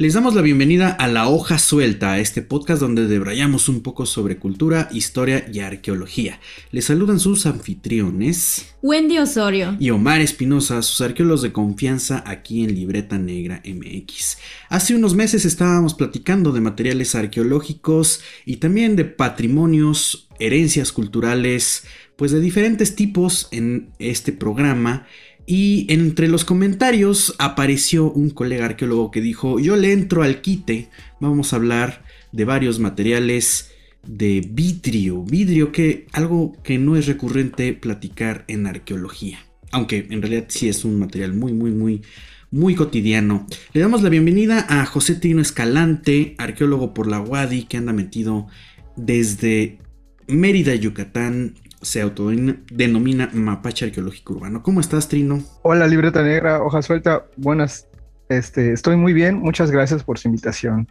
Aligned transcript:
Les 0.00 0.14
damos 0.14 0.36
la 0.36 0.42
bienvenida 0.42 0.90
a 0.90 1.08
La 1.08 1.26
Hoja 1.26 1.58
Suelta, 1.58 2.20
este 2.20 2.40
podcast 2.40 2.80
donde 2.80 3.08
debrayamos 3.08 3.68
un 3.68 3.82
poco 3.82 4.06
sobre 4.06 4.38
cultura, 4.38 4.88
historia 4.92 5.44
y 5.52 5.58
arqueología. 5.58 6.38
Les 6.70 6.84
saludan 6.84 7.18
sus 7.18 7.46
anfitriones 7.46 8.76
Wendy 8.80 9.18
Osorio 9.18 9.76
y 9.80 9.90
Omar 9.90 10.20
Espinosa, 10.20 10.82
sus 10.82 11.00
arqueólogos 11.00 11.42
de 11.42 11.50
confianza 11.50 12.22
aquí 12.24 12.62
en 12.62 12.76
Libreta 12.76 13.18
Negra 13.18 13.60
MX. 13.66 14.38
Hace 14.68 14.94
unos 14.94 15.16
meses 15.16 15.44
estábamos 15.44 15.94
platicando 15.94 16.52
de 16.52 16.60
materiales 16.60 17.16
arqueológicos 17.16 18.20
y 18.46 18.58
también 18.58 18.94
de 18.94 19.04
patrimonios, 19.04 20.28
herencias 20.38 20.92
culturales, 20.92 21.82
pues 22.14 22.30
de 22.30 22.38
diferentes 22.38 22.94
tipos 22.94 23.48
en 23.50 23.90
este 23.98 24.32
programa 24.32 25.08
y 25.50 25.86
entre 25.88 26.28
los 26.28 26.44
comentarios 26.44 27.34
apareció 27.38 28.12
un 28.12 28.28
colega 28.28 28.66
arqueólogo 28.66 29.10
que 29.10 29.22
dijo, 29.22 29.58
yo 29.58 29.76
le 29.76 29.92
entro 29.94 30.22
al 30.22 30.42
quite, 30.42 30.90
vamos 31.20 31.52
a 31.52 31.56
hablar 31.56 32.04
de 32.32 32.44
varios 32.44 32.78
materiales 32.78 33.70
de 34.06 34.46
vidrio, 34.46 35.22
vidrio 35.22 35.72
que 35.72 36.06
algo 36.12 36.52
que 36.62 36.76
no 36.76 36.96
es 36.96 37.06
recurrente 37.06 37.72
platicar 37.72 38.44
en 38.46 38.66
arqueología, 38.66 39.38
aunque 39.72 40.06
en 40.10 40.20
realidad 40.20 40.44
sí 40.48 40.68
es 40.68 40.84
un 40.84 40.98
material 40.98 41.32
muy 41.32 41.54
muy 41.54 41.70
muy 41.70 42.02
muy 42.50 42.74
cotidiano. 42.74 43.46
Le 43.72 43.80
damos 43.80 44.02
la 44.02 44.10
bienvenida 44.10 44.66
a 44.68 44.84
José 44.84 45.14
Trino 45.14 45.40
Escalante, 45.40 46.34
arqueólogo 46.36 46.92
por 46.92 47.06
la 47.06 47.22
UADI 47.22 47.64
que 47.64 47.78
anda 47.78 47.94
metido 47.94 48.48
desde 48.96 49.78
Mérida, 50.26 50.74
Yucatán, 50.74 51.54
se 51.80 52.00
autodenomina 52.00 53.30
mapache 53.32 53.86
arqueológico 53.86 54.34
urbano. 54.34 54.62
¿Cómo 54.62 54.80
estás, 54.80 55.08
Trino? 55.08 55.42
Hola, 55.62 55.86
libreta 55.86 56.22
negra, 56.22 56.62
hoja 56.62 56.82
suelta. 56.82 57.26
Buenas, 57.36 57.88
este, 58.28 58.72
estoy 58.72 58.96
muy 58.96 59.12
bien. 59.12 59.38
Muchas 59.38 59.70
gracias 59.70 60.02
por 60.02 60.18
su 60.18 60.28
invitación. 60.28 60.88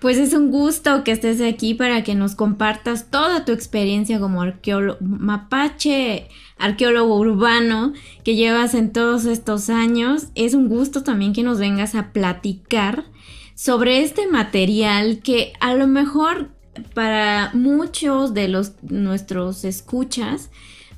Pues 0.00 0.18
es 0.18 0.32
un 0.34 0.50
gusto 0.50 1.04
que 1.04 1.12
estés 1.12 1.40
aquí 1.40 1.74
para 1.74 2.04
que 2.04 2.14
nos 2.14 2.34
compartas 2.34 3.10
toda 3.10 3.44
tu 3.44 3.52
experiencia 3.52 4.18
como 4.18 4.42
arqueólogo, 4.42 4.98
mapache, 5.00 6.28
arqueólogo 6.58 7.16
urbano 7.16 7.92
que 8.22 8.34
llevas 8.34 8.74
en 8.74 8.92
todos 8.92 9.24
estos 9.26 9.70
años. 9.70 10.28
Es 10.34 10.54
un 10.54 10.68
gusto 10.68 11.02
también 11.02 11.32
que 11.32 11.42
nos 11.42 11.58
vengas 11.58 11.94
a 11.94 12.12
platicar 12.12 13.04
sobre 13.54 14.02
este 14.02 14.26
material 14.26 15.20
que 15.22 15.52
a 15.60 15.74
lo 15.74 15.86
mejor 15.86 16.50
para 16.94 17.50
muchos 17.54 18.34
de 18.34 18.48
los 18.48 18.72
nuestros 18.82 19.64
escuchas 19.64 20.50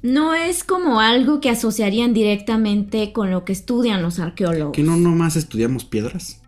no 0.02 0.34
es 0.34 0.62
como 0.62 1.00
algo 1.00 1.40
que 1.40 1.50
asociarían 1.50 2.14
directamente 2.14 3.12
con 3.12 3.30
lo 3.30 3.44
que 3.44 3.52
estudian 3.52 4.02
los 4.02 4.18
arqueólogos. 4.18 4.74
¿Que 4.74 4.82
no 4.82 4.96
nomás 4.96 5.36
estudiamos 5.36 5.84
piedras? 5.84 6.40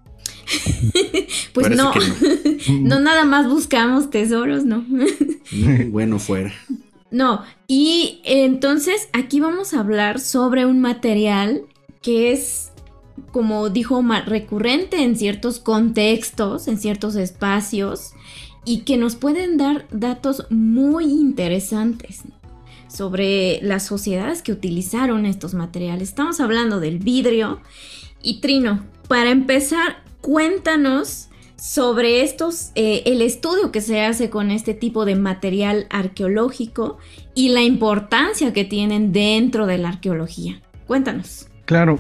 pues 1.53 1.71
no. 1.71 1.93
no. 2.71 3.01
nada 3.01 3.25
más 3.25 3.49
buscamos 3.49 4.11
tesoros, 4.11 4.65
¿no? 4.65 4.85
bueno, 5.91 6.19
fuera. 6.19 6.53
No, 7.11 7.43
y 7.67 8.21
entonces 8.25 9.09
aquí 9.13 9.41
vamos 9.41 9.73
a 9.73 9.81
hablar 9.81 10.21
sobre 10.21 10.67
un 10.67 10.81
material 10.81 11.63
que 12.03 12.33
es, 12.33 12.71
como 13.33 13.71
dijo 13.71 14.03
recurrente 14.27 15.03
en 15.03 15.17
ciertos 15.17 15.59
contextos, 15.59 16.69
en 16.69 16.79
ciertos 16.79 17.17
espacios, 17.17 18.13
y 18.69 18.81
que 18.81 18.99
nos 18.99 19.17
pueden 19.17 19.57
dar 19.57 19.87
datos 19.91 20.47
muy 20.51 21.05
interesantes 21.07 22.25
sobre 22.87 23.61
las 23.63 23.87
sociedades 23.87 24.43
que 24.43 24.53
utilizaron 24.53 25.25
estos 25.25 25.55
materiales. 25.55 26.11
Estamos 26.11 26.39
hablando 26.39 26.79
del 26.79 26.99
vidrio. 26.99 27.61
Y 28.23 28.43
Trino, 28.43 28.85
para 29.09 29.31
empezar, 29.31 30.03
cuéntanos 30.21 31.31
sobre 31.57 32.21
estos, 32.21 32.73
eh, 32.75 33.05
el 33.07 33.23
estudio 33.23 33.73
que 33.73 33.81
se 33.81 34.03
hace 34.03 34.29
con 34.29 34.51
este 34.51 34.75
tipo 34.75 35.07
de 35.07 35.17
material 35.17 35.87
arqueológico 35.89 36.99
y 37.35 37.49
la 37.49 37.63
importancia 37.63 38.53
que 38.53 38.67
tienen 38.67 39.13
dentro 39.13 39.67
de 39.67 39.79
la 39.79 39.89
arqueología. 39.89 40.61
Cuéntanos. 40.87 41.49
Claro, 41.65 41.99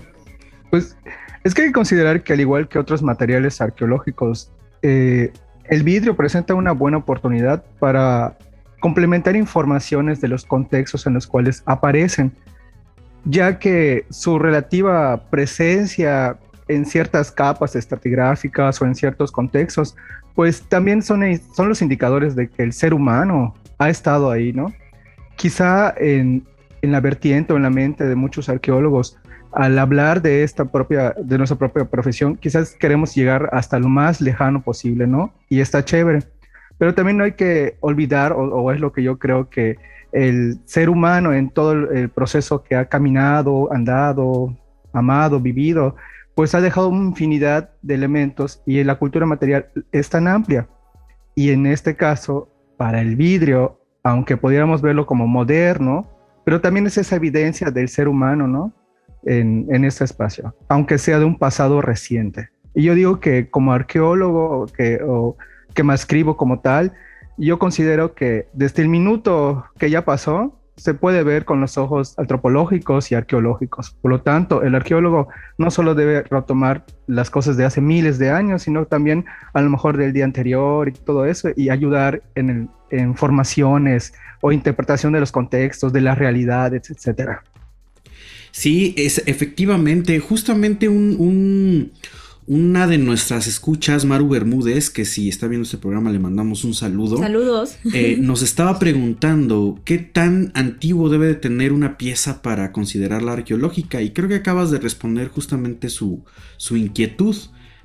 pues 0.70 0.98
es 1.44 1.54
que 1.54 1.62
hay 1.62 1.68
que 1.68 1.72
considerar 1.72 2.22
que 2.22 2.34
al 2.34 2.40
igual 2.40 2.68
que 2.68 2.78
otros 2.78 3.02
materiales 3.02 3.58
arqueológicos, 3.62 4.50
eh, 4.82 5.32
el 5.68 5.82
vidrio 5.82 6.16
presenta 6.16 6.54
una 6.54 6.72
buena 6.72 6.98
oportunidad 6.98 7.64
para 7.78 8.36
complementar 8.80 9.36
informaciones 9.36 10.20
de 10.20 10.28
los 10.28 10.44
contextos 10.44 11.06
en 11.06 11.14
los 11.14 11.26
cuales 11.26 11.62
aparecen, 11.66 12.32
ya 13.24 13.58
que 13.58 14.06
su 14.10 14.38
relativa 14.38 15.28
presencia 15.30 16.38
en 16.68 16.84
ciertas 16.86 17.32
capas 17.32 17.76
estratigráficas 17.76 18.80
o 18.80 18.86
en 18.86 18.94
ciertos 18.94 19.32
contextos, 19.32 19.96
pues 20.34 20.62
también 20.62 21.02
son, 21.02 21.22
son 21.54 21.68
los 21.68 21.82
indicadores 21.82 22.36
de 22.36 22.48
que 22.48 22.62
el 22.62 22.72
ser 22.72 22.94
humano 22.94 23.54
ha 23.78 23.90
estado 23.90 24.30
ahí, 24.30 24.52
¿no? 24.52 24.72
Quizá 25.36 25.94
en, 25.96 26.46
en 26.82 26.92
la 26.92 27.00
vertiente 27.00 27.52
o 27.52 27.56
en 27.56 27.62
la 27.62 27.70
mente 27.70 28.04
de 28.04 28.14
muchos 28.14 28.48
arqueólogos 28.48 29.18
al 29.52 29.78
hablar 29.78 30.22
de 30.22 30.42
esta 30.42 30.64
propia, 30.66 31.14
de 31.18 31.38
nuestra 31.38 31.56
propia 31.56 31.84
profesión, 31.84 32.36
quizás 32.36 32.74
queremos 32.74 33.14
llegar 33.14 33.48
hasta 33.52 33.78
lo 33.78 33.88
más 33.88 34.20
lejano 34.20 34.62
posible, 34.62 35.06
¿no? 35.06 35.32
Y 35.48 35.60
está 35.60 35.84
chévere. 35.84 36.20
Pero 36.78 36.94
también 36.94 37.16
no 37.16 37.24
hay 37.24 37.32
que 37.32 37.76
olvidar, 37.80 38.32
o, 38.32 38.72
es 38.72 38.80
lo 38.80 38.92
que 38.92 39.02
yo 39.02 39.18
creo 39.18 39.48
que 39.48 39.76
el 40.12 40.58
ser 40.64 40.88
humano 40.88 41.32
en 41.32 41.50
todo 41.50 41.72
el 41.72 42.08
proceso 42.08 42.62
que 42.62 42.76
ha 42.76 42.86
caminado, 42.86 43.72
andado, 43.72 44.56
amado, 44.92 45.40
vivido, 45.40 45.96
pues 46.34 46.54
ha 46.54 46.60
dejado 46.60 46.88
una 46.88 47.08
infinidad 47.08 47.70
de 47.82 47.94
elementos 47.94 48.62
y 48.64 48.82
la 48.84 48.94
cultura 48.94 49.26
material 49.26 49.66
es 49.90 50.08
tan 50.08 50.28
amplia. 50.28 50.68
Y 51.34 51.50
en 51.50 51.66
este 51.66 51.96
caso, 51.96 52.48
para 52.76 53.00
el 53.00 53.16
vidrio, 53.16 53.80
aunque 54.04 54.36
pudiéramos 54.36 54.80
verlo 54.80 55.04
como 55.04 55.26
moderno, 55.26 56.08
pero 56.44 56.60
también 56.60 56.86
es 56.86 56.96
esa 56.96 57.16
evidencia 57.16 57.70
del 57.70 57.88
ser 57.88 58.08
humano, 58.08 58.46
¿no? 58.46 58.72
En, 59.24 59.84
este 59.84 60.04
espacio, 60.04 60.54
aunque 60.68 60.98
sea 60.98 61.18
de 61.18 61.24
un 61.24 61.38
pasado 61.38 61.80
reciente. 61.80 62.48
Y 62.74 62.84
yo 62.84 62.94
digo 62.94 63.20
que 63.20 63.50
como 63.50 63.72
arqueólogo 63.72 64.66
que, 64.66 65.00
que 65.74 65.82
me 65.82 65.94
escribo 65.94 66.36
como 66.36 66.60
tal, 66.60 66.92
yo 67.36 67.58
considero 67.58 68.14
que 68.14 68.48
desde 68.52 68.82
el 68.82 68.88
minuto 68.88 69.64
que 69.78 69.90
ya 69.90 70.04
pasó, 70.04 70.58
se 70.78 70.94
puede 70.94 71.24
ver 71.24 71.44
con 71.44 71.60
los 71.60 71.76
ojos 71.76 72.16
antropológicos 72.18 73.10
y 73.10 73.16
arqueológicos. 73.16 73.96
Por 74.00 74.12
lo 74.12 74.20
tanto, 74.22 74.62
el 74.62 74.76
arqueólogo 74.76 75.28
no 75.58 75.70
solo 75.70 75.94
debe 75.94 76.22
retomar 76.22 76.84
las 77.08 77.30
cosas 77.30 77.56
de 77.56 77.64
hace 77.64 77.80
miles 77.80 78.18
de 78.18 78.30
años, 78.30 78.62
sino 78.62 78.86
también 78.86 79.24
a 79.52 79.60
lo 79.60 79.70
mejor 79.70 79.96
del 79.96 80.12
día 80.12 80.24
anterior 80.24 80.88
y 80.88 80.92
todo 80.92 81.26
eso, 81.26 81.50
y 81.56 81.70
ayudar 81.70 82.22
en, 82.36 82.70
en 82.90 83.16
formaciones 83.16 84.14
o 84.40 84.52
interpretación 84.52 85.12
de 85.12 85.20
los 85.20 85.32
contextos, 85.32 85.92
de 85.92 86.00
las 86.00 86.16
realidades, 86.16 86.90
etcétera. 86.90 87.42
Sí, 88.50 88.94
es 88.96 89.22
efectivamente, 89.26 90.18
justamente 90.20 90.88
un, 90.88 91.92
una 92.48 92.86
de 92.86 92.96
nuestras 92.96 93.46
escuchas, 93.46 94.06
Maru 94.06 94.30
Bermúdez, 94.30 94.88
que 94.88 95.04
si 95.04 95.28
está 95.28 95.46
viendo 95.48 95.64
este 95.64 95.76
programa 95.76 96.10
le 96.10 96.18
mandamos 96.18 96.64
un 96.64 96.72
saludo. 96.72 97.18
Saludos. 97.18 97.76
Eh, 97.92 98.16
nos 98.18 98.40
estaba 98.40 98.78
preguntando 98.78 99.78
qué 99.84 99.98
tan 99.98 100.50
antiguo 100.54 101.10
debe 101.10 101.26
de 101.26 101.34
tener 101.34 101.74
una 101.74 101.98
pieza 101.98 102.40
para 102.40 102.72
considerarla 102.72 103.34
arqueológica 103.34 104.00
y 104.00 104.10
creo 104.12 104.28
que 104.28 104.36
acabas 104.36 104.70
de 104.70 104.78
responder 104.78 105.28
justamente 105.28 105.90
su, 105.90 106.24
su 106.56 106.78
inquietud. 106.78 107.36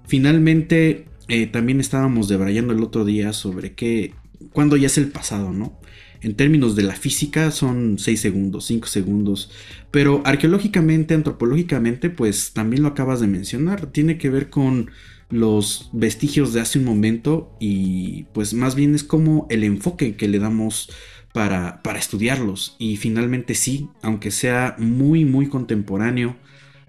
Finalmente, 0.07 1.07
eh, 1.27 1.47
también 1.47 1.81
estábamos 1.81 2.29
debrayando 2.29 2.71
el 2.71 2.83
otro 2.83 3.03
día 3.03 3.33
sobre 3.33 3.73
qué, 3.73 4.13
cuándo 4.53 4.77
ya 4.77 4.87
es 4.87 4.97
el 4.97 5.09
pasado, 5.09 5.51
¿no? 5.51 5.77
En 6.23 6.35
términos 6.35 6.75
de 6.75 6.83
la 6.83 6.95
física 6.95 7.51
son 7.51 7.99
6 7.99 8.19
segundos, 8.19 8.65
5 8.65 8.87
segundos, 8.87 9.51
pero 9.91 10.21
arqueológicamente, 10.25 11.13
antropológicamente, 11.13 12.09
pues 12.09 12.53
también 12.53 12.81
lo 12.81 12.89
acabas 12.89 13.19
de 13.19 13.27
mencionar, 13.27 13.87
tiene 13.87 14.17
que 14.17 14.29
ver 14.29 14.49
con 14.49 14.89
los 15.29 15.89
vestigios 15.93 16.53
de 16.53 16.61
hace 16.61 16.79
un 16.79 16.85
momento 16.85 17.55
y 17.59 18.23
pues 18.33 18.53
más 18.53 18.75
bien 18.75 18.95
es 18.95 19.03
como 19.03 19.47
el 19.49 19.63
enfoque 19.63 20.15
que 20.15 20.27
le 20.27 20.39
damos 20.39 20.89
para, 21.33 21.81
para 21.81 21.99
estudiarlos. 21.99 22.75
Y 22.79 22.97
finalmente 22.97 23.55
sí, 23.55 23.89
aunque 24.01 24.31
sea 24.31 24.75
muy 24.77 25.25
muy 25.25 25.47
contemporáneo, 25.47 26.37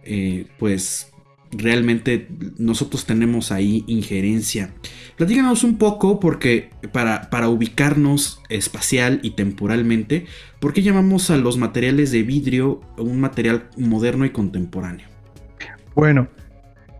eh, 0.04 0.46
pues 0.58 1.13
realmente 1.52 2.28
nosotros 2.58 3.06
tenemos 3.06 3.52
ahí 3.52 3.84
injerencia. 3.86 4.70
Platícanos 5.16 5.62
un 5.64 5.78
poco 5.78 6.18
porque 6.18 6.70
para, 6.92 7.30
para 7.30 7.48
ubicarnos 7.48 8.42
espacial 8.48 9.20
y 9.22 9.32
temporalmente, 9.32 10.26
¿por 10.60 10.72
qué 10.72 10.82
llamamos 10.82 11.30
a 11.30 11.36
los 11.36 11.56
materiales 11.56 12.10
de 12.10 12.22
vidrio 12.22 12.80
un 12.98 13.20
material 13.20 13.68
moderno 13.76 14.24
y 14.24 14.30
contemporáneo? 14.30 15.06
Bueno, 15.94 16.26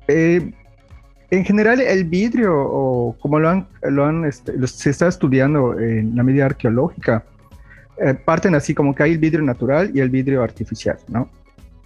eh, 0.07 0.53
en 1.31 1.45
general 1.45 1.81
el 1.81 2.05
vidrio, 2.05 2.53
o 2.55 3.17
como 3.19 3.41
lo 3.41 3.49
han, 3.49 3.67
lo 3.83 4.05
han 4.05 4.25
este, 4.25 4.53
se 4.67 4.91
está 4.91 5.09
estudiando 5.09 5.79
en 5.79 6.15
la 6.15 6.23
medida 6.23 6.47
arqueológica, 6.47 7.25
eh, 7.97 8.15
parten 8.15 8.55
así 8.55 8.75
como 8.75 8.95
que 8.95 9.03
hay 9.03 9.13
el 9.13 9.19
vidrio 9.19 9.43
natural 9.43 9.91
y 9.95 10.01
el 10.01 10.11
vidrio 10.11 10.43
artificial, 10.43 10.99
¿no? 11.09 11.29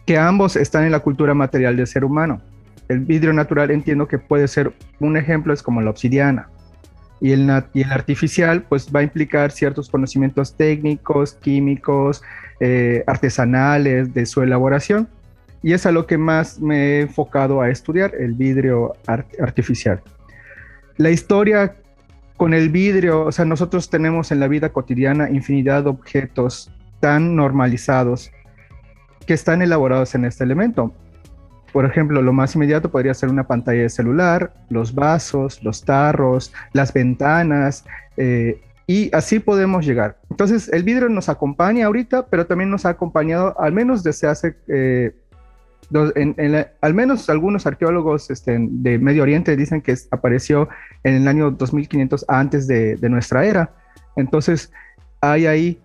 Que 0.06 0.18
ambos 0.18 0.56
están 0.56 0.84
en 0.84 0.92
la 0.92 1.00
cultura 1.00 1.34
material 1.34 1.76
del 1.76 1.86
ser 1.86 2.04
humano. 2.04 2.40
El 2.88 3.00
vidrio 3.00 3.32
natural 3.32 3.70
entiendo 3.70 4.08
que 4.08 4.18
puede 4.18 4.48
ser 4.48 4.72
un 5.00 5.16
ejemplo, 5.16 5.52
es 5.52 5.62
como 5.62 5.80
la 5.80 5.90
obsidiana. 5.90 6.48
Y 7.20 7.32
el, 7.32 7.50
y 7.74 7.82
el 7.82 7.92
artificial 7.92 8.62
pues 8.62 8.88
va 8.94 9.00
a 9.00 9.02
implicar 9.02 9.50
ciertos 9.50 9.88
conocimientos 9.88 10.56
técnicos, 10.56 11.34
químicos, 11.34 12.22
eh, 12.60 13.02
artesanales 13.06 14.14
de 14.14 14.24
su 14.24 14.42
elaboración 14.42 15.08
y 15.62 15.72
es 15.72 15.86
a 15.86 15.92
lo 15.92 16.06
que 16.06 16.18
más 16.18 16.60
me 16.60 16.76
he 16.76 17.00
enfocado 17.02 17.60
a 17.60 17.70
estudiar, 17.70 18.14
el 18.18 18.34
vidrio 18.34 18.94
artificial. 19.06 20.00
La 20.96 21.10
historia 21.10 21.76
con 22.36 22.54
el 22.54 22.68
vidrio, 22.68 23.26
o 23.26 23.32
sea, 23.32 23.44
nosotros 23.44 23.90
tenemos 23.90 24.30
en 24.30 24.40
la 24.40 24.48
vida 24.48 24.68
cotidiana 24.68 25.30
infinidad 25.30 25.84
de 25.84 25.90
objetos 25.90 26.70
tan 27.00 27.34
normalizados 27.34 28.30
que 29.26 29.34
están 29.34 29.62
elaborados 29.62 30.14
en 30.14 30.24
este 30.24 30.44
elemento. 30.44 30.92
Por 31.78 31.84
ejemplo, 31.84 32.20
lo 32.22 32.32
más 32.32 32.56
inmediato 32.56 32.90
podría 32.90 33.14
ser 33.14 33.28
una 33.28 33.46
pantalla 33.46 33.82
de 33.82 33.88
celular, 33.88 34.52
los 34.68 34.96
vasos, 34.96 35.62
los 35.62 35.84
tarros, 35.84 36.52
las 36.72 36.92
ventanas, 36.92 37.84
eh, 38.16 38.60
y 38.88 39.14
así 39.14 39.38
podemos 39.38 39.86
llegar. 39.86 40.18
Entonces, 40.28 40.68
el 40.72 40.82
vidrio 40.82 41.08
nos 41.08 41.28
acompaña 41.28 41.86
ahorita, 41.86 42.26
pero 42.26 42.48
también 42.48 42.68
nos 42.68 42.84
ha 42.84 42.88
acompañado, 42.88 43.54
al 43.60 43.72
menos 43.72 44.02
desde 44.02 44.26
hace 44.26 44.56
eh, 44.66 45.14
al 46.80 46.94
menos 46.94 47.30
algunos 47.30 47.64
arqueólogos 47.64 48.28
este, 48.32 48.56
de 48.58 48.98
Medio 48.98 49.22
Oriente 49.22 49.54
dicen 49.54 49.80
que 49.80 49.94
apareció 50.10 50.68
en 51.04 51.14
el 51.14 51.28
año 51.28 51.52
2500 51.52 52.24
antes 52.26 52.66
de, 52.66 52.98
nuestra 53.02 53.44
era. 53.44 53.70
Entonces, 54.16 54.72
hay 55.20 55.46
ahí 55.46 55.80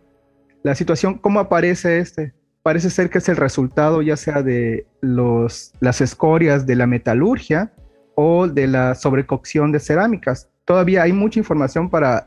la 0.63 0.73
situación, 0.73 1.19
¿cómo 1.19 1.39
aparece 1.39 1.99
este? 1.99 2.33
Parece 2.63 2.89
ser 2.89 3.09
que 3.09 3.17
es 3.17 3.27
el 3.27 3.35
resultado 3.35 4.01
ya 4.01 4.15
sea 4.15 4.41
de 4.41 4.87
las 5.01 6.01
escorias 6.01 6.65
de 6.65 6.75
la 6.77 6.87
metalurgia 6.87 7.73
o 8.15 8.47
de 8.47 8.67
la 8.67 8.95
sobrecocción 8.95 9.73
de 9.73 9.81
cerámicas. 9.81 10.49
Todavía 10.63 11.03
hay 11.03 11.11
mucha 11.11 11.39
información 11.39 11.89
para 11.89 12.25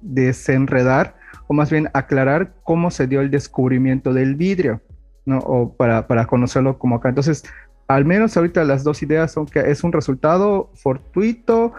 desenredar 0.00 1.16
o 1.48 1.54
más 1.54 1.70
bien 1.72 1.90
aclarar 1.92 2.54
cómo 2.62 2.92
se 2.92 3.08
dio 3.08 3.20
el 3.20 3.32
descubrimiento 3.32 4.12
del 4.12 4.36
vidrio. 4.36 4.80
O 5.26 5.74
para, 5.76 6.26
conocerlo 6.26 6.78
como 6.78 6.96
acá. 6.96 7.08
Entonces, 7.08 7.44
al 7.86 8.04
menos 8.04 8.36
ahorita 8.36 8.64
las 8.64 8.84
dos 8.84 9.02
ideas 9.02 9.32
son 9.32 9.46
que 9.46 9.58
es 9.58 9.84
un 9.84 9.92
resultado 9.92 10.70
fortuito 10.74 11.72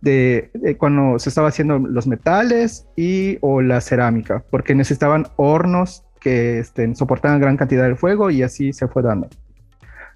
de, 0.00 0.50
cuando 0.78 1.18
se 1.18 1.28
estaba 1.28 1.48
haciendo 1.48 1.78
los 1.78 2.06
metales 2.06 2.86
y 2.96 3.38
o 3.40 3.62
la 3.62 3.80
cerámica, 3.80 4.44
porque 4.50 4.74
necesitaban 4.74 5.28
hornos 5.36 6.04
que 6.22 6.58
este, 6.58 6.94
soportaban 6.94 7.40
gran 7.40 7.56
cantidad 7.56 7.88
de 7.88 7.96
fuego 7.96 8.30
y 8.30 8.42
así 8.42 8.72
se 8.72 8.88
fue 8.88 9.02
dando. 9.02 9.28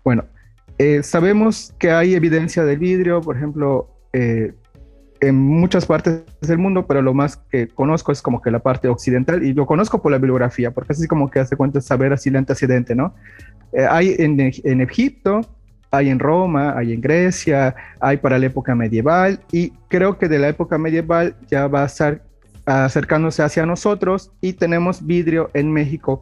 Bueno, 0.05 0.25
eh, 0.79 1.03
sabemos 1.03 1.75
que 1.79 1.91
hay 1.91 2.15
evidencia 2.15 2.65
del 2.65 2.79
vidrio, 2.79 3.21
por 3.21 3.37
ejemplo, 3.37 3.89
eh, 4.13 4.53
en 5.21 5.35
muchas 5.37 5.87
partes 5.87 6.23
del 6.43 6.59
mundo, 6.59 6.87
pero 6.87 7.03
lo 7.03 7.15
más 7.15 7.39
que 7.39 7.69
conozco 7.69 8.13
es 8.13 8.21
como 8.21 8.43
que 8.43 8.51
la 8.51 8.59
parte 8.59 8.89
occidental 8.89 9.43
y 9.43 9.55
lo 9.55 9.67
conozco 9.67 10.03
por 10.03 10.13
la 10.13 10.19
bibliografía, 10.19 10.71
porque 10.73 10.93
así 10.93 11.07
como 11.09 11.31
que 11.31 11.41
hace 11.41 11.57
cuenta 11.57 11.81
saber 11.81 12.13
así 12.13 12.29
el 12.29 12.37
antecedente, 12.37 12.95
¿no? 12.95 13.15
Eh, 13.73 13.87
hay 13.89 14.15
en, 14.19 14.39
en, 14.39 14.81
Egipto, 14.81 15.41
hay 15.91 16.11
en 16.11 16.19
Roma, 16.19 16.77
hay 16.77 16.93
en 16.93 17.01
Grecia, 17.01 17.75
hay 17.99 18.19
para 18.19 18.39
la 18.39 18.47
época 18.47 18.75
medieval 18.75 19.41
y 19.51 19.71
creo 19.89 20.19
que 20.19 20.29
de 20.29 20.39
la 20.39 20.49
época 20.49 20.77
medieval 20.79 21.35
ya 21.49 21.67
va 21.67 21.83
a 21.83 21.87
estar 21.87 22.23
acercándose 22.67 23.43
hacia 23.43 23.65
nosotros 23.65 24.33
y 24.41 24.55
tenemos 24.55 25.07
vidrio 25.07 25.51
en 25.55 25.73
México, 25.73 26.21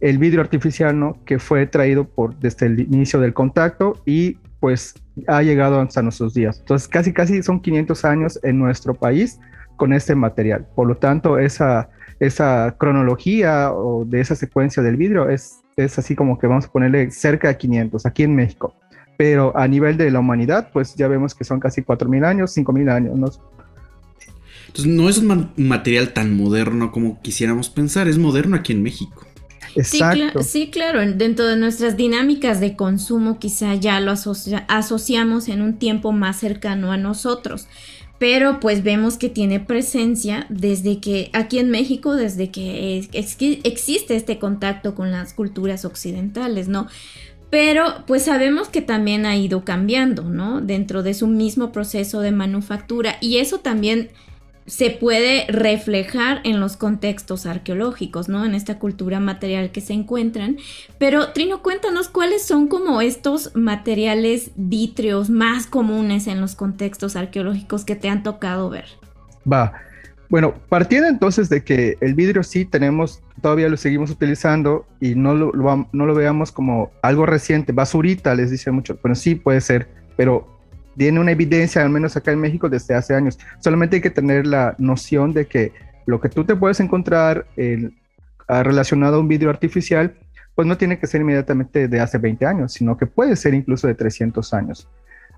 el 0.00 0.18
vidrio 0.18 0.40
artificial, 0.40 0.98
¿no? 0.98 1.18
Que 1.24 1.38
fue 1.38 1.66
traído 1.66 2.04
por 2.08 2.36
desde 2.38 2.66
el 2.66 2.80
inicio 2.80 3.20
del 3.20 3.34
contacto 3.34 4.00
y 4.04 4.38
pues 4.58 4.94
ha 5.28 5.42
llegado 5.42 5.80
hasta 5.80 6.02
nuestros 6.02 6.34
días. 6.34 6.60
Entonces, 6.60 6.88
casi, 6.88 7.12
casi 7.12 7.42
son 7.42 7.60
500 7.60 8.04
años 8.04 8.40
en 8.42 8.58
nuestro 8.58 8.94
país 8.94 9.38
con 9.76 9.92
este 9.92 10.14
material. 10.14 10.66
Por 10.74 10.88
lo 10.88 10.96
tanto, 10.96 11.38
esa, 11.38 11.90
esa 12.20 12.76
cronología 12.78 13.72
o 13.72 14.04
de 14.04 14.20
esa 14.20 14.34
secuencia 14.34 14.82
del 14.82 14.96
vidrio 14.96 15.28
es, 15.28 15.60
es 15.76 15.98
así 15.98 16.14
como 16.14 16.38
que 16.38 16.46
vamos 16.46 16.66
a 16.66 16.68
ponerle 16.70 17.10
cerca 17.10 17.48
de 17.48 17.56
500 17.56 18.06
aquí 18.06 18.22
en 18.22 18.34
México. 18.34 18.74
Pero 19.18 19.56
a 19.56 19.68
nivel 19.68 19.96
de 19.96 20.10
la 20.10 20.20
humanidad, 20.20 20.70
pues 20.72 20.94
ya 20.94 21.08
vemos 21.08 21.34
que 21.34 21.44
son 21.44 21.60
casi 21.60 21.82
4.000 21.82 22.24
años, 22.24 22.56
5.000 22.56 22.90
años. 22.90 23.18
¿no? 23.18 23.28
Entonces, 24.72 24.92
no 24.92 25.08
es 25.10 25.18
un 25.18 25.50
material 25.56 26.14
tan 26.14 26.34
moderno 26.34 26.92
como 26.92 27.20
quisiéramos 27.20 27.68
pensar, 27.68 28.08
es 28.08 28.16
moderno 28.16 28.56
aquí 28.56 28.72
en 28.72 28.82
México. 28.82 29.26
Sí, 29.82 30.70
claro, 30.70 31.00
dentro 31.14 31.46
de 31.46 31.56
nuestras 31.56 31.96
dinámicas 31.96 32.60
de 32.60 32.76
consumo 32.76 33.38
quizá 33.38 33.74
ya 33.74 34.00
lo 34.00 34.12
asociamos 34.12 35.48
en 35.48 35.62
un 35.62 35.78
tiempo 35.78 36.12
más 36.12 36.38
cercano 36.38 36.92
a 36.92 36.98
nosotros, 36.98 37.68
pero 38.18 38.60
pues 38.60 38.82
vemos 38.82 39.16
que 39.16 39.28
tiene 39.30 39.60
presencia 39.60 40.46
desde 40.50 41.00
que 41.00 41.30
aquí 41.32 41.58
en 41.58 41.70
México, 41.70 42.14
desde 42.16 42.50
que 42.50 43.08
existe 43.62 44.14
este 44.14 44.38
contacto 44.38 44.94
con 44.94 45.10
las 45.10 45.32
culturas 45.32 45.84
occidentales, 45.84 46.68
¿no? 46.68 46.86
Pero 47.48 48.04
pues 48.06 48.24
sabemos 48.24 48.68
que 48.68 48.82
también 48.82 49.26
ha 49.26 49.36
ido 49.36 49.64
cambiando, 49.64 50.24
¿no? 50.24 50.60
Dentro 50.60 51.02
de 51.02 51.14
su 51.14 51.26
mismo 51.26 51.72
proceso 51.72 52.20
de 52.20 52.32
manufactura 52.32 53.16
y 53.20 53.38
eso 53.38 53.60
también 53.60 54.10
se 54.66 54.90
puede 54.90 55.46
reflejar 55.48 56.40
en 56.44 56.60
los 56.60 56.76
contextos 56.76 57.46
arqueológicos, 57.46 58.28
¿no? 58.28 58.44
En 58.44 58.54
esta 58.54 58.78
cultura 58.78 59.20
material 59.20 59.72
que 59.72 59.80
se 59.80 59.92
encuentran. 59.92 60.56
Pero 60.98 61.32
Trino, 61.32 61.62
cuéntanos 61.62 62.08
cuáles 62.08 62.42
son 62.42 62.68
como 62.68 63.00
estos 63.00 63.54
materiales 63.54 64.52
vítreos 64.56 65.30
más 65.30 65.66
comunes 65.66 66.26
en 66.26 66.40
los 66.40 66.54
contextos 66.54 67.16
arqueológicos 67.16 67.84
que 67.84 67.96
te 67.96 68.08
han 68.08 68.22
tocado 68.22 68.70
ver. 68.70 68.86
Va. 69.50 69.72
Bueno, 70.28 70.54
partiendo 70.70 71.08
entonces 71.08 71.50
de 71.50 71.62
que 71.62 71.98
el 72.00 72.14
vidrio 72.14 72.42
sí 72.42 72.64
tenemos, 72.64 73.22
todavía 73.42 73.68
lo 73.68 73.76
seguimos 73.76 74.10
utilizando 74.10 74.86
y 74.98 75.14
no 75.14 75.34
lo, 75.34 75.52
no 75.92 76.06
lo 76.06 76.14
veamos 76.14 76.52
como 76.52 76.90
algo 77.02 77.26
reciente, 77.26 77.72
basurita, 77.72 78.34
les 78.34 78.50
dice 78.50 78.70
mucho, 78.70 78.96
pero 78.96 79.14
sí 79.14 79.34
puede 79.34 79.60
ser, 79.60 79.88
pero 80.16 80.51
tiene 80.96 81.20
una 81.20 81.32
evidencia, 81.32 81.82
al 81.82 81.90
menos 81.90 82.16
acá 82.16 82.32
en 82.32 82.40
México, 82.40 82.68
desde 82.68 82.94
hace 82.94 83.14
años. 83.14 83.38
Solamente 83.60 83.96
hay 83.96 84.02
que 84.02 84.10
tener 84.10 84.46
la 84.46 84.74
noción 84.78 85.32
de 85.32 85.46
que 85.46 85.72
lo 86.06 86.20
que 86.20 86.28
tú 86.28 86.44
te 86.44 86.56
puedes 86.56 86.80
encontrar 86.80 87.46
ah, 88.48 88.62
relacionado 88.62 89.16
a 89.16 89.20
un 89.20 89.28
vidrio 89.28 89.50
artificial, 89.50 90.14
pues 90.54 90.66
no 90.68 90.76
tiene 90.76 90.98
que 90.98 91.06
ser 91.06 91.20
inmediatamente 91.20 91.88
de 91.88 92.00
hace 92.00 92.18
20 92.18 92.44
años, 92.46 92.72
sino 92.72 92.96
que 92.96 93.06
puede 93.06 93.36
ser 93.36 93.54
incluso 93.54 93.86
de 93.86 93.94
300 93.94 94.52
años. 94.54 94.88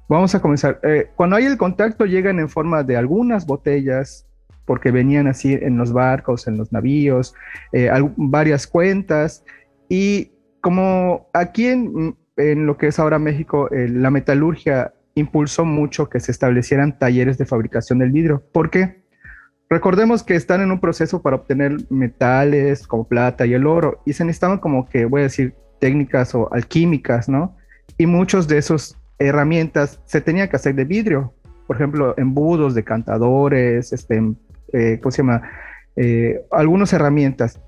Vamos 0.08 0.34
a 0.34 0.40
comenzar. 0.40 0.80
Eh, 0.82 1.08
cuando 1.16 1.36
hay 1.36 1.44
el 1.44 1.56
contacto, 1.56 2.04
llegan 2.04 2.38
en 2.38 2.48
forma 2.48 2.82
de 2.82 2.96
algunas 2.96 3.46
botellas, 3.46 4.26
porque 4.66 4.90
venían 4.90 5.26
así 5.26 5.52
en 5.54 5.76
los 5.76 5.92
barcos, 5.92 6.46
en 6.46 6.56
los 6.56 6.72
navíos, 6.72 7.34
eh, 7.72 7.90
varias 8.16 8.66
cuentas. 8.66 9.44
Y 9.88 10.32
como 10.60 11.28
aquí 11.32 11.66
en, 11.66 12.16
lo 12.36 12.76
que 12.76 12.88
es 12.88 12.98
ahora 12.98 13.18
México, 13.18 13.70
eh, 13.70 13.88
la 13.88 14.10
metalurgia 14.10 14.93
impulsó 15.14 15.64
mucho 15.64 16.08
que 16.08 16.20
se 16.20 16.32
establecieran 16.32 16.98
talleres 16.98 17.38
de 17.38 17.46
fabricación 17.46 17.98
del 17.98 18.10
vidrio. 18.10 18.42
¿Por 18.52 18.70
qué? 18.70 19.04
Recordemos 19.70 20.22
que 20.22 20.34
están 20.34 20.60
en 20.60 20.70
un 20.70 20.80
proceso 20.80 21.22
para 21.22 21.36
obtener 21.36 21.76
metales 21.90 22.86
como 22.86 23.08
plata 23.08 23.46
y 23.46 23.54
el 23.54 23.66
oro 23.66 24.02
y 24.04 24.12
se 24.12 24.24
necesitaban 24.24 24.58
como 24.58 24.88
que, 24.88 25.04
voy 25.04 25.20
a 25.20 25.24
decir, 25.24 25.54
técnicas 25.80 26.34
o 26.34 26.52
alquímicas, 26.52 27.28
¿no? 27.28 27.56
Y 27.98 28.06
muchos 28.06 28.46
de 28.46 28.58
esas 28.58 28.96
herramientas 29.18 30.00
se 30.04 30.20
tenían 30.20 30.48
que 30.48 30.56
hacer 30.56 30.74
de 30.74 30.84
vidrio. 30.84 31.32
Por 31.66 31.76
ejemplo, 31.76 32.14
embudos, 32.18 32.74
decantadores, 32.74 33.92
este, 33.92 34.22
eh, 34.72 34.98
¿cómo 35.02 35.10
se 35.10 35.18
llama? 35.18 35.42
Eh, 35.96 36.40
algunas 36.50 36.92
herramientas. 36.92 37.60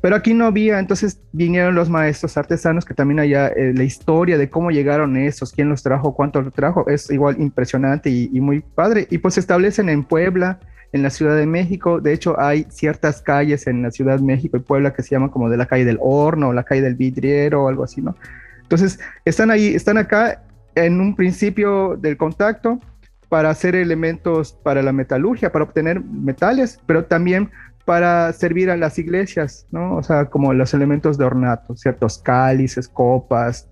Pero 0.00 0.16
aquí 0.16 0.34
no 0.34 0.46
había, 0.46 0.78
entonces 0.78 1.20
vinieron 1.32 1.74
los 1.74 1.88
maestros 1.88 2.36
artesanos 2.36 2.84
que 2.84 2.94
también 2.94 3.20
allá 3.20 3.48
eh, 3.48 3.72
la 3.74 3.84
historia 3.84 4.38
de 4.38 4.50
cómo 4.50 4.70
llegaron 4.70 5.16
esos, 5.16 5.52
quién 5.52 5.68
los 5.68 5.82
trajo, 5.82 6.14
cuánto 6.14 6.42
los 6.42 6.52
trajo, 6.52 6.88
es 6.88 7.10
igual 7.10 7.40
impresionante 7.40 8.10
y, 8.10 8.28
muy 8.40 8.60
padre. 8.60 9.06
Y 9.10 9.18
pues 9.18 9.34
se 9.34 9.40
establecen 9.40 9.88
en 9.88 10.04
Puebla, 10.04 10.58
en 10.92 11.02
la 11.02 11.10
Ciudad 11.10 11.36
de 11.36 11.46
México. 11.46 12.00
De 12.00 12.12
hecho, 12.12 12.40
hay 12.40 12.66
ciertas 12.70 13.22
calles 13.22 13.66
en 13.66 13.82
la 13.82 13.90
Ciudad 13.90 14.16
de 14.16 14.24
México 14.24 14.56
y 14.56 14.60
Puebla 14.60 14.92
que 14.92 15.02
se 15.02 15.10
llaman 15.10 15.28
como 15.28 15.48
de 15.48 15.56
la 15.56 15.66
calle 15.66 15.84
del 15.84 15.98
horno, 16.00 16.52
la 16.52 16.64
calle 16.64 16.82
del 16.82 16.96
vidriero 16.96 17.64
o 17.64 17.68
algo 17.68 17.84
así, 17.84 18.02
¿no? 18.02 18.16
Entonces, 18.62 18.98
están 19.24 19.50
ahí, 19.50 19.74
están 19.74 19.98
acá 19.98 20.42
en 20.74 21.00
un 21.00 21.14
principio 21.14 21.96
del 21.96 22.16
contacto 22.16 22.80
para 23.28 23.50
hacer 23.50 23.74
elementos 23.74 24.52
para 24.52 24.82
la 24.82 24.92
metalurgia, 24.92 25.52
para 25.52 25.64
obtener 25.64 26.02
metales, 26.02 26.80
pero 26.86 27.04
también 27.04 27.50
para 27.84 28.32
servir 28.32 28.70
a 28.70 28.76
las 28.76 28.98
iglesias, 28.98 29.66
¿no? 29.70 29.96
O 29.96 30.02
sea, 30.02 30.26
como 30.26 30.52
los 30.52 30.72
elementos 30.74 31.18
de 31.18 31.24
ornato, 31.24 31.76
ciertos 31.76 32.18
cálices, 32.18 32.88
copas, 32.88 33.68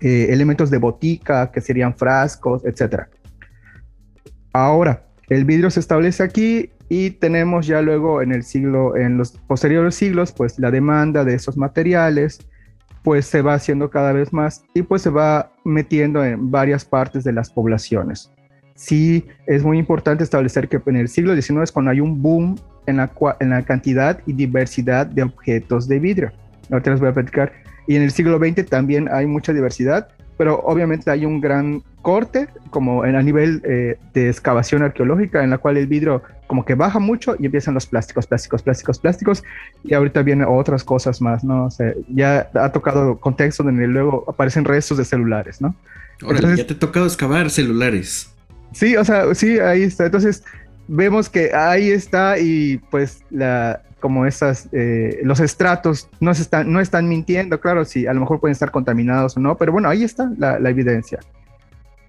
eh, 0.00 0.28
elementos 0.30 0.70
de 0.70 0.78
botica, 0.78 1.50
que 1.50 1.60
serían 1.60 1.94
frascos, 1.94 2.64
etc. 2.64 3.04
Ahora, 4.52 5.04
el 5.28 5.44
vidrio 5.44 5.70
se 5.70 5.80
establece 5.80 6.22
aquí 6.22 6.70
y 6.88 7.10
tenemos 7.10 7.66
ya 7.66 7.82
luego 7.82 8.22
en 8.22 8.32
el 8.32 8.42
siglo, 8.42 8.96
en 8.96 9.16
los 9.16 9.32
posteriores 9.32 9.94
siglos, 9.94 10.32
pues 10.32 10.58
la 10.58 10.70
demanda 10.70 11.24
de 11.24 11.34
esos 11.34 11.56
materiales, 11.56 12.40
pues 13.02 13.26
se 13.26 13.42
va 13.42 13.54
haciendo 13.54 13.90
cada 13.90 14.12
vez 14.12 14.32
más 14.32 14.62
y 14.74 14.82
pues 14.82 15.02
se 15.02 15.10
va 15.10 15.52
metiendo 15.64 16.24
en 16.24 16.50
varias 16.50 16.84
partes 16.84 17.24
de 17.24 17.32
las 17.32 17.50
poblaciones. 17.50 18.32
Sí, 18.74 19.26
es 19.46 19.62
muy 19.62 19.78
importante 19.78 20.24
establecer 20.24 20.68
que 20.68 20.80
en 20.86 20.96
el 20.96 21.08
siglo 21.08 21.34
XIX 21.34 21.62
es 21.62 21.72
cuando 21.72 21.90
hay 21.90 22.00
un 22.00 22.22
boom 22.22 22.56
en 22.86 22.98
la, 22.98 23.10
en 23.40 23.50
la 23.50 23.62
cantidad 23.62 24.20
y 24.26 24.32
diversidad 24.32 25.06
de 25.06 25.22
objetos 25.22 25.88
de 25.88 25.98
vidrio. 25.98 26.32
Ahorita 26.70 26.90
les 26.90 27.00
voy 27.00 27.08
a 27.08 27.14
platicar. 27.14 27.52
Y 27.86 27.96
en 27.96 28.02
el 28.02 28.10
siglo 28.10 28.38
XX 28.38 28.66
también 28.66 29.08
hay 29.10 29.26
mucha 29.26 29.52
diversidad, 29.52 30.08
pero 30.36 30.60
obviamente 30.60 31.10
hay 31.10 31.26
un 31.26 31.40
gran 31.40 31.82
corte 32.02 32.48
como 32.70 33.04
en, 33.04 33.16
a 33.16 33.22
nivel 33.22 33.60
eh, 33.64 33.98
de 34.14 34.28
excavación 34.28 34.82
arqueológica 34.82 35.44
en 35.44 35.50
la 35.50 35.58
cual 35.58 35.76
el 35.76 35.86
vidrio 35.86 36.22
como 36.46 36.64
que 36.64 36.74
baja 36.74 36.98
mucho 36.98 37.36
y 37.38 37.46
empiezan 37.46 37.74
los 37.74 37.86
plásticos, 37.86 38.26
plásticos, 38.26 38.62
plásticos, 38.62 38.98
plásticos 38.98 39.44
y 39.84 39.94
ahorita 39.94 40.22
vienen 40.22 40.46
otras 40.48 40.82
cosas 40.82 41.20
más, 41.20 41.44
¿no? 41.44 41.66
O 41.66 41.70
sea, 41.70 41.92
ya 42.08 42.50
ha 42.54 42.72
tocado 42.72 43.18
contexto 43.18 43.62
donde 43.62 43.86
luego 43.86 44.24
aparecen 44.28 44.64
restos 44.64 44.98
de 44.98 45.04
celulares, 45.04 45.60
¿no? 45.60 45.74
Ahora 46.22 46.54
ya 46.54 46.66
te 46.66 46.74
ha 46.74 46.78
tocado 46.78 47.06
excavar 47.06 47.50
celulares. 47.50 48.30
Sí, 48.72 48.96
o 48.96 49.04
sea, 49.04 49.34
sí, 49.34 49.58
ahí 49.58 49.82
está. 49.82 50.06
Entonces, 50.06 50.44
vemos 50.90 51.28
que 51.28 51.54
ahí 51.54 51.90
está 51.90 52.38
y 52.38 52.78
pues 52.90 53.22
la, 53.30 53.82
como 54.00 54.26
esas, 54.26 54.68
eh, 54.72 55.20
los 55.22 55.38
estratos 55.38 56.08
no, 56.18 56.34
se 56.34 56.42
están, 56.42 56.70
no 56.72 56.80
están 56.80 57.08
mintiendo, 57.08 57.60
claro, 57.60 57.84
sí, 57.84 58.08
a 58.08 58.12
lo 58.12 58.20
mejor 58.20 58.40
pueden 58.40 58.52
estar 58.52 58.72
contaminados 58.72 59.36
o 59.36 59.40
no, 59.40 59.56
pero 59.56 59.70
bueno, 59.72 59.88
ahí 59.88 60.02
está 60.02 60.30
la, 60.36 60.56
evidencia. 60.68 61.20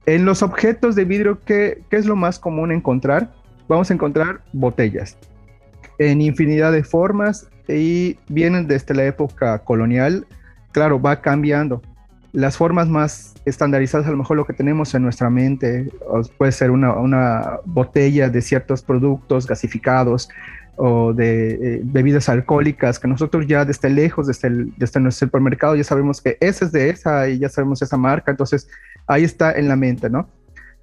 En 0.08 0.26
los 0.26 0.42
objetos 0.42 0.96
de 0.96 1.06
vidrio, 1.06 1.40
¿qué, 1.46 1.84
¿qué, 1.92 1.98
es 1.98 2.08
lo 2.08 2.16
más 2.16 2.40
común 2.40 2.72
encontrar? 2.72 3.32
Vamos 3.68 3.92
a 3.92 3.94
encontrar 3.94 4.42
botellas 4.52 5.16
en 6.00 6.20
infinidad 6.20 6.72
de 6.72 6.84
formas 6.84 7.48
y 7.68 8.18
vienen 8.30 8.68
desde 8.68 8.96
la 8.96 9.06
época 9.06 9.60
colonial. 9.60 10.26
Claro, 10.72 11.00
va 11.00 11.22
cambiando 11.22 11.84
las 12.34 12.58
formas 12.58 12.88
más 12.88 13.34
estandarizadas, 13.46 14.08
a 14.08 14.12
lo 14.12 14.18
mejor 14.18 14.38
lo 14.38 14.46
que 14.46 14.54
tenemos 14.54 14.94
en 14.96 15.04
nuestra 15.04 15.30
mente, 15.30 15.92
puede 16.38 16.52
ser 16.52 16.72
una, 16.72 17.60
botella 17.66 18.30
de 18.30 18.42
ciertos 18.42 18.82
productos 18.82 19.48
gasificados 19.48 20.30
o 20.78 21.14
de 21.14 21.52
eh, 21.52 21.82
bebidas 21.84 22.30
alcohólicas, 22.30 23.00
que 23.00 23.08
nosotros 23.08 23.46
ya 23.48 23.66
desde 23.66 23.90
lejos, 23.90 24.28
desde, 24.28 24.48
el, 24.48 24.74
desde 24.78 25.00
nuestro 25.00 25.28
supermercado, 25.28 25.76
ya 25.76 25.84
sabemos 25.84 26.22
que 26.22 26.38
esa 26.40 26.66
es 26.66 26.72
de 26.72 26.90
esa 26.90 27.28
y 27.28 27.40
ya 27.40 27.50
sabemos 27.50 27.82
esa 27.82 27.98
marca, 27.98 28.32
entonces 28.32 28.68
ahí 29.08 29.24
está 29.24 29.52
en 29.52 29.68
la 29.68 29.76
mente, 29.76 30.10
¿no? 30.10 30.30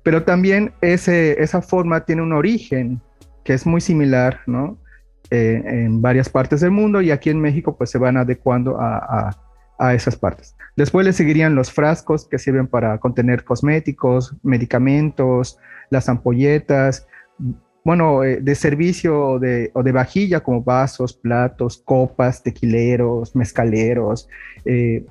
Pero 0.03 0.23
también 0.23 0.73
ese, 0.81 1.43
esa 1.43 1.63
forma 1.63 2.05
tiene 2.05 2.23
un 2.23 2.33
origen 2.33 3.01
que 3.45 3.55
es 3.55 3.67
muy 3.67 3.81
similar, 3.81 4.41
¿no? 4.47 4.77
Eh, 5.31 5.63
en 5.65 6.01
varias 6.01 6.29
partes 6.29 6.61
del 6.61 6.71
mundo 6.71 7.03
y 7.03 7.11
aquí 7.11 7.29
en 7.29 7.41
México 7.41 7.77
pues 7.77 7.91
se 7.91 7.99
van 7.99 8.17
adecuando 8.17 8.81
a 8.81 9.48
esas 9.79 10.17
partes. 10.17 10.57
Después 10.77 11.07
le 11.07 11.13
seguirían 11.13 11.55
los 11.55 11.73
frascos 11.73 12.27
que 12.27 12.39
sirven 12.39 12.67
para 12.67 12.99
contener 12.99 13.45
cosméticos, 13.45 14.37
medicamentos, 14.43 15.59
las 15.91 16.09
ampolletas, 16.09 17.07
bueno, 17.89 18.23
eh, 18.23 18.41
de 18.43 18.55
servicio 18.55 19.19
o 19.19 19.39
de, 19.39 19.93
vajilla 19.93 20.41
como 20.41 20.63
vasos, 20.63 21.15
platos, 21.15 21.79
copas, 21.85 22.43
tequileros, 22.43 23.35
mezcaleros. 23.35 24.29
Eh, 24.65 25.07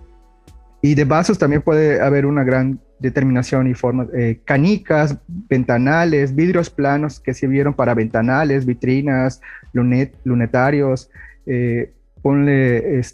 y 0.81 0.93
de 0.93 1.05
vasos 1.05 1.39
también 1.39 1.63
puede 1.63 1.99
haber 2.01 2.27
una 2.27 2.43
gran 2.43 2.79
determinación 2.99 3.67
y 3.67 3.73
forma. 3.73 4.07
Eh, 4.13 4.41
canicas, 4.45 5.17
ventanales, 5.27 6.35
vidrios 6.35 6.69
planos 6.69 7.19
que 7.19 7.33
sirvieron 7.33 7.73
para 7.73 7.95
ventanales, 7.95 8.65
vitrinas, 8.65 9.41
lunet, 9.73 10.15
lunetarios, 10.23 11.09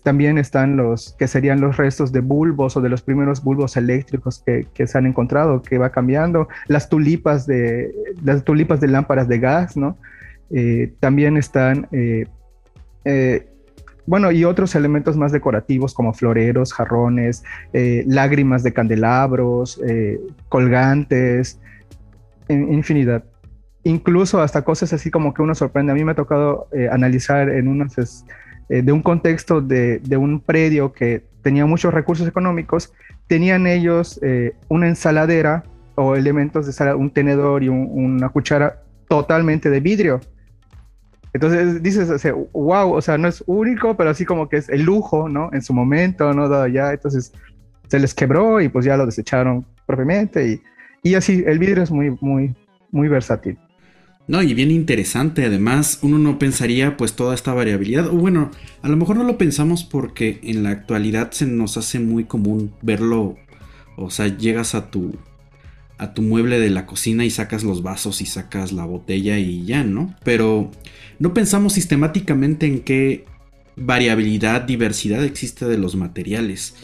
También 0.03 0.37
están 0.37 0.77
los 0.77 1.15
que 1.17 1.27
serían 1.27 1.61
los 1.61 1.77
restos 1.77 2.11
de 2.11 2.21
bulbos 2.21 2.77
o 2.77 2.81
de 2.81 2.89
los 2.89 3.01
primeros 3.01 3.43
bulbos 3.43 3.77
eléctricos 3.77 4.43
que, 4.45 4.87
se 4.87 4.97
han 4.97 5.05
encontrado, 5.05 5.61
que 5.61 5.77
va 5.77 5.89
cambiando, 5.89 6.47
las 6.67 6.89
tulipas 6.89 7.45
de, 7.45 7.93
las 8.23 8.43
tulipas 8.43 8.79
de 8.79 8.87
lámparas 8.87 9.27
de 9.27 9.39
gas, 9.39 9.77
¿no? 9.77 9.97
Eh, 10.49 10.93
también 10.99 11.37
están, 11.37 11.87
eh, 11.91 12.27
eh, 13.05 13.47
bueno, 14.05 14.31
y 14.31 14.45
otros 14.45 14.75
elementos 14.75 15.17
más 15.17 15.31
decorativos 15.31 15.93
como 15.93 16.13
floreros, 16.13 16.73
jarrones, 16.73 17.43
lágrimas 17.71 18.61
de 18.63 18.73
candelabros, 18.73 19.81
colgantes, 20.49 21.59
infinidad 22.49 23.23
incluso 23.85 24.41
hasta 24.41 24.61
cosas 24.61 24.93
así 24.93 25.11
como 25.11 25.33
que 25.33 25.41
uno 25.41 25.55
sorprende. 25.55 25.91
A 25.91 25.95
mí 25.95 26.05
me 26.05 26.13
ha 26.13 26.15
tocado 26.15 26.67
analizar 26.91 27.49
en 27.49 27.67
unas 27.67 28.25
eh, 28.69 28.81
de 28.81 28.91
un 28.91 29.01
contexto 29.01 29.61
de, 29.61 30.01
un 30.17 30.39
predio 30.39 30.93
que 30.93 31.23
tenía 31.41 31.65
muchos 31.65 31.93
recursos 31.93 32.27
económicos, 32.27 32.93
tenían 33.27 33.67
ellos 33.67 34.19
eh, 34.23 34.53
una 34.69 34.87
ensaladera 34.87 35.63
o 35.95 36.15
elementos 36.15 36.65
de 36.65 36.73
sala, 36.73 36.95
un 36.95 37.11
tenedor 37.11 37.63
y 37.63 37.69
una 37.69 38.29
cuchara 38.29 38.81
totalmente 39.07 39.69
de 39.69 39.79
vidrio. 39.79 40.21
Entonces 41.33 41.81
dices, 41.81 42.09
wow, 42.53 42.93
o 42.93 43.01
sea, 43.01 43.17
no 43.17 43.27
es 43.27 43.43
único, 43.47 43.97
pero 43.97 44.11
así 44.11 44.23
como 44.23 44.47
que 44.49 44.57
es 44.57 44.69
el 44.69 44.83
lujo, 44.83 45.27
¿no? 45.27 45.49
En 45.51 45.61
su 45.61 45.73
momento, 45.73 46.31
¿no? 46.33 46.67
Ya, 46.67 46.91
entonces 46.91 47.33
se 47.87 47.99
les 47.99 48.13
quebró 48.13 48.61
y 48.61 48.69
pues 48.69 48.85
ya 48.85 48.97
lo 48.97 49.05
desecharon 49.05 49.65
propiamente 49.85 50.47
y, 50.47 50.61
y 51.01 51.15
así, 51.15 51.43
el 51.45 51.59
vidrio 51.59 51.83
es 51.83 51.91
muy, 51.91 52.17
muy, 52.21 52.55
muy 52.91 53.07
versátil. 53.07 53.57
No, 54.27 54.41
y 54.41 54.53
bien 54.53 54.71
interesante, 54.71 55.45
además 55.45 55.99
uno 56.01 56.17
no 56.17 56.39
pensaría 56.39 56.95
pues 56.95 57.13
toda 57.13 57.35
esta 57.35 57.53
variabilidad, 57.53 58.07
o 58.07 58.13
bueno, 58.13 58.51
a 58.81 58.87
lo 58.87 58.95
mejor 58.95 59.17
no 59.17 59.23
lo 59.23 59.37
pensamos 59.37 59.83
porque 59.83 60.39
en 60.43 60.63
la 60.63 60.69
actualidad 60.69 61.31
se 61.31 61.45
nos 61.45 61.75
hace 61.75 61.99
muy 61.99 62.23
común 62.23 62.73
verlo, 62.81 63.35
o 63.97 64.09
sea, 64.09 64.27
llegas 64.27 64.75
a 64.75 64.89
tu 64.89 65.17
a 65.97 66.13
tu 66.13 66.21
mueble 66.21 66.59
de 66.59 66.69
la 66.69 66.85
cocina 66.85 67.23
y 67.23 67.29
sacas 67.29 67.63
los 67.63 67.83
vasos 67.83 68.21
y 68.21 68.25
sacas 68.25 68.71
la 68.71 68.85
botella 68.85 69.37
y 69.37 69.65
ya, 69.65 69.83
¿no? 69.83 70.15
Pero 70.23 70.71
no 71.19 71.33
pensamos 71.33 71.73
sistemáticamente 71.73 72.65
en 72.65 72.79
qué 72.81 73.25
variabilidad, 73.75 74.61
diversidad 74.61 75.23
existe 75.23 75.65
de 75.65 75.77
los 75.77 75.95
materiales. 75.95 76.75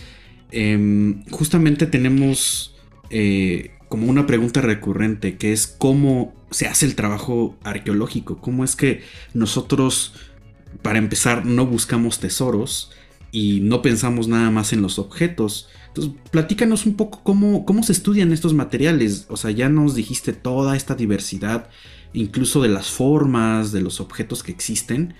Em, 0.51 1.23
justamente 1.31 1.85
tenemos 1.85 2.75
eh, 3.09 3.71
como 3.87 4.07
una 4.07 4.27
pregunta 4.27 4.61
recurrente, 4.61 5.37
que 5.37 5.51
es 5.51 5.67
cómo 5.67 6.38
se 6.51 6.67
hace 6.67 6.85
el 6.85 6.95
trabajo 6.95 7.57
arqueológico, 7.63 8.39
cómo 8.39 8.63
es 8.63 8.75
que 8.75 9.03
nosotros, 9.33 10.13
para 10.81 10.99
empezar, 10.99 11.45
no 11.45 11.65
buscamos 11.65 12.19
tesoros 12.19 12.91
y 13.31 13.59
no 13.61 13.81
pensamos 13.81 14.27
nada 14.27 14.49
más 14.49 14.73
en 14.73 14.81
los 14.81 14.99
objetos. 14.99 15.69
Entonces, 15.87 16.13
platícanos 16.31 16.85
un 16.85 16.95
poco 16.95 17.21
cómo, 17.23 17.65
cómo 17.65 17.83
se 17.83 17.91
estudian 17.91 18.31
estos 18.31 18.53
materiales. 18.53 19.25
O 19.29 19.37
sea, 19.37 19.51
ya 19.51 19.69
nos 19.69 19.95
dijiste 19.95 20.33
toda 20.33 20.75
esta 20.75 20.95
diversidad, 20.95 21.69
incluso 22.13 22.61
de 22.61 22.69
las 22.69 22.89
formas, 22.89 23.71
de 23.71 23.81
los 23.81 23.99
objetos 23.99 24.43
que 24.43 24.51
existen, 24.51 25.13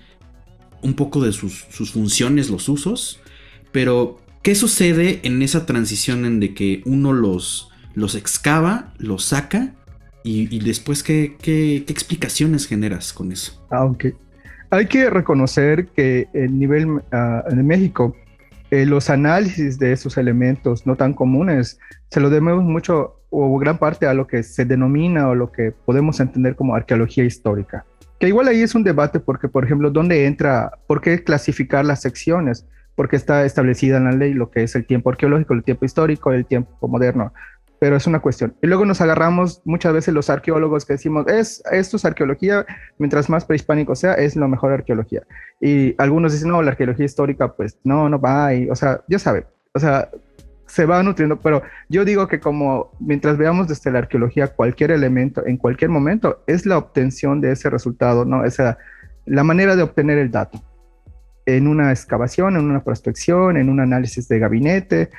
un 0.82 0.94
poco 0.94 1.22
de 1.22 1.34
sus, 1.34 1.66
sus 1.70 1.92
funciones, 1.92 2.50
los 2.50 2.70
usos, 2.70 3.20
pero 3.72 4.20
¿qué 4.42 4.56
sucede 4.56 5.20
en 5.24 5.42
esa 5.42 5.66
transición 5.66 6.26
en 6.26 6.40
de 6.40 6.54
que 6.54 6.82
uno 6.86 7.14
los 7.14 7.70
los 7.96 8.16
excava, 8.16 8.94
los 8.98 9.26
saca 9.26 9.76
y, 10.30 10.60
después 10.60 11.02
¿qué, 11.04 11.36
¿qué, 11.42 11.78
explicaciones 11.88 12.68
generas 12.68 13.14
con 13.14 13.32
eso. 13.32 13.66
Aunque 13.72 14.16
ah, 14.70 14.78
hay 14.78 14.86
que 14.86 15.10
reconocer 15.10 15.88
que 15.88 16.28
el 16.34 16.58
nivel 16.58 17.02
ah, 17.12 17.44
en 17.50 17.66
México, 17.66 18.16
eh, 18.72 18.86
los 18.86 19.10
análisis 19.10 19.80
de 19.80 19.92
esos 19.92 20.18
elementos 20.18 20.86
no 20.86 20.96
tan 20.96 21.14
comunes 21.14 21.80
se 22.12 22.20
lo 22.20 22.30
debemos 22.30 22.64
mucho 22.64 23.16
o 23.32 23.58
gran 23.58 23.78
parte 23.78 24.06
a 24.06 24.14
lo 24.14 24.28
que 24.28 24.44
se 24.44 24.66
denomina 24.66 25.28
o 25.30 25.36
lo 25.36 25.52
que 25.52 25.72
podemos 25.72 26.20
entender 26.20 26.56
como 26.56 26.76
arqueología 26.76 27.24
histórica. 27.24 27.86
Que 28.20 28.28
igual 28.28 28.48
ahí 28.48 28.62
es 28.62 28.76
un 28.76 28.84
debate 28.84 29.20
porque, 29.20 29.48
por 29.48 29.66
ejemplo, 29.66 29.90
¿dónde 29.92 30.26
entra? 30.26 30.72
¿Por 30.88 31.02
qué 31.02 31.24
clasificar 31.24 31.86
las 31.86 32.02
secciones? 32.02 32.66
Porque 32.96 33.16
está 33.16 33.46
establecida 33.46 33.98
en 33.98 34.06
la 34.06 34.12
ley 34.12 34.34
lo 34.34 34.52
que 34.52 34.64
es 34.64 34.76
el 34.76 34.86
tiempo 34.86 35.10
arqueológico, 35.10 35.54
el 35.54 35.64
tiempo 35.64 35.86
histórico, 35.86 36.34
el 36.34 36.46
tiempo 36.46 36.88
moderno 36.88 37.34
pero 37.80 37.96
es 37.96 38.06
una 38.08 38.20
cuestión. 38.20 38.56
Y 38.62 38.68
luego 38.68 38.86
nos 38.86 39.02
agarramos 39.02 39.62
muchas 39.66 39.94
veces 39.94 40.14
los 40.14 40.30
arqueólogos 40.30 40.86
que 40.86 40.94
decimos, 40.94 41.28
es, 41.28 41.64
esto 41.72 41.98
es 41.98 42.06
arqueología, 42.06 42.66
mientras 42.98 43.30
más 43.30 43.46
prehispánico 43.46 43.96
sea, 43.96 44.14
es 44.14 44.36
la 44.36 44.48
mejor 44.48 44.72
arqueología. 44.72 45.24
Y 45.62 45.96
algunos 45.98 46.34
dicen, 46.34 46.50
no, 46.50 46.62
la 46.62 46.72
arqueología 46.72 47.06
histórica, 47.06 47.54
pues 47.54 47.78
no, 47.84 48.10
no 48.10 48.20
va, 48.20 48.54
y, 48.54 48.70
o 48.70 48.76
sea, 48.76 49.02
ya 49.08 49.20
sabe, 49.20 49.46
o 49.74 49.80
sea, 49.80 50.10
se 50.68 50.86
va 50.86 51.02
nutriendo, 51.02 51.40
pero 51.40 51.64
yo 51.90 52.06
digo 52.06 52.28
que 52.28 52.40
como 52.40 52.92
mientras 53.00 53.38
veamos 53.38 53.68
desde 53.68 53.92
la 53.92 54.00
arqueología 54.00 54.50
cualquier 54.50 54.92
elemento, 54.92 55.46
en 55.46 55.58
cualquier 55.58 55.90
momento, 55.90 56.44
es 56.46 56.66
la 56.66 56.78
obtención 56.78 57.42
de 57.42 57.52
ese 57.54 57.70
resultado, 57.72 58.24
¿no? 58.24 58.46
Esa, 58.46 58.78
la 59.26 59.44
manera 59.44 59.76
de 59.76 59.84
obtener 59.84 60.20
el 60.20 60.30
dato 60.30 60.62
en 61.46 61.68
una 61.68 61.92
excavación, 61.92 62.56
en 62.56 62.66
una 62.66 62.84
prospección, 62.84 63.58
en 63.58 63.70
un 63.70 63.80
análisis 63.80 64.28
de 64.28 64.38
gabinete, 64.38 65.10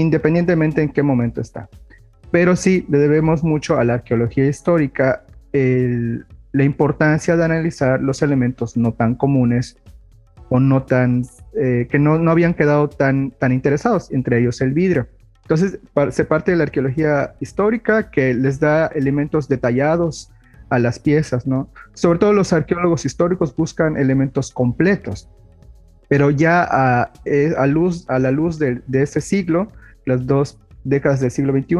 independientemente 0.00 0.82
en 0.82 0.90
qué 0.90 1.02
momento 1.02 1.40
está. 1.40 1.68
Pero 2.30 2.56
sí 2.56 2.84
le 2.88 2.98
debemos 2.98 3.44
mucho 3.44 3.78
a 3.78 3.84
la 3.84 3.94
arqueología 3.94 4.46
histórica 4.46 5.24
la 5.52 6.64
importancia 6.64 7.36
de 7.36 7.44
analizar 7.44 8.00
los 8.00 8.22
elementos 8.22 8.76
no 8.76 8.92
tan 8.92 9.14
comunes 9.14 9.76
o 10.48 10.58
no 10.58 10.82
tan, 10.82 11.24
eh, 11.56 11.86
que 11.90 11.98
no, 11.98 12.18
no, 12.18 12.30
habían 12.30 12.54
quedado 12.54 12.88
tan, 12.88 13.30
tan 13.32 13.52
interesados, 13.52 14.10
entre 14.10 14.40
ellos 14.40 14.60
el 14.60 14.72
vidrio. 14.72 15.08
Entonces, 15.42 15.78
se 16.10 16.24
parte 16.24 16.52
de 16.52 16.56
la 16.56 16.64
arqueología 16.64 17.34
histórica 17.40 18.10
que 18.10 18.34
les 18.34 18.58
da 18.58 18.86
elementos 18.86 19.48
detallados 19.48 20.32
a 20.70 20.78
las 20.78 20.98
piezas, 20.98 21.46
¿no? 21.46 21.68
Sobre 21.92 22.18
todo 22.18 22.32
los 22.32 22.52
arqueólogos 22.52 23.04
históricos 23.04 23.54
buscan 23.54 23.96
elementos 23.96 24.50
completos, 24.50 25.28
pero 26.08 26.30
ya 26.30 26.66
a, 26.70 27.12
eh, 27.24 27.52
a 27.56 27.66
luz, 27.66 28.08
a 28.08 28.18
la 28.18 28.30
luz 28.30 28.58
de, 28.58 28.80
de 28.86 29.02
ese 29.02 29.20
siglo, 29.20 29.70
las 30.06 30.26
dos 30.26 30.58
décadas 30.84 31.20
del 31.20 31.30
siglo 31.30 31.52
XXI, 31.52 31.76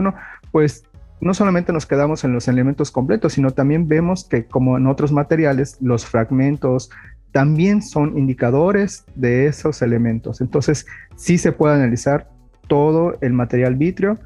pues 0.51 0.85
no 1.21 1.35
solamente 1.35 1.73
nos 1.73 1.87
quedamos 1.87 2.25
en 2.25 2.33
los 2.33 2.49
elementos 2.49 2.91
completos, 2.91 3.35
sino 3.35 3.51
también 3.51 3.89
vemos 3.89 4.27
que 4.29 4.47
como 4.47 4.77
en 4.77 4.87
otros 4.87 5.13
materiales, 5.13 5.79
los 5.81 6.05
fragmentos 6.05 6.91
también 7.33 7.83
son 7.83 8.17
indicadores 8.17 9.05
de 9.15 9.47
esos 9.47 9.83
elementos. 9.83 10.41
Entonces, 10.41 10.87
sí 11.17 11.39
se 11.39 11.53
puede 11.53 11.75
analizar 11.75 12.29
todo 12.69 13.17
el 13.21 13.33
material 13.33 13.75
vitrio 13.75 14.19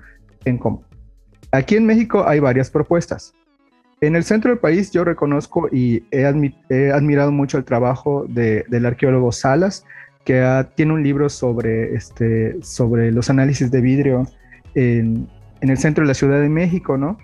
en 0.44 0.58
común. 0.58 0.82
Aquí 1.50 1.76
en 1.76 1.86
México 1.86 2.24
hay 2.26 2.40
varias 2.40 2.70
propuestas. 2.70 3.32
En 4.00 4.14
el 4.14 4.24
centro 4.24 4.50
del 4.50 4.60
país 4.60 4.92
yo 4.92 5.04
reconozco 5.04 5.68
y 5.72 6.04
he, 6.10 6.24
admirado 6.24 7.32
mucho 7.32 7.58
el 7.58 7.64
trabajo 7.64 8.26
del 8.28 8.86
arqueólogo 8.86 9.32
Salas, 9.32 9.84
que 10.28 10.66
tiene 10.74 10.92
un 10.92 11.02
libro 11.02 11.30
sobre, 11.30 11.94
este, 11.94 12.62
sobre 12.62 13.10
los 13.10 13.30
análisis 13.30 13.70
de 13.70 13.80
vidrio 13.80 14.26
en, 14.74 15.26
en 15.62 15.70
el 15.70 15.78
centro 15.78 16.04
de 16.04 16.08
la 16.08 16.12
Ciudad 16.12 16.38
de 16.42 16.50
México, 16.50 16.98
¿no? 16.98 17.16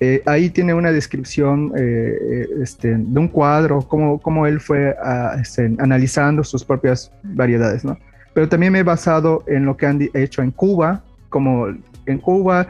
Eh, 0.00 0.22
ahí 0.24 0.48
tiene 0.48 0.72
una 0.72 0.92
descripción 0.92 1.74
eh, 1.76 2.16
eh, 2.18 2.46
este, 2.62 2.96
de 2.96 3.20
un 3.20 3.28
cuadro, 3.28 3.82
cómo, 3.82 4.18
cómo 4.18 4.46
él 4.46 4.60
fue 4.60 4.96
ah, 5.04 5.36
este, 5.38 5.74
analizando 5.78 6.42
sus 6.42 6.64
propias 6.64 7.12
variedades, 7.22 7.84
¿no? 7.84 7.98
Pero 8.32 8.48
también 8.48 8.72
me 8.72 8.78
he 8.78 8.82
basado 8.82 9.44
en 9.46 9.66
lo 9.66 9.76
que 9.76 9.84
han 9.84 10.08
hecho 10.14 10.40
en 10.40 10.52
Cuba, 10.52 11.04
como 11.28 11.66
en 12.06 12.18
Cuba, 12.18 12.66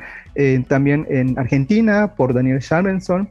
también 0.66 1.06
en 1.08 1.38
Argentina 1.38 2.14
por 2.16 2.34
Daniel 2.34 2.58
Sharbenson 2.58 3.28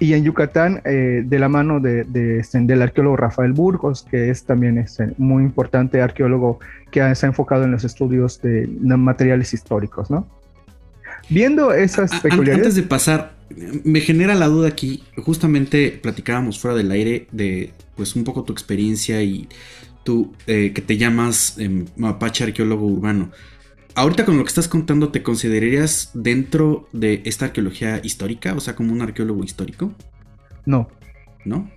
y 0.00 0.14
en 0.14 0.24
Yucatán 0.24 0.82
de 0.82 1.38
la 1.38 1.48
mano 1.48 1.78
de, 1.78 2.38
este, 2.40 2.58
del 2.60 2.82
arqueólogo 2.82 3.16
Rafael 3.16 3.52
Burgos, 3.52 4.06
que 4.10 4.30
es 4.30 4.44
también 4.44 4.78
este, 4.78 5.12
muy 5.18 5.44
importante 5.44 6.00
arqueólogo 6.00 6.58
que 6.90 7.14
se 7.14 7.26
ha 7.26 7.28
enfocado 7.28 7.64
en 7.64 7.70
los 7.70 7.84
estudios 7.84 8.40
de 8.42 8.66
materiales 8.80 9.54
históricos, 9.54 10.10
¿no? 10.10 10.26
Viendo 11.28 11.72
esas 11.72 12.10
peculiaridades. 12.20 12.66
Antes 12.66 12.74
de 12.74 12.82
pasar, 12.82 13.34
me 13.84 14.00
genera 14.00 14.34
la 14.34 14.46
duda 14.46 14.68
aquí. 14.68 15.04
Justamente 15.16 15.90
platicábamos 15.90 16.58
fuera 16.58 16.76
del 16.76 16.90
aire 16.90 17.28
de, 17.30 17.70
pues, 17.96 18.16
un 18.16 18.24
poco 18.24 18.42
tu 18.42 18.52
experiencia 18.52 19.22
y 19.22 19.48
tú 20.02 20.32
eh, 20.46 20.72
que 20.72 20.82
te 20.82 20.96
llamas 20.96 21.56
em, 21.58 21.86
mapache 21.96 22.44
arqueólogo 22.44 22.86
urbano. 22.86 23.30
Ahorita 23.94 24.24
con 24.24 24.36
lo 24.38 24.44
que 24.44 24.48
estás 24.48 24.68
contando, 24.68 25.10
¿te 25.10 25.22
considerarías 25.22 26.10
dentro 26.14 26.88
de 26.92 27.22
esta 27.24 27.46
arqueología 27.46 28.00
histórica? 28.02 28.54
O 28.54 28.60
sea, 28.60 28.74
como 28.74 28.92
un 28.92 29.02
arqueólogo 29.02 29.44
histórico. 29.44 29.92
No. 30.66 30.88
¿No? 31.44 31.70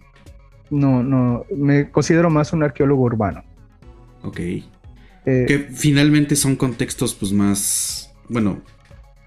No, 0.70 1.04
no. 1.04 1.46
Me 1.56 1.90
considero 1.90 2.30
más 2.30 2.54
un 2.54 2.64
arqueólogo 2.64 3.04
urbano. 3.04 3.44
Ok. 4.24 4.40
Eh, 4.40 4.64
que 5.26 5.60
finalmente 5.74 6.36
son 6.36 6.56
contextos, 6.56 7.14
pues 7.16 7.32
más. 7.32 8.14
Bueno, 8.30 8.62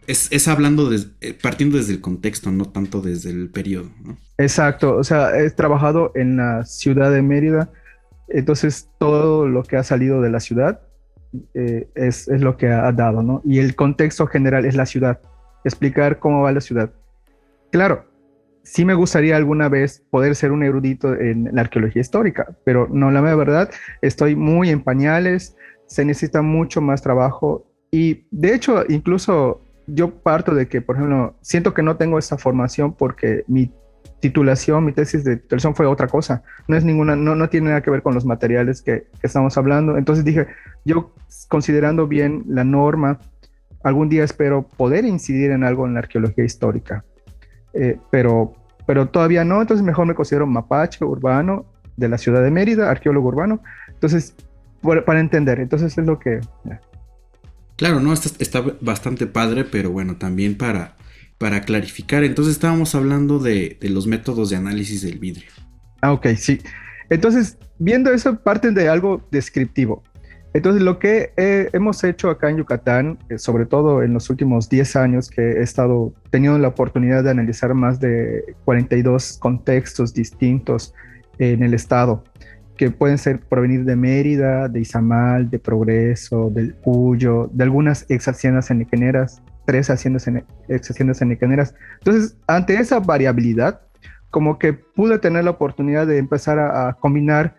es, 0.07 0.49
hablando, 0.49 0.91
eh, 0.93 1.35
partiendo 1.41 1.79
desde 1.79 1.95
el 1.95 2.01
contexto, 2.01 2.51
no 2.53 2.67
tanto 2.67 3.01
desde 3.01 3.31
el 3.31 3.51
periodo. 3.51 3.91
Exacto, 4.39 4.97
o 4.97 5.05
sea, 5.05 5.39
he 5.39 5.51
trabajado 5.51 6.13
en 6.15 6.37
la 6.37 6.65
ciudad 6.65 7.11
de 7.11 7.23
Mérida, 7.23 7.71
entonces 8.29 8.89
todo 8.99 9.49
lo 9.49 9.63
que 9.63 9.77
ha 9.77 9.83
salido 9.83 10.21
de 10.21 10.31
la 10.31 10.41
ciudad 10.41 10.81
eh, 11.55 11.89
es, 11.95 12.29
lo 12.29 12.57
que 12.57 12.69
ha 12.69 12.91
dado, 12.93 13.23
¿no? 13.23 13.43
Y 13.45 13.59
el 13.59 13.75
contexto 13.75 14.27
general 14.27 14.65
es 14.65 14.77
la 14.77 14.87
ciudad, 14.87 15.21
explicar 15.65 16.19
cómo 16.19 16.43
va 16.43 16.53
la 16.53 16.61
ciudad. 16.61 16.91
Claro, 17.71 18.05
sí 18.63 18.85
me 18.85 18.95
gustaría 18.95 19.37
alguna 19.37 19.69
vez 19.69 20.03
poder 20.11 20.35
ser 20.35 20.53
un 20.53 20.63
erudito 20.63 21.15
en 21.15 21.51
la 21.53 21.63
arqueología 21.63 22.01
histórica, 22.01 22.57
pero 22.65 22.89
no, 22.91 23.11
la 23.11 23.21
verdad, 23.21 23.71
estoy 24.03 24.37
muy 24.37 24.71
en 24.71 24.83
pañales, 24.83 25.57
se 25.87 26.05
necesita 26.05 26.43
mucho 26.43 26.81
más 26.81 27.03
trabajo 27.03 27.65
y 27.91 28.27
de 28.31 28.55
hecho 28.55 28.85
incluso 28.89 29.61
yo 29.87 30.11
parto 30.11 30.55
de 30.55 30.67
que, 30.67 30.81
por 30.83 30.97
ejemplo, 30.97 31.37
siento 31.43 31.75
que 31.75 31.83
no 31.83 31.97
tengo 31.97 32.19
esa 32.19 32.37
formación 32.37 32.93
porque 32.93 33.45
mi 33.47 33.71
titulación, 34.21 34.85
mi 34.85 34.93
tesis 34.93 35.25
de 35.25 35.37
titulación 35.37 35.75
fue 35.75 35.87
otra 35.87 36.09
cosa. 36.09 36.43
No 36.69 36.77
es 36.77 36.85
ninguna, 36.85 37.17
no, 37.17 37.35
no 37.35 37.49
tiene 37.49 37.69
nada 37.69 37.83
que 37.83 37.91
ver 37.91 38.03
con 38.03 38.15
los 38.15 38.25
materiales 38.25 38.83
que, 38.83 39.07
estamos 39.23 39.57
hablando. 39.57 39.97
Entonces 39.97 40.25
dije, 40.25 40.47
yo 40.85 41.13
considerando 41.49 42.07
bien 42.07 42.45
la 42.49 42.65
norma, 42.65 43.19
algún 43.83 44.09
día 44.09 44.25
espero 44.25 44.67
poder 44.67 45.05
incidir 45.05 45.51
en 45.51 45.65
algo 45.65 45.87
en 45.87 45.95
la 45.95 46.01
arqueología 46.01 46.45
histórica. 46.45 47.05
Eh, 47.73 47.99
pero, 48.11 48.55
pero 48.87 49.09
todavía 49.09 49.45
no, 49.45 49.61
entonces 49.61 49.85
mejor 49.85 50.07
me 50.07 50.15
considero 50.15 50.47
mapache 50.47 51.05
urbano 51.05 51.67
de 51.97 52.09
la 52.09 52.19
ciudad 52.19 52.43
de 52.43 52.51
Mérida, 52.51 52.91
arqueólogo 52.91 53.29
urbano. 53.29 53.61
Entonces, 53.89 54.35
para 55.05 55.21
entender, 55.21 55.61
entonces 55.61 55.97
es 55.97 56.07
lo 56.07 56.19
que... 56.19 56.41
Claro, 57.77 58.01
¿no? 58.01 58.13
Está, 58.13 58.63
bastante 58.81 59.27
padre, 59.27 59.65
pero 59.65 59.91
bueno, 59.91 60.17
también 60.17 60.57
para, 60.57 60.97
para 61.39 61.61
clarificar. 61.63 62.25
Entonces 62.25 62.55
estábamos 62.55 62.95
hablando 62.95 63.39
de, 63.39 63.79
los 63.83 64.07
métodos 64.07 64.51
de 64.51 64.57
análisis 64.57 65.03
del 65.03 65.19
vidrio. 65.19 65.51
Ah, 66.01 66.13
ok, 66.13 66.29
sí. 66.37 66.61
Entonces, 67.11 67.59
viendo 67.79 68.13
eso, 68.13 68.37
parte 68.41 68.71
de 68.71 68.89
algo 68.89 69.27
descriptivo. 69.31 70.03
Entonces, 70.55 70.83
lo 70.83 70.99
que 70.99 71.33
hemos 71.37 72.03
hecho 72.03 72.31
acá 72.31 72.49
en 72.49 72.57
Yucatán, 72.57 73.19
eh, 73.29 73.37
sobre 73.39 73.67
todo 73.67 74.03
en 74.03 74.15
los 74.15 74.31
últimos 74.31 74.71
10 74.71 74.97
años 74.97 75.29
que 75.29 75.43
he 75.43 75.63
estado 75.63 76.15
teniendo 76.31 76.59
la 76.59 76.69
oportunidad 76.69 77.23
de 77.25 77.31
analizar 77.31 77.75
más 77.75 78.01
de 78.01 78.55
42 78.65 79.37
contextos 79.39 80.15
distintos 80.15 80.95
en 81.39 81.63
el 81.63 81.75
estado, 81.75 82.25
que 82.79 82.91
pueden 82.91 83.19
ser 83.19 83.41
provenir 83.41 83.85
de 83.85 83.97
Mérida, 83.97 84.69
de 84.69 84.81
Izamal, 84.81 85.51
de 85.51 85.59
Progreso, 85.59 86.51
del 86.51 86.75
Cuyo, 86.77 87.51
de 87.53 87.65
algunas 87.65 88.07
ex 88.09 88.27
haciendas 88.27 88.71
eniqueneras, 88.71 89.43
tres 89.67 89.91
haciendas 89.91 90.27
ex 90.69 90.91
haciendas 90.91 91.21
eniqueneras. 91.21 91.75
Entonces, 91.99 92.37
ante 92.47 92.75
esa 92.77 93.01
variabilidad, 93.01 93.83
como 94.31 94.59
que 94.59 94.73
pude 94.73 95.19
tener 95.19 95.45
la 95.45 95.51
oportunidad 95.51 96.07
de 96.07 96.19
empezar 96.19 96.59
a, 96.59 96.95
combinar 96.95 97.55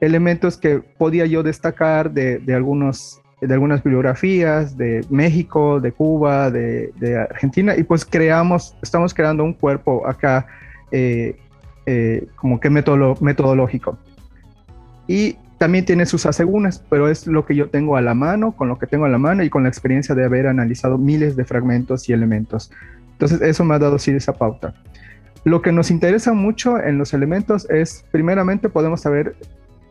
elementos 0.00 0.56
que 0.56 0.78
podía 0.78 1.26
yo 1.26 1.42
destacar 1.42 2.12
de, 2.12 2.38
de, 2.38 2.54
algunos, 2.54 3.20
de 3.40 3.52
algunas 3.52 3.82
bibliografías 3.82 4.76
de 4.76 5.04
México, 5.10 5.80
de 5.80 5.90
Cuba, 5.90 6.50
de, 6.50 6.92
de, 6.96 7.16
Argentina, 7.18 7.76
y 7.76 7.82
pues 7.82 8.04
creamos, 8.04 8.76
estamos 8.82 9.12
creando 9.12 9.42
un 9.42 9.54
cuerpo 9.54 10.06
acá 10.06 10.46
eh, 10.92 11.36
eh, 11.86 12.26
como 12.36 12.60
que 12.60 12.70
metodológico 12.70 13.98
y 15.08 15.38
también 15.58 15.84
tiene 15.84 16.06
sus 16.06 16.24
asegúnes, 16.24 16.82
pero 16.88 17.08
es 17.08 17.26
lo 17.26 17.44
que 17.44 17.56
yo 17.56 17.68
tengo 17.68 17.96
a 17.96 18.00
la 18.00 18.14
mano, 18.14 18.52
con 18.52 18.68
lo 18.68 18.78
que 18.78 18.86
tengo 18.86 19.04
a 19.04 19.08
la 19.08 19.18
mano 19.18 19.42
y 19.42 19.50
con 19.50 19.64
la 19.64 19.68
experiencia 19.68 20.14
de 20.14 20.24
haber 20.24 20.46
analizado 20.46 20.98
miles 20.98 21.36
de 21.36 21.44
fragmentos 21.44 22.08
y 22.08 22.12
elementos. 22.12 22.70
Entonces 23.12 23.42
eso 23.42 23.64
me 23.64 23.74
ha 23.74 23.78
dado 23.80 23.98
sí 23.98 24.12
esa 24.12 24.32
pauta. 24.32 24.74
Lo 25.44 25.60
que 25.60 25.72
nos 25.72 25.90
interesa 25.90 26.32
mucho 26.32 26.78
en 26.78 26.98
los 26.98 27.12
elementos 27.12 27.68
es, 27.70 28.04
primeramente 28.12 28.68
podemos 28.68 29.00
saber 29.00 29.34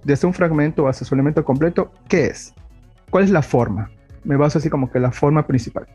desde 0.04 0.26
un 0.26 0.34
fragmento 0.34 0.88
hasta 0.88 1.04
su 1.04 1.14
elemento 1.16 1.44
completo, 1.44 1.92
¿qué 2.08 2.28
es? 2.28 2.54
¿Cuál 3.10 3.26
es 3.26 3.30
la 3.30 3.42
forma? 3.42 3.92
Me 4.24 4.38
baso 4.38 4.60
así 4.60 4.70
como 4.70 4.90
que 4.90 5.00
la 5.00 5.12
forma 5.12 5.46
principal. 5.48 5.86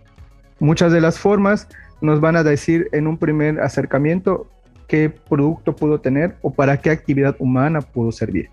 Muchas 0.58 0.92
de 0.92 1.00
las 1.00 1.18
formas 1.18 1.68
nos 2.02 2.20
van 2.20 2.37
a 2.37 2.42
decir 2.42 2.88
en 2.92 3.06
un 3.06 3.16
primer 3.16 3.61
acercamiento 3.61 4.50
qué 4.87 5.08
producto 5.08 5.74
pudo 5.74 6.00
tener 6.00 6.37
o 6.42 6.52
para 6.52 6.76
qué 6.76 6.90
actividad 6.90 7.37
humana 7.38 7.80
pudo 7.80 8.12
servir. 8.12 8.50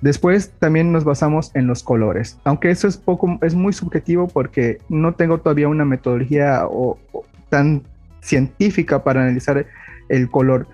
Después 0.00 0.52
también 0.58 0.92
nos 0.92 1.04
basamos 1.04 1.50
en 1.54 1.66
los 1.66 1.82
colores, 1.82 2.38
aunque 2.44 2.70
eso 2.70 2.88
es 2.88 2.96
poco, 2.96 3.38
es 3.42 3.54
muy 3.54 3.72
subjetivo 3.72 4.28
porque 4.28 4.78
no 4.88 5.14
tengo 5.14 5.38
todavía 5.38 5.68
una 5.68 5.84
metodología 5.84 6.62
tan 7.50 7.82
científica 8.22 9.04
para 9.04 9.22
analizar 9.22 9.66
el 10.08 10.30
color. 10.30 10.66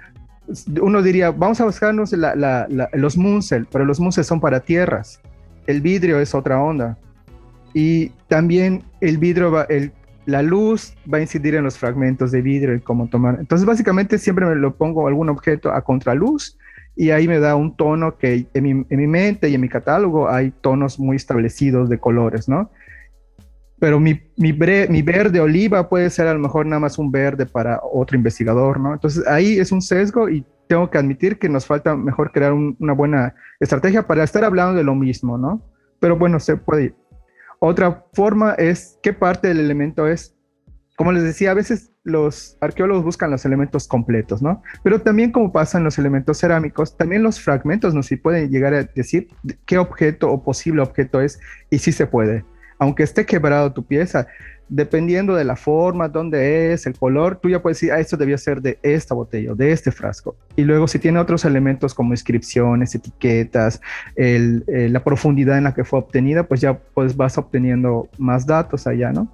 Uno 0.80 1.02
diría, 1.02 1.32
vamos 1.32 1.60
a 1.60 1.64
buscarnos 1.64 2.12
los 2.12 3.16
Munsell, 3.16 3.66
pero 3.70 3.84
los 3.84 3.98
Munsell 3.98 4.24
son 4.24 4.40
para 4.40 4.60
tierras. 4.60 5.20
El 5.66 5.80
vidrio 5.80 6.20
es 6.20 6.34
otra 6.34 6.60
onda. 6.60 6.96
Y 7.74 8.10
también 8.28 8.84
el 9.00 9.18
vidrio, 9.18 9.50
va, 9.50 9.64
el, 9.64 9.92
la 10.24 10.42
luz 10.42 10.94
va 11.12 11.18
a 11.18 11.20
incidir 11.20 11.56
en 11.56 11.64
los 11.64 11.76
fragmentos 11.76 12.30
de 12.30 12.42
vidrio 12.42 12.74
y 12.74 12.80
cómo 12.80 13.08
tomar. 13.08 13.38
Entonces, 13.40 13.66
básicamente 13.66 14.18
siempre 14.18 14.46
me 14.46 14.54
lo 14.54 14.74
pongo 14.74 15.08
algún 15.08 15.28
objeto 15.28 15.72
a 15.72 15.82
contraluz 15.82 16.56
y 16.96 17.10
ahí 17.10 17.28
me 17.28 17.38
da 17.38 17.54
un 17.54 17.76
tono 17.76 18.16
que 18.16 18.46
en 18.54 18.86
mi, 18.88 19.06
mente 19.06 19.48
y 19.48 19.54
en 19.54 19.60
mi 19.60 19.68
catálogo 19.68 20.28
hay 20.28 20.50
tonos 20.50 20.98
muy 20.98 21.16
establecidos 21.16 21.90
de 21.90 21.98
colores, 21.98 22.48
¿no? 22.48 22.70
pero 23.78 24.00
mi, 24.00 24.18
mi, 24.36 24.52
mi, 24.54 25.02
verde 25.02 25.38
oliva 25.38 25.88
puede 25.88 26.08
ser 26.08 26.26
a 26.28 26.32
lo 26.32 26.40
mejor 26.40 26.64
nada 26.64 26.80
más 26.80 26.98
un 26.98 27.12
verde 27.12 27.44
para 27.44 27.78
otro 27.82 28.16
investigador, 28.16 28.80
¿no? 28.80 28.94
Entonces 28.94 29.26
ahí 29.26 29.58
es 29.58 29.70
un 29.70 29.82
sesgo 29.82 30.30
y 30.30 30.46
tengo 30.66 30.90
que 30.90 30.96
admitir 30.96 31.38
que 31.38 31.50
nos 31.50 31.66
falta 31.66 31.94
mejor 31.94 32.32
crear 32.32 32.54
una 32.54 32.94
buena 32.94 33.34
estrategia 33.60 34.06
para 34.06 34.24
estar 34.24 34.44
hablando 34.44 34.74
de 34.74 34.84
lo 34.84 34.94
mismo, 34.94 35.36
¿no? 35.36 35.62
Pero 36.00 36.16
bueno, 36.16 36.40
se 36.40 36.56
puede 36.56 36.84
ir. 36.84 36.96
Otra 37.58 38.04
forma 38.14 38.52
es 38.54 38.98
qué 39.02 39.12
parte 39.12 39.48
del 39.48 39.60
elemento 39.60 40.06
es. 40.06 40.34
Como 40.96 41.12
les 41.12 41.22
decía, 41.22 41.50
a 41.50 41.54
veces 41.54 41.92
los 42.06 42.56
arqueólogos 42.60 43.04
buscan 43.04 43.32
los 43.32 43.44
elementos 43.44 43.88
completos, 43.88 44.40
¿no? 44.40 44.62
Pero 44.84 45.00
también 45.00 45.32
como 45.32 45.52
pasa 45.52 45.78
en 45.78 45.84
los 45.84 45.98
elementos 45.98 46.38
cerámicos, 46.38 46.96
también 46.96 47.24
los 47.24 47.40
fragmentos 47.40 47.94
nos 47.94 48.06
sí 48.06 48.16
pueden 48.16 48.48
llegar 48.48 48.74
a 48.74 48.84
decir 48.84 49.28
qué 49.66 49.76
objeto 49.76 50.30
o 50.30 50.42
posible 50.42 50.82
objeto 50.82 51.20
es 51.20 51.40
y 51.68 51.78
sí 51.78 51.90
se 51.90 52.06
puede. 52.06 52.44
Aunque 52.78 53.02
esté 53.02 53.26
quebrado 53.26 53.72
tu 53.72 53.84
pieza, 53.84 54.28
dependiendo 54.68 55.34
de 55.34 55.44
la 55.44 55.56
forma, 55.56 56.08
dónde 56.08 56.72
es, 56.72 56.86
el 56.86 56.96
color, 56.96 57.40
tú 57.42 57.48
ya 57.48 57.60
puedes 57.60 57.78
decir, 57.78 57.92
ah, 57.92 57.98
esto 57.98 58.16
debía 58.16 58.38
ser 58.38 58.62
de 58.62 58.78
esta 58.82 59.14
botella 59.14 59.54
de 59.54 59.72
este 59.72 59.90
frasco. 59.90 60.36
Y 60.54 60.62
luego 60.62 60.86
si 60.86 61.00
tiene 61.00 61.18
otros 61.18 61.44
elementos 61.44 61.92
como 61.92 62.12
inscripciones, 62.12 62.94
etiquetas, 62.94 63.80
eh, 64.14 64.60
la 64.90 65.02
profundidad 65.02 65.58
en 65.58 65.64
la 65.64 65.74
que 65.74 65.82
fue 65.82 65.98
obtenida, 65.98 66.44
pues 66.44 66.60
ya 66.60 66.78
pues 66.94 67.16
vas 67.16 67.36
obteniendo 67.36 68.08
más 68.16 68.46
datos 68.46 68.86
allá, 68.86 69.12
¿no? 69.12 69.28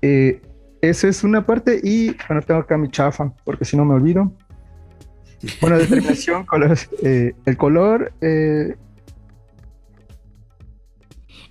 Eh, 0.00 0.40
esa 0.82 1.06
es 1.06 1.22
una 1.22 1.46
parte 1.46 1.80
y, 1.82 2.16
bueno, 2.28 2.42
tengo 2.42 2.60
acá 2.60 2.76
mi 2.76 2.90
chafa, 2.90 3.32
porque 3.44 3.64
si 3.64 3.76
no 3.76 3.84
me 3.84 3.94
olvido. 3.94 4.32
Bueno, 5.60 5.78
determinación, 5.78 6.44
colores, 6.46 6.90
eh, 7.02 7.34
el 7.46 7.56
color. 7.56 8.12
Eh, 8.20 8.74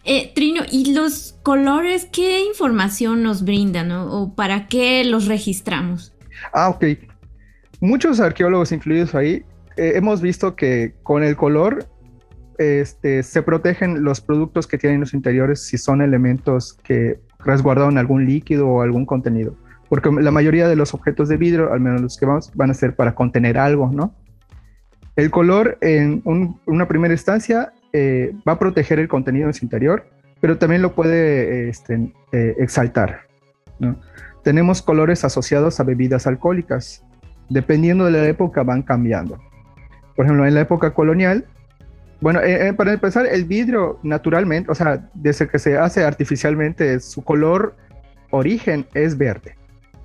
eh, 0.03 0.31
Trino, 0.35 0.63
¿y 0.69 0.93
los 0.93 1.39
colores 1.43 2.07
qué 2.11 2.43
información 2.43 3.23
nos 3.23 3.45
brindan 3.45 3.91
o 3.91 4.35
para 4.35 4.67
qué 4.67 5.05
los 5.05 5.27
registramos? 5.27 6.13
Ah, 6.51 6.69
ok. 6.69 6.85
Muchos 7.79 8.19
arqueólogos 8.19 8.71
incluidos 8.73 9.15
ahí 9.15 9.45
hemos 9.77 10.21
visto 10.21 10.55
que 10.55 10.93
con 11.03 11.23
el 11.23 11.35
color 11.35 11.87
este, 12.57 13.23
se 13.23 13.41
protegen 13.41 14.03
los 14.03 14.21
productos 14.21 14.67
que 14.67 14.77
tienen 14.77 14.99
los 14.99 15.13
interiores 15.13 15.63
si 15.63 15.77
son 15.77 16.01
elementos 16.01 16.73
que 16.83 17.19
resguardaron 17.45 17.97
algún 17.97 18.25
líquido 18.25 18.67
o 18.67 18.81
algún 18.81 19.05
contenido. 19.05 19.55
Porque 19.89 20.09
la 20.09 20.31
mayoría 20.31 20.67
de 20.67 20.75
los 20.75 20.93
objetos 20.93 21.27
de 21.29 21.37
vidrio, 21.37 21.73
al 21.73 21.81
menos 21.81 22.01
los 22.01 22.17
que 22.17 22.25
vamos, 22.25 22.51
van 22.55 22.71
a 22.71 22.73
ser 22.73 22.95
para 22.95 23.13
contener 23.13 23.57
algo, 23.57 23.91
¿no? 23.91 24.15
El 25.15 25.29
color 25.29 25.77
en 25.81 26.21
una 26.65 26.87
primera 26.87 27.13
instancia 27.13 27.73
eh, 27.91 28.33
va 28.47 28.53
a 28.53 28.59
proteger 28.59 28.99
el 28.99 29.09
contenido 29.09 29.47
en 29.47 29.53
su 29.53 29.65
interior, 29.65 30.05
pero 30.39 30.57
también 30.57 30.81
lo 30.81 30.95
puede 30.95 31.69
este, 31.69 32.13
eh, 32.31 32.55
exaltar. 32.57 33.21
Tenemos 34.43 34.81
colores 34.81 35.25
asociados 35.25 35.79
a 35.79 35.83
bebidas 35.83 36.25
alcohólicas. 36.25 37.03
Dependiendo 37.49 38.05
de 38.05 38.11
la 38.11 38.25
época 38.27 38.63
van 38.63 38.81
cambiando. 38.81 39.37
Por 40.15 40.25
ejemplo, 40.25 40.45
en 40.47 40.55
la 40.55 40.61
época 40.61 40.93
colonial 40.93 41.45
bueno, 42.21 42.39
eh, 42.39 42.67
eh, 42.67 42.73
para 42.73 42.93
empezar, 42.93 43.25
el 43.25 43.45
vidrio 43.45 43.99
naturalmente, 44.03 44.71
o 44.71 44.75
sea, 44.75 45.09
desde 45.15 45.47
que 45.47 45.57
se 45.57 45.77
hace 45.77 46.03
artificialmente, 46.03 46.99
su 46.99 47.23
color 47.23 47.75
origen 48.29 48.85
es 48.93 49.17
verde, 49.17 49.55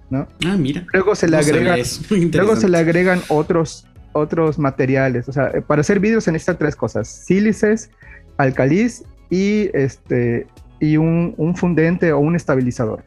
¿no? 0.09 0.27
Ah, 0.47 0.57
mira. 0.57 0.87
Luego 0.95 1.15
se 1.15 1.29
le, 1.29 1.37
agregan, 1.37 1.79
luego 2.33 2.57
se 2.57 2.71
le 2.71 2.79
agregan 2.79 3.21
otros, 3.29 3.87
otros 4.13 4.59
materiales. 4.59 5.29
O 5.29 5.33
sea, 5.33 5.49
eh, 5.49 5.61
para 5.61 5.83
hacer 5.83 6.01
vidrio 6.01 6.23
se 6.23 6.33
necesitan 6.33 6.57
tres 6.57 6.75
cosas: 6.75 7.07
sílices, 7.07 7.91
alcaliz 8.39 9.05
y, 9.29 9.69
este, 9.75 10.47
y 10.81 10.97
un, 10.97 11.35
un 11.37 11.55
fundente 11.55 12.13
o 12.13 12.19
un 12.19 12.35
estabilizador. 12.35 13.05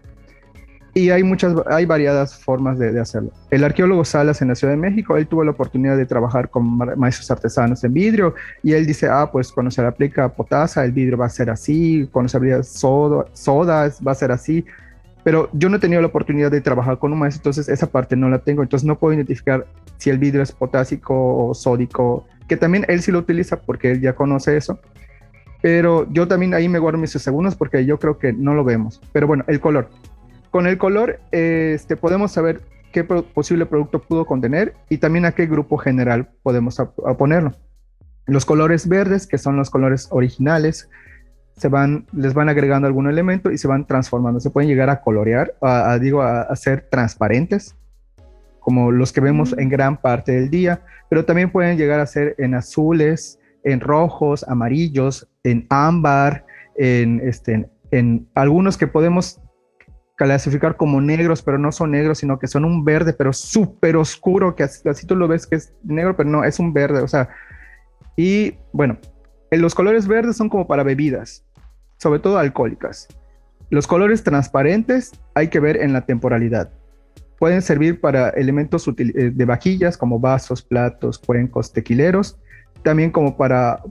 Y 1.00 1.12
hay 1.12 1.24
muchas, 1.24 1.56
hay 1.68 1.86
variadas 1.86 2.38
formas 2.38 2.78
de, 2.78 3.00
hacerlo. 3.00 3.32
El 3.50 3.64
arqueólogo 3.64 4.04
Salas 4.04 4.42
en 4.42 4.50
la 4.50 4.56
Ciudad 4.56 4.74
de 4.74 4.78
México, 4.78 5.16
él 5.16 5.28
tuvo 5.28 5.46
la 5.46 5.52
oportunidad 5.52 5.96
de 5.96 6.06
trabajar 6.06 6.50
con 6.50 6.78
maestros 6.98 7.32
artesanos 7.32 7.82
en 7.86 7.94
vidrio 7.94 8.36
y 8.64 8.74
él 8.74 8.86
dice, 8.86 9.08
ah, 9.08 9.30
pues 9.32 9.50
cuando 9.54 9.72
se 9.72 9.82
le 9.82 9.88
aplica 9.88 10.28
potasa, 10.28 10.84
el 10.84 10.92
vidrio 10.92 11.18
va 11.18 11.28
a 11.28 11.30
ser 11.30 11.50
así, 11.50 12.10
cuando 12.12 12.28
se 12.28 12.36
aplica 12.36 12.64
soda, 12.64 13.28
sodas, 13.32 14.02
va 14.06 14.12
a 14.12 14.16
ser 14.16 14.34
así. 14.34 14.66
Pero 15.24 15.50
yo 15.54 15.70
no 15.70 15.78
he 15.78 15.80
tenido 15.80 16.02
la 16.02 16.08
oportunidad 16.08 16.52
de 16.52 16.60
trabajar 16.60 17.00
con 17.00 17.14
un 17.14 17.20
maestro, 17.20 17.40
entonces 17.40 17.70
esa 17.70 17.88
parte 17.88 18.18
no 18.18 18.30
la 18.30 18.40
tengo, 18.40 18.62
entonces 18.62 18.86
no 18.86 19.00
puedo 19.00 19.14
identificar 19.14 19.66
si 19.98 20.10
el 20.10 20.18
vidrio 20.18 20.44
es 20.44 20.52
potásico 20.52 21.14
o 21.16 21.54
sódico, 21.54 22.28
que 22.50 22.58
también 22.58 22.84
él 22.90 23.02
sí 23.02 23.14
lo 23.14 23.20
utiliza 23.20 23.62
porque 23.62 23.92
él 23.92 24.02
ya 24.02 24.16
conoce 24.16 24.58
eso. 24.58 24.82
Pero 25.62 26.08
yo 26.12 26.28
también 26.28 26.54
ahí 26.54 26.68
me 26.70 26.80
guardo 26.80 26.98
mis 26.98 27.12
segundos 27.12 27.56
porque 27.56 27.86
yo 27.86 28.00
creo 28.00 28.18
que 28.18 28.34
no 28.34 28.54
lo 28.54 28.66
vemos. 28.66 29.02
Pero 29.14 29.28
bueno, 29.28 29.46
el 29.48 29.60
color. 29.60 29.90
Con 30.52 30.68
el 30.68 30.78
color 30.78 31.20
este, 31.32 31.96
podemos 31.96 32.32
saber 32.32 32.62
qué 32.92 33.04
posible 33.04 33.66
producto 33.66 34.02
pudo 34.02 34.26
contener 34.26 34.74
y 34.90 34.98
también 34.98 35.26
a 35.26 35.32
qué 35.32 35.46
grupo 35.46 35.78
general 35.78 36.30
podemos 36.42 36.82
ponerlo. 37.18 37.54
Los 38.26 38.46
colores 38.46 38.88
verdes, 38.88 39.28
que 39.28 39.38
son 39.38 39.58
los 39.58 39.70
colores 39.70 40.08
originales, 40.12 40.90
se 41.56 41.68
van, 41.68 42.08
les 42.14 42.34
van 42.34 42.50
agregando 42.50 42.88
algún 42.88 43.10
elemento 43.10 43.52
y 43.52 43.58
se 43.58 43.68
van 43.68 43.86
transformando. 43.86 44.40
Se 44.40 44.50
pueden 44.50 44.70
llegar 44.70 44.90
a 44.90 45.02
colorear, 45.02 45.54
a, 45.62 45.98
digo, 46.00 46.22
a, 46.22 46.56
ser 46.56 46.88
transparentes, 46.90 47.76
como 48.60 48.92
los 48.92 49.12
que 49.12 49.22
vemos 49.22 49.56
en 49.58 49.70
gran 49.70 49.98
parte 49.98 50.32
del 50.32 50.50
día, 50.50 50.82
pero 51.10 51.26
también 51.26 51.52
pueden 51.52 51.78
llegar 51.78 52.00
a 52.00 52.06
ser 52.06 52.36
en 52.38 52.54
azules, 52.54 53.40
en 53.64 53.82
rojos, 53.82 54.46
amarillos, 54.48 55.28
en 55.44 55.66
ámbar, 55.70 56.46
en, 56.78 57.20
este, 57.24 57.70
en 57.92 58.28
algunos 58.36 58.78
que 58.78 58.88
podemos 58.88 59.42
clasificar 60.26 60.76
como 60.76 61.00
negros, 61.00 61.42
pero 61.42 61.58
no 61.58 61.72
son 61.72 61.92
negros, 61.92 62.18
sino 62.18 62.40
que 62.40 62.48
son 62.48 62.66
un 62.66 62.84
verde, 62.84 63.14
pero 63.14 63.32
súper 63.32 63.96
oscuro, 63.96 64.54
que 64.54 64.64
así, 64.64 65.08
tú 65.08 65.16
lo 65.16 65.30
ves 65.30 65.48
que 65.48 65.56
es 65.56 65.74
negro, 65.82 66.18
pero 66.18 66.30
no, 66.30 66.44
es 66.44 66.60
un 66.60 66.74
verde, 66.74 67.02
o 67.02 67.08
sea, 67.08 67.30
y 68.18 68.56
bueno, 68.74 68.98
los 69.50 69.74
colores 69.74 70.08
verdes 70.08 70.36
son 70.36 70.50
como 70.50 70.68
para 70.68 70.84
bebidas, 70.84 71.46
sobre 71.98 72.20
todo 72.20 72.38
alcohólicas. 72.38 73.08
Los 73.70 73.88
colores 73.88 74.22
transparentes 74.22 75.14
hay 75.36 75.48
que 75.48 75.62
ver 75.62 75.78
en 75.78 75.94
la 75.94 76.06
temporalidad. 76.06 76.70
Pueden 77.38 77.62
servir 77.62 78.02
para 78.02 78.30
elementos 78.32 78.90
eh, 78.90 79.32
de 79.34 79.46
vajillas 79.46 79.96
como 79.96 80.20
vasos, 80.20 80.62
platos, 80.62 81.18
cuencos, 81.18 81.72
tequileros, 81.72 82.38
también 82.84 83.12
como 83.12 83.38
para 83.38 83.82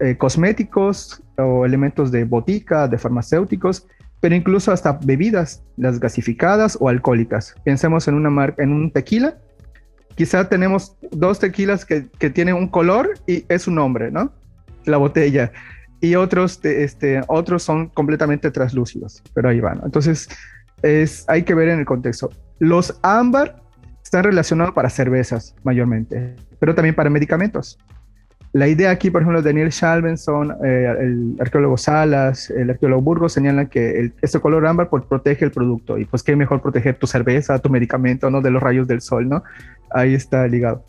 eh, 0.00 0.16
cosméticos 0.16 1.22
o 1.36 1.66
elementos 1.66 2.10
de 2.10 2.24
botica, 2.24 2.88
de 2.88 2.96
farmacéuticos, 2.96 3.86
pero 4.24 4.36
incluso 4.36 4.72
hasta 4.72 4.98
bebidas, 5.04 5.62
las 5.76 6.00
gasificadas 6.00 6.78
o 6.80 6.88
alcohólicas. 6.88 7.54
Pensemos 7.62 8.08
en 8.08 8.14
una 8.14 8.30
marca, 8.30 8.62
en 8.62 8.72
un 8.72 8.90
tequila. 8.90 9.36
Quizá 10.14 10.48
tenemos 10.48 10.96
dos 11.10 11.40
tequilas 11.40 11.84
que, 11.84 12.08
que 12.18 12.30
tienen 12.30 12.54
un 12.54 12.68
color 12.68 13.18
y 13.26 13.44
es 13.50 13.68
un 13.68 13.74
nombre, 13.74 14.10
¿no? 14.10 14.32
La 14.86 14.96
botella. 14.96 15.52
Y 16.00 16.14
otros, 16.14 16.58
este, 16.64 17.20
otros 17.28 17.64
son 17.64 17.88
completamente 17.88 18.50
translúcidos, 18.50 19.22
pero 19.34 19.50
ahí 19.50 19.60
van. 19.60 19.82
Entonces, 19.84 20.30
es, 20.80 21.26
hay 21.28 21.42
que 21.42 21.52
ver 21.52 21.68
en 21.68 21.80
el 21.80 21.84
contexto. 21.84 22.30
Los 22.60 22.98
ámbar 23.02 23.62
están 24.02 24.24
relacionados 24.24 24.72
para 24.72 24.88
cervezas 24.88 25.54
mayormente, 25.64 26.34
pero 26.58 26.74
también 26.74 26.94
para 26.94 27.10
medicamentos. 27.10 27.78
La 28.54 28.68
idea 28.68 28.92
aquí, 28.92 29.10
por 29.10 29.20
ejemplo, 29.20 29.42
Daniel 29.42 29.70
Shalvenson, 29.70 30.52
eh, 30.64 30.94
el 31.00 31.36
arqueólogo 31.40 31.76
Salas, 31.76 32.50
el 32.50 32.70
arqueólogo 32.70 33.02
Burgos 33.02 33.32
señalan 33.32 33.66
que 33.66 34.12
este 34.22 34.38
color 34.38 34.64
ámbar 34.64 34.88
pues, 34.88 35.02
protege 35.06 35.44
el 35.44 35.50
producto 35.50 35.98
y 35.98 36.04
pues 36.04 36.22
qué 36.22 36.36
mejor 36.36 36.62
proteger 36.62 36.96
tu 36.96 37.08
cerveza, 37.08 37.58
tu 37.58 37.68
medicamento, 37.68 38.30
¿no? 38.30 38.40
De 38.40 38.52
los 38.52 38.62
rayos 38.62 38.86
del 38.86 39.00
sol, 39.00 39.28
¿no? 39.28 39.42
Ahí 39.90 40.14
está 40.14 40.46
ligado. 40.46 40.84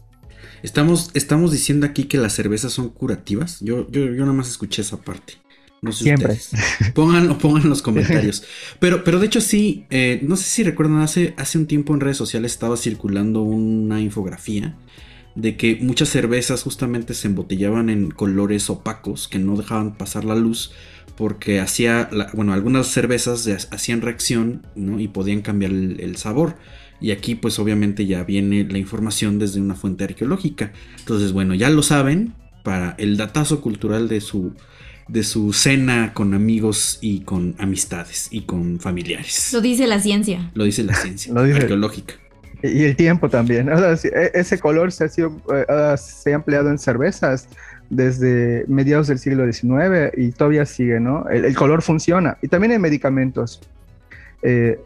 Estamos, 0.62 1.10
estamos 1.15 1.51
diciendo 1.51 1.88
aquí 1.88 2.04
que 2.04 2.19
las 2.19 2.34
cervezas 2.34 2.71
son 2.71 2.89
curativas. 2.89 3.60
Yo, 3.62 3.89
yo, 3.89 4.06
yo 4.06 4.21
nada 4.21 4.34
más 4.34 4.47
escuché 4.47 4.84
esa 4.84 4.97
parte. 4.97 5.34
No 5.82 5.91
sé 5.91 6.04
Siempre. 6.04 6.38
Pónganlo, 6.93 7.39
pongan 7.39 7.63
en 7.63 7.69
los 7.69 7.82
comentarios. 7.82 8.43
Pero, 8.80 9.04
pero 9.04 9.19
de 9.19 9.25
hecho 9.25 9.41
sí, 9.41 9.88
eh, 9.89 10.19
no 10.21 10.36
sé 10.36 10.43
si 10.43 10.63
recuerdan, 10.63 10.99
hace, 10.99 11.34
hace 11.38 11.58
un 11.58 11.65
tiempo 11.65 11.95
en 11.95 11.99
redes 11.99 12.17
sociales 12.17 12.51
estaba 12.51 12.78
circulando 12.78 13.41
una 13.41 13.99
infografía 13.99 14.75
de 15.35 15.57
que 15.57 15.77
muchas 15.81 16.09
cervezas 16.09 16.63
justamente 16.63 17.13
se 17.13 17.27
embotellaban 17.27 17.89
en 17.89 18.09
colores 18.09 18.69
opacos 18.69 19.27
que 19.27 19.37
no 19.37 19.57
dejaban 19.57 19.95
pasar 19.95 20.23
la 20.23 20.35
luz 20.35 20.71
porque 21.17 21.59
hacía, 21.59 22.09
bueno, 22.33 22.53
algunas 22.53 22.87
cervezas 22.87 23.47
hacían 23.71 24.01
reacción 24.01 24.65
y 24.97 25.07
podían 25.09 25.41
cambiar 25.41 25.71
el, 25.71 26.15
sabor. 26.17 26.57
Y 26.99 27.11
aquí 27.11 27.35
pues 27.35 27.59
obviamente 27.59 28.05
ya 28.05 28.23
viene 28.23 28.65
la 28.69 28.77
información 28.77 29.39
desde 29.39 29.61
una 29.61 29.75
fuente 29.75 30.03
arqueológica. 30.03 30.73
Entonces 30.99 31.31
bueno, 31.31 31.53
ya 31.53 31.69
lo 31.69 31.83
saben 31.83 32.33
para 32.63 32.95
el 32.97 33.15
datazo 33.17 33.61
cultural 33.61 34.07
de 34.07 34.21
su, 34.21 34.53
de 35.07 35.23
su 35.23 35.53
cena 35.53 36.13
con 36.13 36.33
amigos 36.33 36.99
y 37.01 37.21
con 37.21 37.55
amistades 37.59 38.27
y 38.31 38.41
con 38.41 38.79
familiares. 38.79 39.51
Lo 39.53 39.61
dice 39.61 39.87
la 39.87 39.99
ciencia. 39.99 40.51
Lo 40.53 40.63
dice 40.63 40.83
la 40.83 40.95
ciencia 40.95 41.33
arqueológica. 41.35 42.15
Y 42.73 42.84
el 42.84 42.95
tiempo 42.95 43.30
también. 43.30 43.69
E, 43.69 44.32
ese 44.34 44.60
color 44.60 44.91
se 44.91 45.06
ha, 45.06 45.08
sido, 45.10 45.36
eh, 45.54 45.95
se 45.97 46.32
ha 46.32 46.36
empleado 46.36 46.69
en 46.69 46.78
cervezas 46.78 47.47
desde 47.89 48.65
mediados 48.67 49.08
del 49.08 49.19
siglo 49.19 49.51
XIX 49.51 50.12
y 50.17 50.32
todavía 50.32 50.65
sigue, 50.65 50.99
¿no? 50.99 51.28
El, 51.30 51.56
color 51.56 51.82
funciona. 51.82 52.38
Y 52.41 52.47
también 52.47 52.71
hay 52.71 52.80
medicamentos. 52.80 53.62
Eh, 54.41 54.80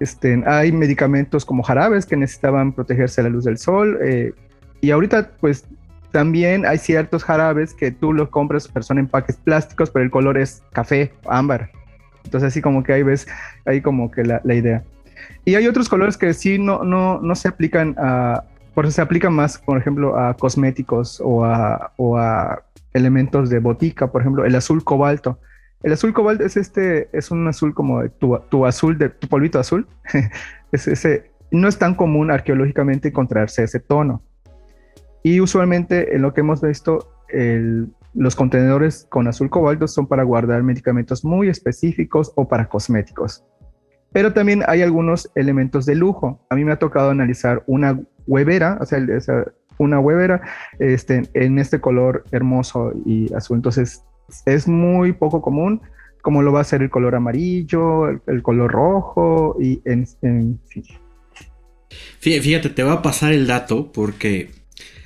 este, 0.00 0.42
hay 0.46 0.72
medicamentos 0.72 1.44
como 1.44 1.62
jarabes 1.62 2.06
que 2.06 2.16
necesitaban 2.16 2.72
protegerse 2.72 3.20
a 3.20 3.24
la 3.24 3.30
luz 3.30 3.44
del 3.44 3.58
sol. 3.58 3.98
Eh, 4.02 4.32
y 4.80 4.90
ahorita, 4.90 5.32
pues, 5.40 5.64
también 6.12 6.66
hay 6.66 6.78
ciertos 6.78 7.24
jarabes 7.24 7.74
que 7.74 7.90
tú 7.90 8.12
los 8.12 8.28
compras, 8.28 8.68
pero 8.68 8.82
son 8.82 8.98
empaques 8.98 9.36
plásticos, 9.36 9.90
pero 9.90 10.04
el 10.04 10.10
color 10.10 10.38
es 10.38 10.62
café, 10.72 11.12
ámbar. 11.26 11.70
Entonces, 12.24 12.48
así 12.48 12.62
como 12.62 12.82
que 12.82 12.92
ahí 12.92 13.02
ves, 13.02 13.26
ahí 13.64 13.80
como 13.80 14.10
que 14.10 14.24
la, 14.24 14.40
la 14.44 14.54
idea. 14.54 14.84
Y 15.44 15.54
hay 15.54 15.66
otros 15.66 15.88
colores 15.88 16.16
que 16.16 16.32
sí 16.34 16.58
no, 16.58 16.84
no, 16.84 17.20
no 17.20 17.34
se 17.34 17.48
aplican 17.48 17.94
a, 17.98 18.44
por 18.74 18.84
eso 18.84 18.96
se 18.96 19.02
aplica 19.02 19.30
más, 19.30 19.58
por 19.58 19.78
ejemplo, 19.78 20.18
a 20.18 20.34
cosméticos 20.34 21.20
o 21.24 21.44
a, 21.44 21.92
o 21.96 22.18
a 22.18 22.62
elementos 22.92 23.48
de 23.50 23.60
botica, 23.60 24.10
por 24.10 24.20
ejemplo, 24.20 24.44
el 24.44 24.54
azul 24.54 24.82
cobalto. 24.82 25.38
El 25.82 25.92
azul 25.92 26.12
cobalto 26.12 26.44
es 26.44 26.56
este, 26.56 27.08
es 27.16 27.30
un 27.30 27.46
azul 27.46 27.74
como 27.74 28.08
tu, 28.08 28.38
tu 28.48 28.66
azul, 28.66 28.98
de 28.98 29.10
tu 29.10 29.28
polvito 29.28 29.58
azul. 29.58 29.86
es 30.72 30.88
ese, 30.88 31.30
no 31.50 31.68
es 31.68 31.78
tan 31.78 31.94
común 31.94 32.30
arqueológicamente 32.30 33.08
encontrarse 33.08 33.62
ese 33.62 33.80
tono. 33.80 34.22
Y 35.22 35.40
usualmente 35.40 36.14
en 36.14 36.22
lo 36.22 36.34
que 36.34 36.40
hemos 36.40 36.60
visto, 36.60 37.10
los 38.14 38.36
contenedores 38.36 39.06
con 39.08 39.26
azul 39.26 39.50
cobalto 39.50 39.88
son 39.88 40.06
para 40.06 40.22
guardar 40.22 40.62
medicamentos 40.62 41.24
muy 41.24 41.48
específicos 41.48 42.32
o 42.34 42.46
para 42.46 42.68
cosméticos. 42.68 43.44
Pero 44.14 44.32
también 44.32 44.62
hay 44.68 44.80
algunos 44.80 45.28
elementos 45.34 45.86
de 45.86 45.96
lujo. 45.96 46.40
A 46.48 46.54
mí 46.54 46.64
me 46.64 46.70
ha 46.70 46.78
tocado 46.78 47.10
analizar 47.10 47.64
una 47.66 48.00
huevera, 48.28 48.78
o 48.80 48.86
sea, 48.86 49.04
una 49.78 49.98
huevera 49.98 50.40
este, 50.78 51.28
en 51.34 51.58
este 51.58 51.80
color 51.80 52.24
hermoso 52.30 52.92
y 53.04 53.34
azul. 53.34 53.56
Entonces, 53.56 54.04
es 54.46 54.68
muy 54.68 55.14
poco 55.14 55.42
común, 55.42 55.82
como 56.22 56.42
lo 56.42 56.52
va 56.52 56.60
a 56.60 56.64
ser 56.64 56.82
el 56.82 56.90
color 56.90 57.16
amarillo, 57.16 58.08
el, 58.08 58.42
color 58.42 58.70
rojo 58.70 59.56
y 59.60 59.82
en, 59.84 60.06
fin. 60.68 60.86
Fíjate, 62.20 62.70
te 62.70 62.84
va 62.84 62.92
a 62.92 63.02
pasar 63.02 63.32
el 63.32 63.48
dato 63.48 63.90
porque 63.90 64.52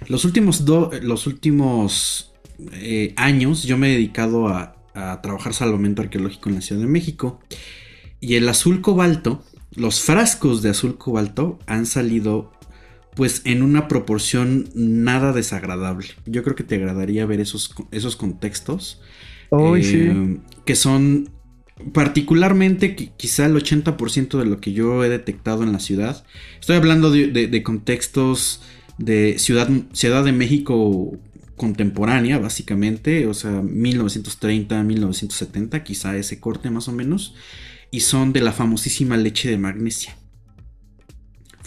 los 0.06 0.26
últimos, 0.26 0.68
los 1.00 1.26
últimos 1.26 2.34
eh, 2.74 3.14
años 3.16 3.62
yo 3.62 3.78
me 3.78 3.88
he 3.88 3.92
dedicado 3.92 4.48
a, 4.48 4.76
a 4.92 5.22
trabajar 5.22 5.54
salvamento 5.54 6.02
arqueológico 6.02 6.50
en 6.50 6.56
la 6.56 6.60
Ciudad 6.60 6.82
de 6.82 6.88
México 6.88 7.40
y 8.20 8.34
el 8.34 8.48
azul 8.48 8.80
cobalto, 8.80 9.44
los 9.74 10.00
frascos 10.00 10.62
de 10.62 10.70
azul 10.70 10.98
cobalto 10.98 11.58
han 11.66 11.86
salido 11.86 12.52
pues 13.14 13.42
en 13.44 13.62
una 13.62 13.88
proporción 13.88 14.68
nada 14.74 15.32
desagradable. 15.32 16.08
Yo 16.24 16.44
creo 16.44 16.54
que 16.54 16.62
te 16.62 16.76
agradaría 16.76 17.26
ver 17.26 17.40
esos, 17.40 17.74
esos 17.90 18.16
contextos. 18.16 19.00
Eh, 19.50 20.38
que 20.64 20.76
son 20.76 21.30
particularmente 21.92 22.94
quizá 22.94 23.46
el 23.46 23.54
80% 23.54 24.38
de 24.38 24.44
lo 24.44 24.60
que 24.60 24.72
yo 24.72 25.04
he 25.04 25.08
detectado 25.08 25.62
en 25.62 25.72
la 25.72 25.80
ciudad. 25.80 26.24
Estoy 26.60 26.76
hablando 26.76 27.10
de, 27.10 27.62
contextos 27.62 28.62
de 28.98 29.38
ciudad, 29.38 29.68
ciudad 29.92 30.24
de 30.24 30.32
México 30.32 31.18
contemporánea, 31.56 32.38
básicamente, 32.38 33.26
o 33.26 33.34
sea, 33.34 33.62
1930, 33.62 34.82
1970, 34.82 35.82
quizá 35.82 36.16
ese 36.16 36.40
corte 36.40 36.70
más 36.70 36.88
o 36.88 36.92
menos, 36.92 37.34
y 37.90 38.00
son 38.00 38.32
de 38.32 38.40
la 38.40 38.52
famosísima 38.52 39.16
leche 39.16 39.50
de 39.50 39.58
magnesia 39.58 40.16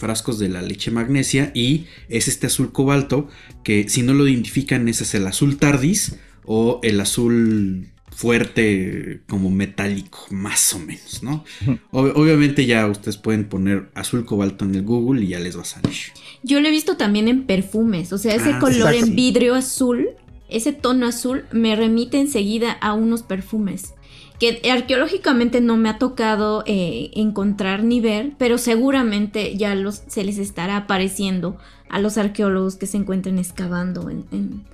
frascos 0.02 0.40
de 0.40 0.48
la 0.48 0.62
leche 0.62 0.90
magnesia 0.90 1.52
y 1.54 1.86
es 2.08 2.26
este 2.26 2.48
azul 2.48 2.72
cobalto 2.72 3.28
que 3.62 3.88
si 3.88 4.02
no 4.02 4.14
lo 4.14 4.26
identifican 4.26 4.88
ese 4.88 5.04
es 5.04 5.14
el 5.14 5.28
azul 5.28 5.58
tardis 5.58 6.16
o 6.44 6.80
el 6.82 7.00
azul 7.00 7.92
fuerte 8.10 9.22
como 9.28 9.48
metálico, 9.48 10.26
más 10.30 10.74
o 10.74 10.78
menos, 10.80 11.22
¿no? 11.22 11.44
obviamente 11.92 12.66
ya 12.66 12.86
ustedes 12.86 13.16
pueden 13.16 13.48
poner 13.48 13.90
azul 13.94 14.26
cobalto 14.26 14.64
en 14.64 14.74
el 14.74 14.82
Google 14.82 15.24
y 15.24 15.28
ya 15.28 15.38
les 15.38 15.56
va 15.56 15.62
a 15.62 15.66
salir. 15.66 15.96
Yo 16.42 16.60
lo 16.60 16.68
he 16.68 16.70
visto 16.72 16.96
también 16.96 17.28
en 17.28 17.44
perfumes, 17.44 18.12
o 18.12 18.18
sea, 18.18 18.34
ese 18.34 18.54
ah, 18.54 18.58
color 18.58 18.94
en 18.94 19.14
vidrio 19.14 19.54
azul, 19.54 20.08
ese 20.48 20.72
tono 20.72 21.06
azul 21.06 21.44
me 21.52 21.74
remite 21.76 22.18
enseguida 22.18 22.72
a 22.72 22.92
unos 22.92 23.22
perfumes 23.22 23.94
que 24.42 24.72
arqueológicamente 24.72 25.60
no 25.60 25.76
me 25.76 25.88
ha 25.88 25.98
tocado 25.98 26.64
eh, 26.66 27.12
encontrar 27.14 27.84
ni 27.84 28.00
ver, 28.00 28.32
pero 28.38 28.58
seguramente 28.58 29.56
ya 29.56 29.76
los, 29.76 30.02
se 30.08 30.24
les 30.24 30.38
estará 30.38 30.78
apareciendo 30.78 31.56
a 31.88 32.00
los 32.00 32.18
arqueólogos 32.18 32.74
que 32.74 32.88
se 32.88 32.96
encuentren 32.96 33.38
excavando 33.38 34.10
en, 34.10 34.64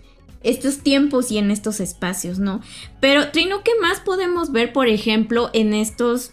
estos 0.43 0.79
tiempos 0.79 1.31
y 1.31 1.37
en 1.37 1.51
estos 1.51 1.81
espacios, 1.81 2.39
¿no? 2.39 2.63
Pero 2.99 3.31
Trino, 3.31 3.63
¿qué 3.63 3.73
más 3.83 4.01
podemos 4.01 4.53
ver, 4.53 4.73
por 4.73 4.89
ejemplo, 4.89 5.51
en 5.53 5.75
estos 5.75 6.31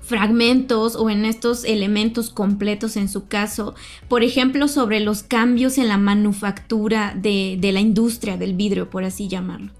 fragmentos 0.00 0.96
o 0.96 1.10
en 1.10 1.26
estos 1.26 1.62
elementos 1.64 2.30
completos 2.30 2.96
en 2.96 3.08
su 3.08 3.28
caso, 3.28 3.76
por 4.08 4.24
ejemplo, 4.24 4.66
sobre 4.66 4.98
los 4.98 5.22
cambios 5.22 5.78
en 5.78 5.86
la 5.86 5.98
manufactura 5.98 7.14
de 7.14 7.70
la 7.72 7.80
industria 7.80 8.36
del 8.36 8.54
vidrio, 8.54 8.90
por 8.90 9.04
así 9.04 9.28
llamarlo? 9.28 9.70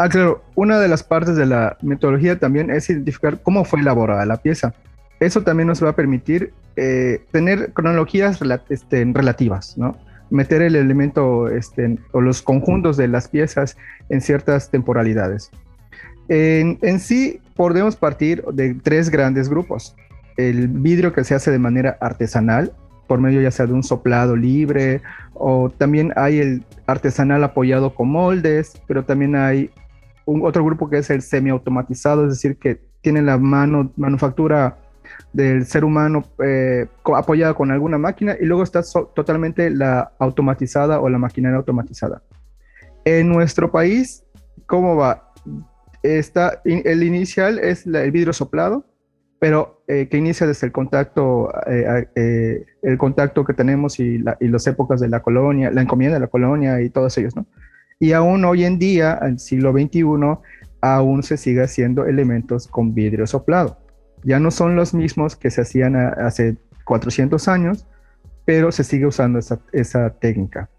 Ah, 0.00 0.08
claro, 0.08 0.44
una 0.54 0.78
de 0.78 0.86
las 0.86 1.02
partes 1.02 1.34
de 1.34 1.44
la 1.44 1.76
metodología 1.82 2.38
también 2.38 2.70
es 2.70 2.88
identificar 2.88 3.42
cómo 3.42 3.64
fue 3.64 3.80
elaborada 3.80 4.24
la 4.26 4.36
pieza. 4.36 4.72
Eso 5.18 5.42
también 5.42 5.66
nos 5.66 5.82
va 5.82 5.90
a 5.90 5.96
permitir 5.96 6.52
eh, 6.76 7.20
tener 7.32 7.72
cronologías 7.72 8.38
este, 8.68 9.04
relativas, 9.12 9.76
¿no? 9.76 9.96
Meter 10.30 10.62
el 10.62 10.76
elemento 10.76 11.48
este, 11.48 11.98
o 12.12 12.20
los 12.20 12.42
conjuntos 12.42 12.96
de 12.96 13.08
las 13.08 13.26
piezas 13.26 13.76
en 14.08 14.20
ciertas 14.20 14.70
temporalidades. 14.70 15.50
En, 16.28 16.78
en, 16.82 17.00
sí, 17.00 17.40
podemos 17.56 17.96
partir 17.96 18.44
de 18.52 18.74
tres 18.74 19.10
grandes 19.10 19.48
grupos. 19.48 19.96
El 20.36 20.68
vidrio 20.68 21.12
que 21.12 21.24
se 21.24 21.34
hace 21.34 21.50
de 21.50 21.58
manera 21.58 21.98
artesanal, 22.00 22.72
por 23.08 23.18
medio 23.18 23.40
ya 23.40 23.50
sea 23.50 23.66
de 23.66 23.72
un 23.72 23.82
soplado 23.82 24.36
libre, 24.36 25.02
o 25.34 25.70
también 25.70 26.12
hay 26.14 26.38
el 26.38 26.64
artesanal 26.86 27.42
apoyado 27.42 27.96
con 27.96 28.10
moldes, 28.10 28.80
pero 28.86 29.04
también 29.04 29.34
hay 29.34 29.72
un, 30.28 30.44
otro 30.44 30.62
grupo 30.64 30.90
que 30.90 30.98
es 30.98 31.08
el 31.10 31.22
semiautomatizado, 31.22 32.24
es 32.24 32.30
decir, 32.30 32.58
que 32.58 32.80
tiene 33.00 33.22
la 33.22 33.38
mano, 33.38 33.92
manufactura 33.96 34.76
del 35.32 35.64
ser 35.64 35.84
humano 35.84 36.22
eh, 36.44 36.86
apoyada 37.16 37.54
con 37.54 37.70
alguna 37.70 37.96
máquina 37.96 38.36
y 38.38 38.44
luego 38.44 38.62
está 38.62 38.82
totalmente 39.14 39.70
la 39.70 40.12
automatizada 40.18 41.00
o 41.00 41.08
la 41.08 41.16
maquinaria 41.16 41.56
automatizada. 41.56 42.22
En 43.04 43.28
nuestro 43.28 43.70
país, 43.70 44.24
¿cómo 44.66 44.96
va? 44.96 45.32
Está, 46.02 46.60
el 46.64 47.02
inicial 47.02 47.58
es 47.58 47.86
el 47.86 48.10
vidrio 48.10 48.34
soplado, 48.34 48.84
pero 49.40 49.82
eh, 49.88 50.08
que 50.10 50.18
inicia 50.18 50.46
desde 50.46 50.66
el 50.66 50.72
contacto, 50.72 51.50
eh, 51.66 52.66
el 52.82 52.98
contacto 52.98 53.44
que 53.44 53.54
tenemos 53.54 53.98
y, 53.98 54.22
y 54.40 54.48
las 54.48 54.66
épocas 54.66 55.00
de 55.00 55.08
la 55.08 55.22
colonia, 55.22 55.70
la 55.70 55.80
encomienda 55.80 56.16
de 56.16 56.20
la 56.20 56.26
colonia 56.26 56.82
y 56.82 56.90
todos 56.90 57.16
ellos, 57.16 57.34
¿no? 57.34 57.46
Y 58.00 58.12
aún 58.12 58.44
hoy 58.44 58.64
en 58.64 58.78
día, 58.78 59.18
el 59.22 59.38
siglo 59.40 59.72
XXI, 59.72 60.04
aún 60.80 61.22
se 61.22 61.36
sigue 61.36 61.62
haciendo 61.62 62.06
elementos 62.06 62.68
con 62.68 62.94
vidrio 62.94 63.26
soplado. 63.26 63.78
Ya 64.22 64.38
no 64.38 64.50
son 64.50 64.76
los 64.76 64.94
mismos 64.94 65.34
que 65.34 65.50
se 65.50 65.62
hacían 65.62 65.96
hace 65.96 66.56
400 66.84 67.48
años, 67.48 67.86
pero 68.44 68.70
se 68.70 68.84
sigue 68.84 69.06
usando 69.06 69.40
esa, 69.72 70.10
técnica. 70.10 70.70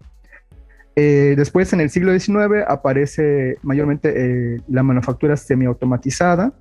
Eh, 0.96 1.34
después, 1.36 1.72
en 1.74 1.80
el 1.80 1.90
siglo 1.90 2.18
XIX, 2.18 2.64
aparece 2.66 3.56
mayormente 3.62 4.12
eh, 4.16 4.60
la 4.68 4.82
manufactura 4.82 5.36
semiautomatizada, 5.36 6.54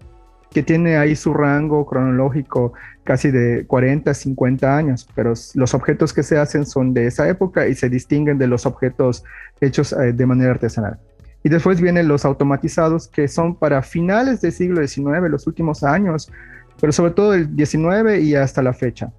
que 0.51 0.63
tiene 0.63 0.97
ahí 0.97 1.15
su 1.15 1.33
rango 1.33 1.85
cronológico 1.85 2.73
casi 3.03 3.31
de 3.31 3.65
40, 3.65 4.13
50 4.13 4.77
años, 4.77 5.07
pero 5.15 5.33
los 5.55 5.73
objetos 5.73 6.13
que 6.13 6.23
se 6.23 6.37
hacen 6.37 6.65
son 6.65 6.93
de 6.93 7.07
esa 7.07 7.27
época 7.27 7.67
y 7.67 7.75
se 7.75 7.89
distinguen 7.89 8.37
de 8.37 8.47
los 8.47 8.65
objetos 8.65 9.23
hechos 9.61 9.93
eh, 9.93 10.13
de 10.13 10.25
manera 10.25 10.51
artesanal. 10.51 10.99
Y 11.43 11.49
después 11.49 11.79
vienen 11.79 12.07
los 12.07 12.25
automatizados 12.25 13.07
que 13.07 13.27
son 13.27 13.55
para 13.55 13.81
finales 13.81 14.41
del 14.41 14.51
siglo 14.51 14.85
XIX, 14.85 15.29
los 15.29 15.47
últimos 15.47 15.83
años, 15.83 16.31
pero 16.79 16.91
sobre 16.91 17.11
todo 17.11 17.33
el 17.33 17.55
XIX 17.55 18.21
y 18.21 18.35
hasta 18.35 18.61
la 18.61 18.73
fecha. 18.73 19.11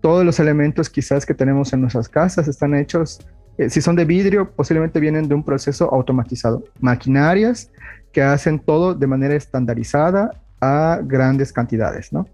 Todos 0.00 0.24
los 0.24 0.40
elementos 0.40 0.90
quizás 0.90 1.24
que 1.24 1.34
tenemos 1.34 1.72
en 1.72 1.82
nuestras 1.82 2.08
casas 2.08 2.48
están 2.48 2.74
hechos, 2.74 3.26
eh, 3.58 3.70
si 3.70 3.80
son 3.80 3.96
de 3.96 4.04
vidrio, 4.04 4.50
posiblemente 4.50 4.98
vienen 4.98 5.28
de 5.28 5.34
un 5.34 5.44
proceso 5.44 5.92
automatizado. 5.94 6.64
Maquinarias 6.80 7.70
que 8.12 8.22
hacen 8.22 8.58
todo 8.58 8.94
de 8.94 9.06
manera 9.06 9.34
estandarizada 9.34 10.30
a 10.60 11.00
grandes 11.02 11.52
cantidades, 11.52 12.12
¿no? 12.12 12.26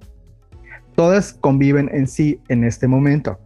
Todas 0.94 1.34
conviven 1.34 1.90
en 1.92 2.06
sí 2.06 2.40
en 2.48 2.64
este 2.64 2.88
momento. 2.88 3.38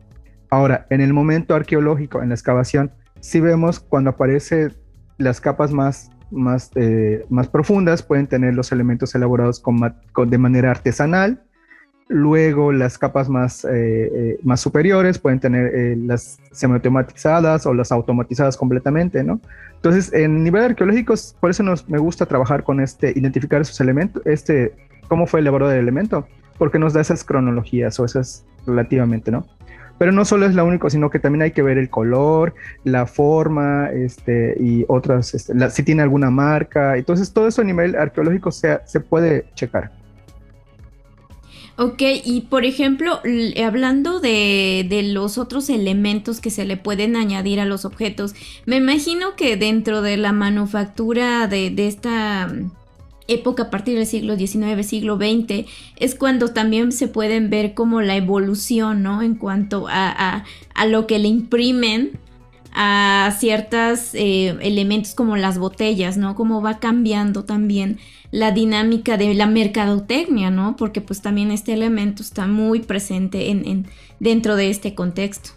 Ahora, 0.51 0.87
en 0.91 1.01
el 1.01 1.13
momento 1.13 1.55
arqueológico, 1.55 2.23
en 2.23 2.29
la 2.29 2.35
excavación, 2.35 2.93
si 3.21 3.41
vemos 3.41 3.81
cuando 3.81 4.11
aparecen 4.11 4.75
las 5.19 5.41
capas 5.41 5.73
más, 5.73 6.11
más, 6.31 6.71
eh, 6.75 7.25
más 7.29 7.49
profundas, 7.49 8.03
pueden 8.03 8.27
tener 8.27 8.55
los 8.55 8.73
elementos 8.73 9.15
elaborados 9.15 9.61
con, 9.61 9.77
de 10.29 10.39
manera 10.39 10.71
artesanal 10.71 11.43
Luego 12.13 12.73
las 12.73 12.99
capas 12.99 13.29
más, 13.29 13.65
eh, 13.65 13.71
eh, 13.73 14.39
más 14.43 14.61
superiores 14.61 15.21
pueden 15.21 15.39
tener 15.39 15.73
eh, 15.73 15.97
las 15.97 16.41
semiautomatizadas 16.51 17.67
o 17.67 17.73
las 17.73 17.93
automatizadas 17.93 18.57
completamente, 18.57 19.23
¿no? 19.23 19.41
Entonces, 19.77 20.13
en 20.13 20.43
nivel 20.43 20.65
arqueológico, 20.65 21.15
por 21.39 21.51
eso 21.51 21.63
nos, 21.63 21.89
me 21.89 21.99
gusta 21.99 22.27
trabajar 22.27 22.65
con 22.65 22.81
este, 22.81 23.13
identificar 23.15 23.61
esos 23.61 23.81
elementos, 23.81 24.27
este, 24.27 24.75
cómo 25.07 25.29
fue 25.29 25.39
elaborado 25.39 25.71
el 25.71 25.79
elemento, 25.79 26.27
porque 26.59 26.81
nos 26.81 26.95
da 26.95 27.01
esas 27.01 27.23
cronologías 27.23 28.01
o 28.01 28.05
esas 28.05 28.45
relativamente, 28.67 29.31
¿no? 29.31 29.47
Pero 29.97 30.11
no 30.11 30.25
solo 30.25 30.47
es 30.47 30.55
lo 30.57 30.65
único, 30.65 30.91
sino 30.91 31.11
que 31.11 31.21
también 31.21 31.43
hay 31.43 31.53
que 31.53 31.63
ver 31.63 31.79
el 31.79 31.91
color, 31.91 32.55
la 32.83 33.07
forma, 33.07 33.89
este, 33.93 34.57
y 34.59 34.85
otras, 34.89 35.33
este, 35.33 35.71
si 35.71 35.85
tiene 35.85 36.03
alguna 36.03 36.31
marca. 36.31 36.97
Entonces, 36.97 37.33
todo 37.33 37.47
eso 37.47 37.63
a 37.63 37.65
nivel 37.65 37.95
arqueológico 37.95 38.51
se, 38.51 38.81
se 38.85 38.99
puede 38.99 39.45
checar. 39.55 40.00
Ok, 41.83 42.03
y 42.27 42.43
por 42.43 42.67
ejemplo, 42.67 43.21
hablando 43.65 44.21
de, 44.21 44.85
de, 44.87 45.03
los 45.03 45.39
otros 45.39 45.71
elementos 45.71 46.39
que 46.39 46.51
se 46.51 46.67
le 46.67 46.77
pueden 46.77 47.17
añadir 47.17 47.59
a 47.59 47.65
los 47.65 47.87
objetos, 47.87 48.35
me 48.67 48.77
imagino 48.77 49.35
que 49.35 49.57
dentro 49.57 50.03
de 50.03 50.19
la 50.19 50.33
manufactura 50.33 51.47
de, 51.47 51.71
de 51.71 51.89
esta 51.89 52.49
mm, 52.49 52.71
época 53.29 53.63
a 53.63 53.71
partir 53.71 53.97
del 53.97 54.05
siglo 54.05 54.37
XIX, 54.37 54.87
siglo 54.87 55.17
XX, 55.17 55.65
es 55.97 56.15
cuando 56.15 56.49
también 56.49 56.93
se 56.93 57.09
pueden 57.09 57.49
ver 57.49 57.73
como 57.73 58.03
la 58.03 58.15
evolución, 58.15 59.03
¿no? 59.03 59.23
En 59.23 59.35
cuanto 59.35 59.89
a, 59.89 60.11
a, 60.11 60.45
a 60.75 60.87
lo 60.87 61.07
que 61.07 61.19
le 61.19 61.29
imprimen 61.29 62.11
a 62.73 63.35
ciertos 63.39 64.15
eh, 64.15 64.57
elementos 64.61 65.15
como 65.15 65.37
las 65.37 65.59
botellas, 65.59 66.17
¿no? 66.17 66.35
Cómo 66.35 66.63
va 66.63 66.79
cambiando 66.79 67.45
también 67.45 67.99
la 68.31 68.53
dinámica 68.53 69.17
de 69.17 69.35
la 69.35 69.47
mercadotecnia, 69.47 70.51
¿no? 70.51 70.77
Porque 70.77 71.01
pues 71.01 71.21
también 71.21 71.51
este 71.51 71.73
elemento 71.73 72.23
está 72.23 72.47
muy 72.47 72.81
presente 72.81 73.51
en, 73.51 73.87
dentro 74.21 74.57
de 74.57 74.71
este 74.71 74.95
contexto. 74.95 75.51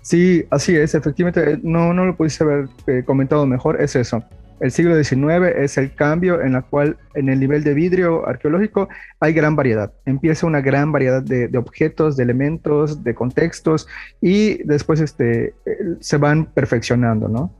Sí, 0.00 0.44
así 0.50 0.76
es, 0.76 0.94
efectivamente, 0.94 1.58
no, 1.62 1.92
no 1.92 2.06
lo 2.06 2.16
pudiste 2.16 2.44
haber 2.44 2.68
eh, 2.86 3.02
comentado 3.04 3.44
mejor, 3.44 3.80
es 3.80 3.96
eso. 3.96 4.22
El 4.58 4.70
siglo 4.70 5.02
XIX 5.02 5.54
es 5.56 5.76
el 5.76 5.94
cambio 5.94 6.40
en 6.40 6.54
la 6.54 6.62
cual 6.62 6.96
en 7.14 7.28
el 7.28 7.38
nivel 7.38 7.62
de 7.62 7.74
vidrio 7.74 8.26
arqueológico 8.26 8.88
hay 9.20 9.34
gran 9.34 9.54
variedad. 9.54 9.92
Empieza 10.06 10.46
una 10.46 10.62
gran 10.62 10.92
variedad 10.92 11.22
de, 11.22 11.50
objetos, 11.58 12.16
de 12.16 12.24
elementos, 12.24 13.04
de 13.04 13.14
contextos 13.14 13.86
y 14.20 14.62
después 14.64 15.00
este, 15.00 15.54
se 16.00 16.16
van 16.16 16.46
perfeccionando, 16.46 17.28
¿no? 17.28 17.54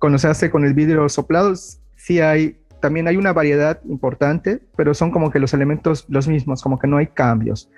Cuando 0.00 0.18
se 0.18 0.26
hace 0.26 0.50
con 0.50 0.64
el 0.64 0.74
vidrio 0.74 1.08
soplado, 1.08 1.54
sí 1.94 2.20
hay, 2.20 2.58
también 2.80 3.06
hay 3.06 3.16
una 3.16 3.32
variedad 3.32 3.80
importante, 3.84 4.60
pero 4.76 4.92
son 4.92 5.12
como 5.12 5.30
que 5.30 5.38
los 5.38 5.54
elementos 5.54 6.04
los 6.08 6.26
mismos, 6.26 6.62
como 6.62 6.80
que 6.80 6.88
no 6.88 6.96
hay 6.96 7.06
cambios. 7.06 7.70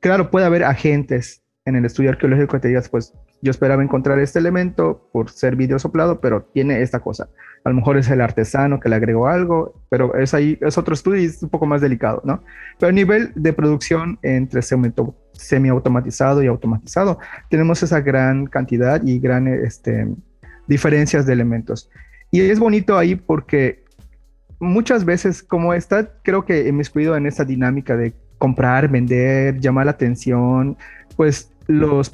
Claro, 0.00 0.32
puede 0.32 0.46
haber 0.46 0.64
agentes 0.64 1.41
en 1.64 1.76
el 1.76 1.84
estudio 1.84 2.10
arqueológico 2.10 2.54
que 2.54 2.60
te 2.60 2.68
digas, 2.68 2.88
pues 2.88 3.14
yo 3.40 3.50
esperaba 3.50 3.82
encontrar 3.82 4.18
este 4.18 4.38
elemento 4.38 5.08
por 5.12 5.30
ser 5.30 5.54
vidrio 5.54 5.78
soplado, 5.78 6.20
pero 6.20 6.42
tiene 6.42 6.82
esta 6.82 7.00
cosa. 7.00 7.28
A 7.64 7.68
lo 7.68 7.76
mejor 7.76 7.96
es 7.96 8.10
el 8.10 8.20
artesano 8.20 8.80
que 8.80 8.88
le 8.88 8.96
agregó 8.96 9.28
algo, 9.28 9.80
pero 9.88 10.16
es 10.16 10.34
ahí, 10.34 10.58
es 10.60 10.76
otro 10.76 10.94
estudio 10.94 11.22
y 11.22 11.26
es 11.26 11.42
un 11.42 11.50
poco 11.50 11.66
más 11.66 11.80
delicado, 11.80 12.20
¿no? 12.24 12.42
Pero 12.80 12.90
a 12.90 12.92
nivel 12.92 13.30
de 13.36 13.52
producción 13.52 14.18
entre 14.22 14.60
semiautomatizado 14.62 16.42
y 16.42 16.48
automatizado, 16.48 17.18
tenemos 17.48 17.82
esa 17.82 18.00
gran 18.00 18.46
cantidad 18.46 19.00
y 19.04 19.20
gran 19.20 19.46
este, 19.46 20.08
diferencias 20.66 21.26
de 21.26 21.32
elementos. 21.32 21.88
Y 22.32 22.40
es 22.40 22.58
bonito 22.58 22.98
ahí 22.98 23.14
porque 23.14 23.84
muchas 24.58 25.04
veces, 25.04 25.44
como 25.44 25.74
está, 25.74 26.10
creo 26.22 26.44
que 26.44 26.66
inmiscuido 26.66 27.16
en 27.16 27.26
esa 27.26 27.44
dinámica 27.44 27.96
de 27.96 28.14
comprar, 28.38 28.88
vender, 28.88 29.60
llamar 29.60 29.84
la 29.84 29.92
atención, 29.92 30.76
pues 31.16 31.51
los 31.72 32.12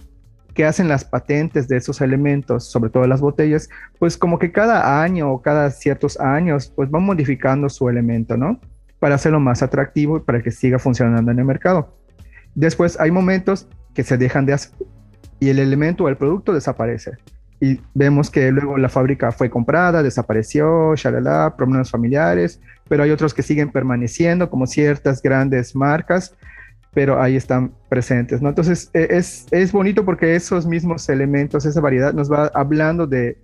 que 0.54 0.64
hacen 0.64 0.88
las 0.88 1.04
patentes 1.04 1.68
de 1.68 1.76
esos 1.76 2.00
elementos, 2.00 2.64
sobre 2.64 2.90
todo 2.90 3.06
las 3.06 3.20
botellas, 3.20 3.68
pues 3.98 4.16
como 4.16 4.38
que 4.38 4.50
cada 4.50 5.02
año 5.02 5.30
o 5.30 5.40
cada 5.40 5.70
ciertos 5.70 6.18
años, 6.18 6.72
pues 6.74 6.90
van 6.90 7.04
modificando 7.04 7.68
su 7.68 7.88
elemento, 7.88 8.36
¿no? 8.36 8.60
Para 8.98 9.14
hacerlo 9.14 9.38
más 9.38 9.62
atractivo 9.62 10.16
y 10.16 10.20
para 10.20 10.42
que 10.42 10.50
siga 10.50 10.78
funcionando 10.78 11.30
en 11.30 11.38
el 11.38 11.44
mercado. 11.44 11.96
Después 12.54 12.98
hay 12.98 13.10
momentos 13.10 13.68
que 13.94 14.02
se 14.02 14.18
dejan 14.18 14.46
de 14.46 14.54
hacer 14.54 14.72
y 15.40 15.48
el 15.50 15.58
elemento 15.58 16.04
o 16.04 16.08
el 16.08 16.16
producto 16.16 16.52
desaparece. 16.52 17.12
Y 17.60 17.80
vemos 17.94 18.30
que 18.30 18.50
luego 18.50 18.78
la 18.78 18.88
fábrica 18.88 19.32
fue 19.32 19.50
comprada, 19.50 20.02
desapareció, 20.02 20.94
shalala, 20.96 21.54
problemas 21.56 21.90
familiares, 21.90 22.60
pero 22.88 23.02
hay 23.02 23.10
otros 23.10 23.34
que 23.34 23.42
siguen 23.42 23.70
permaneciendo, 23.70 24.48
como 24.50 24.66
ciertas 24.66 25.22
grandes 25.22 25.74
marcas 25.74 26.34
pero 26.98 27.22
ahí 27.22 27.36
están 27.36 27.70
presentes, 27.88 28.42
¿no? 28.42 28.48
Entonces 28.48 28.90
e, 28.92 29.06
es, 29.10 29.46
es 29.52 29.70
bonito 29.70 30.04
porque 30.04 30.34
esos 30.34 30.66
mismos 30.66 31.08
elementos, 31.08 31.64
esa 31.64 31.80
variedad, 31.80 32.12
nos 32.12 32.28
va 32.28 32.50
hablando 32.52 33.06
de, 33.06 33.38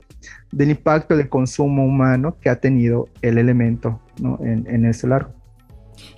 del 0.51 0.71
impacto 0.71 1.17
del 1.17 1.29
consumo 1.29 1.85
humano 1.85 2.37
que 2.41 2.51
ha 2.51 2.57
tenido 2.57 3.09
el 3.23 3.39
elemento 3.39 4.01
¿no? 4.21 4.41
en, 4.43 4.67
en 4.67 4.85
ese 4.87 5.07
largo. 5.07 5.31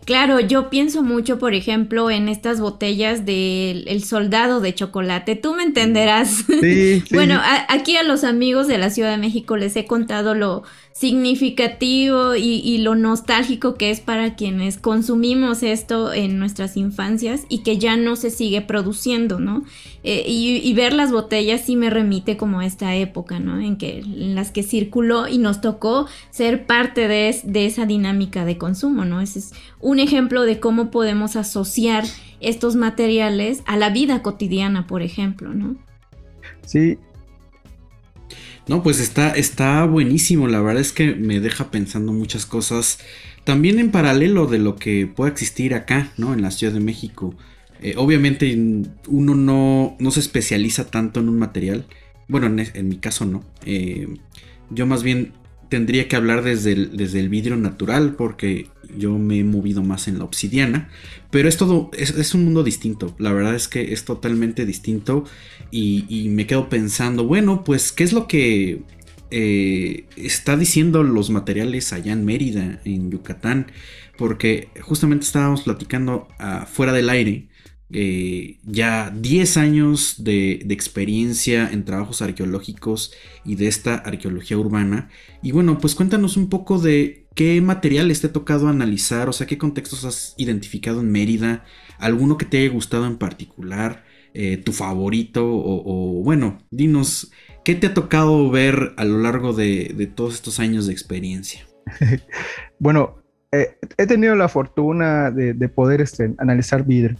Claro, 0.07 0.39
yo 0.39 0.71
pienso 0.71 1.03
mucho, 1.03 1.41
por 1.41 1.53
ejemplo, 1.53 2.11
en 2.11 2.29
estas 2.29 2.61
botellas 2.61 3.27
del 3.27 4.05
soldado 4.05 4.61
de 4.61 4.73
chocolate. 4.73 5.35
Tú 5.35 5.55
me 5.55 5.65
entenderás. 5.65 6.45
Sí, 6.61 7.03
bueno, 7.11 7.41
aquí 7.69 7.97
a 7.97 8.05
los 8.05 8.23
amigos 8.23 8.69
de 8.69 8.79
la 8.79 8.91
Ciudad 8.91 9.11
de 9.11 9.17
México 9.17 9.57
les 9.57 9.75
he 9.75 9.85
contado 9.85 10.37
lo 10.37 10.63
significativo 10.93 12.37
y, 12.37 12.79
lo 12.79 12.95
nostálgico 12.95 13.75
que 13.75 13.91
es 13.91 14.01
para 14.01 14.35
quienes 14.35 14.79
consumimos 14.79 15.63
esto 15.63 16.15
en 16.15 16.39
nuestras 16.39 16.79
infancias 16.79 17.43
y 17.51 17.59
que 17.59 17.77
ya 17.77 17.97
no 17.97 18.17
se 18.17 18.31
sigue 18.31 18.63
produciendo, 18.63 19.39
¿no? 19.39 19.65
Eh, 20.05 20.25
y, 20.27 20.73
ver 20.73 20.95
las 20.95 21.13
botellas 21.13 21.63
sí 21.67 21.77
me 21.77 21.91
remite 21.91 22.39
como 22.39 22.61
a 22.61 22.67
esta 22.67 22.95
época, 22.95 23.41
¿no? 23.41 23.61
En, 23.61 23.77
que, 23.77 23.99
en 23.99 24.35
las 24.35 24.53
que 24.53 24.63
circuló 24.63 25.29
y 25.29 25.37
nos 25.37 25.61
tocó 25.61 26.07
ser 26.31 26.65
parte 26.65 27.09
de, 27.09 27.39
de 27.45 27.67
esa 27.67 27.85
dinámica 27.85 28.47
de 28.47 28.57
consumo, 28.57 29.05
¿no? 29.05 29.21
Ese 29.21 29.41
es 29.41 29.53
un 29.81 29.99
ejemplo 29.99 30.43
de 30.43 30.61
cómo 30.61 30.91
podemos 30.91 31.37
asociar 31.37 32.05
estos 32.41 32.77
materiales 32.77 33.63
a 33.67 33.77
la 33.77 33.91
vida 33.91 34.23
cotidiana, 34.23 34.87
por 34.87 35.03
ejemplo, 35.03 35.55
¿no? 35.55 35.77
Sí, 36.65 36.99
no, 38.69 38.83
pues 38.83 39.01
está, 39.01 39.31
está 39.31 39.85
buenísimo. 39.85 40.49
La 40.49 40.61
verdad 40.61 40.81
es 40.81 40.93
que 40.93 41.15
me 41.15 41.41
deja 41.41 41.71
pensando 41.71 42.13
muchas 42.13 42.47
cosas. 42.47 42.99
También 43.45 43.79
en 43.79 43.93
paralelo 43.93 44.47
de 44.47 44.59
lo 44.59 44.77
que 44.77 45.07
pueda 45.07 45.31
existir 45.31 45.75
acá, 45.75 46.13
¿no? 46.17 46.35
En 46.35 46.43
la 46.43 46.51
Ciudad 46.51 46.73
de 46.73 46.81
México. 46.81 47.35
Eh, 47.81 47.95
obviamente 47.97 48.57
uno 49.07 49.35
no, 49.35 49.97
no, 50.01 50.11
se 50.11 50.21
especializa 50.21 50.91
tanto 50.91 51.21
en 51.21 51.29
un 51.29 51.39
material. 51.39 51.87
Bueno, 52.27 52.47
en, 52.47 52.89
mi 52.89 52.97
caso 52.97 53.25
no. 53.25 53.45
Eh, 53.65 54.09
yo 54.71 54.87
más 54.87 55.05
bien 55.05 55.33
tendría 55.69 56.09
que 56.09 56.17
hablar 56.17 56.43
desde 56.43 56.73
el, 56.73 56.97
desde 56.97 57.21
el 57.21 57.29
vidrio 57.29 57.57
natural 57.57 58.15
porque 58.15 58.69
yo 58.97 59.19
me 59.19 59.41
he 59.41 59.45
movido 59.45 59.83
más 59.83 60.09
en 60.09 60.19
la 60.19 60.25
obsidiana. 60.25 60.89
Pero 61.31 61.49
es 61.49 61.57
todo, 61.57 61.91
es, 61.97 62.35
un 62.35 62.45
mundo 62.45 62.63
distinto. 62.63 63.15
La 63.19 63.33
verdad 63.33 63.55
es 63.55 63.69
que 63.69 63.93
es 63.93 64.05
totalmente 64.05 64.65
distinto. 64.65 65.25
Y, 65.71 66.29
me 66.31 66.47
quedo 66.47 66.69
pensando, 66.69 67.25
bueno, 67.27 67.65
pues, 67.65 67.93
¿qué 67.93 68.05
es 68.05 68.13
lo 68.13 68.27
que 68.27 68.83
eh, 69.31 70.07
está 70.17 70.57
diciendo 70.57 71.03
los 71.03 71.31
materiales 71.31 71.93
allá 71.93 72.13
en 72.13 72.25
Mérida, 72.25 72.81
en 72.85 73.11
Yucatán? 73.11 73.73
Porque 74.17 74.69
justamente 74.81 75.27
estábamos 75.27 75.63
platicando 75.63 76.29
fuera 76.73 76.93
del 76.93 77.11
aire 77.11 77.49
eh, 77.91 78.59
ya 78.65 79.13
10 79.15 79.57
años 79.59 80.25
de, 80.25 80.67
experiencia 80.71 81.71
en 81.71 81.85
trabajos 81.85 82.21
arqueológicos 82.21 83.13
y 83.45 83.55
de 83.55 83.69
esta 83.69 83.95
arqueología 83.95 84.59
urbana. 84.59 85.09
Y 85.43 85.53
bueno, 85.53 85.79
pues 85.79 85.95
cuéntanos 85.95 86.37
un 86.37 86.49
poco 86.49 86.79
de 86.79 87.27
qué 87.35 87.61
materiales 87.61 88.21
te 88.21 88.29
ha 88.29 88.33
tocado 88.33 88.69
analizar, 88.69 89.29
o 89.29 89.33
sea, 89.33 89.47
qué 89.47 89.59
contextos 89.59 90.05
has 90.05 90.35
identificado 90.37 91.01
en 91.01 91.13
Mérida, 91.13 91.65
alguno 91.99 92.37
que 92.39 92.47
te 92.47 92.59
haya 92.59 92.73
gustado 92.73 93.07
en 93.07 93.19
particular, 93.19 94.05
eh, 94.35 94.57
tu 94.57 94.73
favorito, 94.73 95.45
o, 95.47 96.23
bueno, 96.23 96.59
dinos, 96.71 97.31
¿qué 97.65 97.75
te 97.75 97.87
ha 97.87 97.95
tocado 97.95 98.51
ver 98.51 98.95
a 98.97 99.05
lo 99.05 99.19
largo 99.19 99.53
de, 99.53 100.11
todos 100.15 100.35
estos 100.35 100.61
años 100.61 100.87
de 100.87 100.93
experiencia? 100.93 101.67
bueno, 102.79 103.23
eh, 103.53 103.79
he 103.97 104.07
tenido 104.07 104.35
la 104.35 104.49
fortuna 104.49 105.31
de, 105.31 105.69
poder 105.69 106.01
este, 106.01 106.35
analizar 106.39 106.85
vidrio 106.85 107.17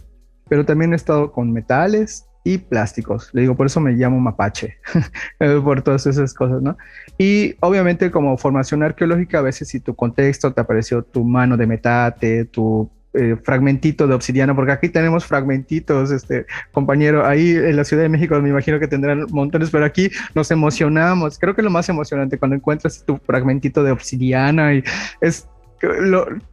pero 0.49 0.65
también 0.65 0.93
he 0.93 0.95
estado 0.95 1.31
con 1.31 1.51
metales 1.51 2.27
y 2.43 2.57
plásticos. 2.57 3.29
Le 3.33 3.41
digo, 3.41 3.55
por 3.55 3.65
eso 3.65 3.81
me 3.81 3.91
llamo 3.91 4.19
mapache, 4.19 4.77
por 5.63 5.81
todas 5.81 6.07
esas 6.07 6.33
cosas, 6.33 6.61
¿no? 6.61 6.77
Y 7.17 7.55
obviamente 7.59 8.09
como 8.09 8.37
formación 8.37 8.83
arqueológica, 8.83 9.39
a 9.39 9.41
veces 9.41 9.67
si 9.67 9.79
tu 9.79 9.95
contexto 9.95 10.53
te 10.53 10.61
apareció 10.61 11.03
tu 11.03 11.25
mano 11.25 11.57
de 11.57 11.67
metate, 11.67 12.45
tu 12.45 12.89
eh, 13.13 13.35
fragmentito 13.43 14.05
de 14.07 14.13
obsidiana, 14.13 14.55
porque 14.55 14.71
aquí 14.71 14.89
tenemos 14.89 15.25
fragmentitos, 15.25 16.11
este 16.11 16.45
compañero, 16.71 17.25
ahí 17.25 17.51
en 17.51 17.75
la 17.75 17.83
Ciudad 17.83 18.03
de 18.03 18.09
México 18.09 18.39
me 18.39 18.49
imagino 18.49 18.79
que 18.79 18.87
tendrán 18.87 19.25
montones, 19.31 19.69
pero 19.71 19.85
aquí 19.85 20.09
nos 20.35 20.51
emocionamos. 20.51 21.39
Creo 21.39 21.55
que 21.55 21.63
lo 21.63 21.69
más 21.69 21.89
emocionante 21.89 22.37
cuando 22.37 22.55
encuentras 22.55 23.03
tu 23.05 23.17
fragmentito 23.17 23.83
de 23.83 23.91
obsidiana 23.91 24.75
y 24.75 24.83
es 25.19 25.49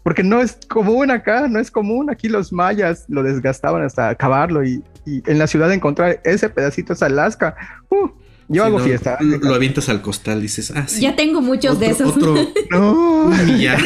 porque 0.03 0.23
no 0.23 0.41
es 0.41 0.59
común 0.69 1.11
acá, 1.11 1.49
no 1.49 1.59
es 1.59 1.71
común. 1.71 2.11
Aquí 2.11 2.29
los 2.29 2.53
mayas 2.53 3.05
lo 3.09 3.23
desgastaban 3.23 3.83
hasta 3.83 4.09
acabarlo 4.09 4.65
y, 4.65 4.83
en 5.07 5.39
la 5.39 5.47
ciudad 5.47 5.71
encontrar 5.71 6.21
ese 6.25 6.49
pedacito 6.49 6.95
es 6.95 7.03
Alaska. 7.03 7.55
Uh, 7.91 8.09
yo 8.49 8.65
hago 8.65 8.79
fiesta. 8.79 9.19
Lo, 9.21 9.55
avientas 9.55 9.89
al 9.89 10.03
costal, 10.03 10.41
dices, 10.43 10.73
ah, 10.75 10.87
sí. 10.87 11.01
Ya 11.01 11.17
tengo 11.17 11.41
muchos 11.41 11.81
de 11.81 11.89
esos. 11.89 12.17
no, 12.71 13.31
ya. 13.59 13.79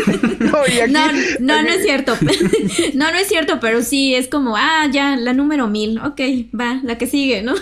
no, 0.88 1.12
no, 1.40 1.62
no, 1.62 1.68
es 1.68 1.82
cierto. 1.82 2.16
no, 2.94 3.10
no 3.10 3.18
es 3.18 3.28
cierto, 3.28 3.58
pero 3.60 3.82
sí 3.82 4.14
es 4.14 4.28
como, 4.28 4.56
ah, 4.56 4.86
ya, 4.92 5.16
la 5.16 5.32
número 5.32 5.68
mil. 5.68 5.98
Ok, 5.98 6.20
va, 6.58 6.80
la 6.82 6.98
que 6.98 7.06
sigue, 7.06 7.42
¿no? 7.42 7.54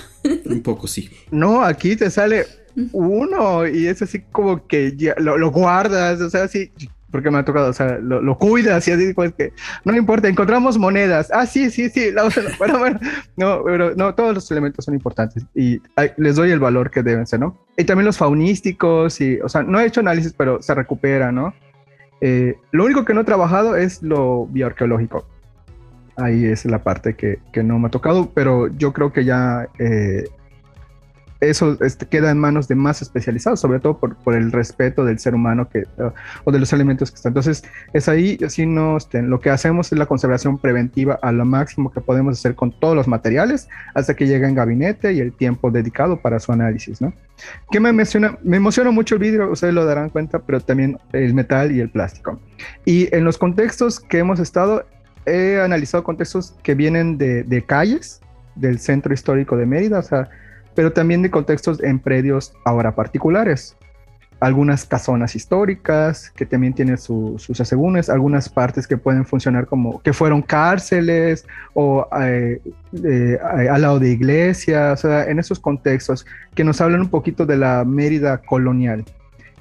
Un 0.45 0.62
poco 0.62 0.87
sí. 0.87 1.11
No, 1.31 1.62
aquí 1.62 1.97
te 1.97 2.11
sale 2.11 2.47
uno 2.93 3.66
y 3.66 3.87
es 3.87 4.03
así 4.03 4.22
como 4.33 4.66
que 4.66 4.95
ya 4.97 5.14
lo, 5.18 5.39
lo 5.39 5.51
guardas, 5.51 6.20
o 6.20 6.29
sea, 6.29 6.45
así 6.45 6.72
porque 7.16 7.30
me 7.30 7.38
ha 7.38 7.44
tocado, 7.46 7.70
o 7.70 7.72
sea, 7.72 7.98
lo, 7.98 8.36
cuidas 8.36 8.86
y 8.88 8.90
así, 8.90 9.14
pues 9.14 9.32
que 9.32 9.54
no 9.86 9.96
importa, 9.96 10.28
encontramos 10.28 10.76
monedas. 10.76 11.30
Ah, 11.32 11.46
sí, 11.46 11.70
sí, 11.70 11.88
sí, 11.88 12.12
la, 12.12 12.24
bueno, 12.58 12.78
bueno, 12.78 13.00
no, 13.38 13.62
pero 13.64 13.94
no, 13.94 14.14
todos 14.14 14.34
los 14.34 14.50
elementos 14.50 14.84
son 14.84 14.92
importantes 14.92 15.46
y 15.54 15.80
les 16.18 16.36
doy 16.36 16.50
el 16.50 16.58
valor 16.58 16.90
que 16.90 17.02
deben 17.02 17.26
ser, 17.26 17.40
¿no? 17.40 17.56
Y 17.78 17.84
también 17.84 18.04
los 18.04 18.18
faunísticos, 18.18 19.18
y, 19.22 19.40
o 19.40 19.48
sea, 19.48 19.62
no 19.62 19.80
he 19.80 19.86
hecho 19.86 20.00
análisis, 20.00 20.34
pero 20.36 20.60
se 20.60 20.74
recupera, 20.74 21.32
¿no? 21.32 21.54
Eh, 22.20 22.56
lo 22.70 22.84
único 22.84 23.06
que 23.06 23.14
no 23.14 23.22
he 23.22 23.24
trabajado 23.24 23.76
es 23.76 24.02
lo 24.02 24.44
bioarqueológico. 24.48 25.26
Ahí 26.16 26.44
es 26.44 26.66
la 26.66 26.82
parte 26.82 27.14
que, 27.14 27.38
que 27.50 27.62
no 27.62 27.78
me 27.78 27.86
ha 27.86 27.90
tocado, 27.90 28.30
pero 28.34 28.68
yo 28.68 28.92
creo 28.92 29.10
que 29.10 29.24
ya 29.24 29.70
eh, 29.78 30.24
eso 31.41 31.76
este, 31.82 32.07
queda 32.07 32.30
en 32.30 32.39
manos 32.39 32.68
de 32.68 32.74
más 32.74 33.03
especializados, 33.03 33.61
sobre 33.61 33.80
todo 33.80 33.99
por, 33.99 34.16
por 34.16 34.34
el 34.34 34.53
respeto 34.53 35.05
del 35.05 35.18
ser 35.18 35.34
humano 35.34 35.68
que, 35.68 35.84
o 36.45 36.53
de 36.53 36.59
los 36.59 36.72
elementos 36.72 37.11
que 37.11 37.16
están. 37.16 37.30
Entonces, 37.30 37.64
es 37.93 38.09
ahí, 38.09 38.39
así 38.45 38.66
no, 38.66 38.97
este, 38.97 39.22
lo 39.22 39.41
que 39.41 39.51
hacemos 39.51 39.93
es 39.93 39.99
la 39.99 40.07
conservación 40.07 40.59
preventiva 40.59 41.18
a 41.22 41.32
lo 41.32 41.45
máximo 41.45 41.93
que 41.93 42.01
podemos 42.01 42.39
hacer 42.39 42.55
con 42.55 42.72
todos 42.78 42.97
los 42.97 43.07
materiales 43.09 43.68
hasta 43.95 44.14
que 44.14 44.26
llegue 44.26 44.47
en 44.47 44.55
gabinete 44.55 45.12
y 45.12 45.20
el 45.20 45.32
tiempo 45.32 45.70
dedicado 45.70 46.20
para 46.20 46.39
su 46.39 46.53
análisis, 46.53 47.01
¿no? 47.01 47.12
¿Qué 47.70 47.80
me 47.80 47.91
emociona? 47.91 48.39
Me 48.43 48.57
emociona 48.57 48.91
mucho 48.91 49.16
el 49.16 49.20
vidrio, 49.20 49.51
ustedes 49.51 49.74
lo 49.74 49.84
darán 49.84 50.09
cuenta, 50.09 50.39
pero 50.39 50.61
también 50.61 50.99
el 51.12 51.34
metal 51.34 51.70
y 51.70 51.80
el 51.80 51.91
plástico. 51.91 52.41
Y 52.84 53.14
en 53.14 53.24
los 53.24 53.37
contextos 53.37 54.01
que 54.01 54.18
hemos 54.18 54.41
estado, 54.41 54.87
he 55.26 55.61
analizado 55.61 56.03
contextos 56.03 56.55
que 56.62 56.74
vienen 56.74 57.18
de, 57.18 57.43
de 57.43 57.62
calles, 57.62 58.20
del 58.55 58.78
centro 58.78 59.12
histórico 59.12 59.57
de 59.57 59.66
Mérida, 59.66 59.99
o 59.99 60.03
sea, 60.03 60.30
pero 60.77 60.93
también 60.93 61.22
de 61.22 61.31
contextos 61.31 61.83
en 61.83 61.99
predios 61.99 62.53
ahora 62.64 62.95
particulares. 62.95 63.77
Algunas 64.39 64.85
casonas 64.85 65.35
históricas 65.35 66.31
que 66.37 66.45
también 66.45 66.74
tienen 66.74 66.99
sus 66.99 67.59
asegúnes, 67.59 68.11
algunas 68.11 68.51
partes 68.51 68.87
que 68.87 68.99
pueden 68.99 69.24
funcionar 69.24 69.66
como 69.66 70.03
que 70.03 70.12
fueron 70.12 70.43
cárceles 70.43 71.47
o 71.72 72.07
eh, 72.20 72.61
eh, 73.03 73.39
al 73.43 73.81
lado 73.81 73.99
de 73.99 74.11
iglesias, 74.11 75.03
o 75.03 75.09
sea, 75.09 75.24
en 75.24 75.39
esos 75.39 75.59
contextos 75.59 76.27
que 76.55 76.62
nos 76.62 76.83
hablan 76.83 77.01
un 77.01 77.09
poquito 77.09 77.47
de 77.47 77.57
la 77.57 77.83
Mérida 77.87 78.43
colonial. 78.43 79.03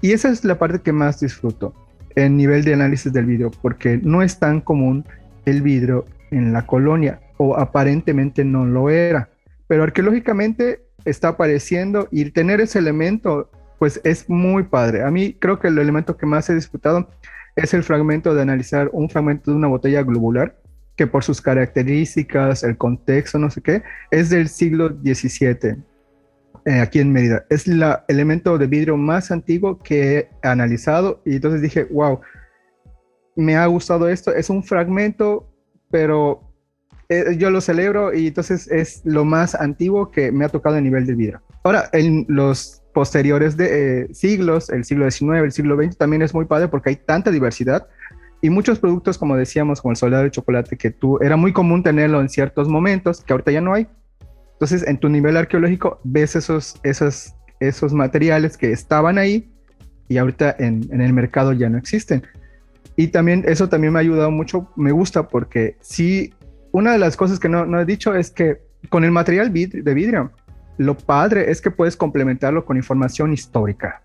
Y 0.01 0.11
esa 0.11 0.28
es 0.28 0.43
la 0.43 0.59
parte 0.59 0.80
que 0.80 0.91
más 0.91 1.22
disfruto 1.22 1.74
en 2.16 2.36
nivel 2.36 2.66
de 2.66 2.74
análisis 2.74 3.13
del 3.13 3.26
vidrio, 3.26 3.51
porque 3.61 4.01
no 4.03 4.22
es 4.22 4.38
tan 4.39 4.59
común 4.59 5.05
el 5.45 5.61
vidrio 5.61 6.05
en 6.32 6.51
la 6.51 6.68
colonia, 6.68 7.22
o 7.38 7.57
aparentemente 7.57 8.43
no 8.43 8.66
lo 8.66 8.89
era. 8.89 9.30
Pero 9.68 9.84
arqueológicamente 9.84 10.84
está 11.05 11.29
apareciendo 11.29 12.07
y 12.11 12.29
tener 12.31 12.59
ese 12.61 12.79
elemento, 12.79 13.49
pues 13.79 14.01
es 14.03 14.29
muy 14.29 14.63
padre. 14.63 15.03
A 15.03 15.11
mí 15.11 15.33
creo 15.33 15.59
que 15.59 15.67
el 15.67 15.77
elemento 15.77 16.17
que 16.17 16.25
más 16.25 16.49
he 16.49 16.55
disfrutado 16.55 17.09
es 17.55 17.73
el 17.73 17.83
fragmento 17.83 18.33
de 18.33 18.41
analizar 18.41 18.89
un 18.91 19.09
fragmento 19.09 19.51
de 19.51 19.57
una 19.57 19.67
botella 19.67 20.03
globular 20.03 20.57
que 20.95 21.07
por 21.07 21.23
sus 21.23 21.41
características, 21.41 22.63
el 22.63 22.77
contexto, 22.77 23.37
no 23.37 23.49
sé 23.49 23.61
qué, 23.61 23.83
es 24.11 24.29
del 24.29 24.47
siglo 24.47 24.89
XVII, 24.89 25.83
eh, 26.65 26.79
aquí 26.79 26.99
en 26.99 27.11
Mérida. 27.11 27.45
Es 27.49 27.67
el 27.67 27.83
elemento 28.07 28.57
de 28.57 28.67
vidrio 28.67 28.95
más 28.95 29.29
antiguo 29.31 29.79
que 29.79 30.17
he 30.17 30.29
analizado 30.41 31.21
y 31.25 31.35
entonces 31.35 31.61
dije, 31.61 31.83
wow, 31.85 32.21
me 33.35 33.57
ha 33.57 33.65
gustado 33.65 34.07
esto. 34.07 34.33
Es 34.33 34.49
un 34.49 34.63
fragmento, 34.63 35.49
pero 35.91 36.44
eh, 37.09 37.35
yo 37.37 37.51
lo 37.51 37.61
celebro 37.61 38.13
y 38.13 38.27
entonces 38.27 38.67
es 38.71 39.01
lo 39.03 39.25
más 39.25 39.53
antiguo 39.55 40.09
que 40.09 40.31
me 40.31 40.45
ha 40.45 40.49
tocado 40.49 40.77
a 40.77 40.81
nivel 40.81 41.05
de 41.05 41.13
vidrio. 41.13 41.41
Ahora, 41.63 41.89
en 41.93 42.25
los 42.27 42.81
posteriores 42.93 43.57
de 43.57 44.01
eh, 44.01 44.13
siglos, 44.13 44.69
el 44.69 44.85
siglo 44.85 45.09
XIX, 45.09 45.43
el 45.43 45.51
siglo 45.51 45.75
XX, 45.75 45.97
también 45.97 46.21
es 46.21 46.33
muy 46.33 46.45
padre 46.45 46.67
porque 46.67 46.89
hay 46.89 46.95
tanta 46.95 47.29
diversidad 47.29 47.87
y 48.41 48.49
muchos 48.49 48.79
productos, 48.79 49.17
como 49.17 49.35
decíamos, 49.35 49.81
como 49.81 49.91
el 49.91 49.97
soldado 49.97 50.23
de 50.23 50.31
chocolate, 50.31 50.77
que 50.77 50.91
tú 50.91 51.19
era 51.21 51.35
muy 51.35 51.53
común 51.53 51.83
tenerlo 51.83 52.21
en 52.21 52.29
ciertos 52.29 52.67
momentos, 52.67 53.21
que 53.21 53.33
ahorita 53.33 53.51
ya 53.51 53.61
no 53.61 53.73
hay. 53.73 53.87
Entonces, 54.53 54.87
en 54.87 54.97
tu 54.97 55.09
nivel 55.09 55.35
arqueológico, 55.37 55.99
ves 56.03 56.35
esos, 56.35 56.79
esos, 56.83 57.35
esos 57.59 57.93
materiales 57.93 58.57
que 58.57 58.71
estaban 58.71 59.17
ahí 59.17 59.51
y 60.07 60.17
ahorita 60.17 60.55
en, 60.59 60.87
en 60.91 61.01
el 61.01 61.13
mercado 61.13 61.53
ya 61.53 61.69
no 61.69 61.77
existen. 61.77 62.23
Y 62.95 63.07
también 63.07 63.43
eso 63.47 63.67
también 63.67 63.93
me 63.93 63.99
ha 63.99 64.01
ayudado 64.01 64.31
mucho, 64.31 64.69
me 64.75 64.91
gusta 64.91 65.27
porque 65.27 65.75
sí 65.81 66.33
una 66.76 66.91
de 66.91 66.97
las 66.97 67.15
cosas 67.15 67.39
que 67.39 67.47
no, 67.47 67.80
he 67.80 67.86
dicho 67.86 68.13
es 68.13 68.32
que 68.32 68.57
con 68.89 69.05
el 69.05 69.11
material 69.11 69.53
de 69.53 69.93
vidrio, 69.93 70.32
lo 70.78 70.97
padre 70.97 71.49
es 71.49 71.61
que 71.61 71.71
puedes 71.71 71.95
complementarlo 71.95 72.65
con 72.65 72.76
información 72.76 73.32
histórica, 73.32 74.01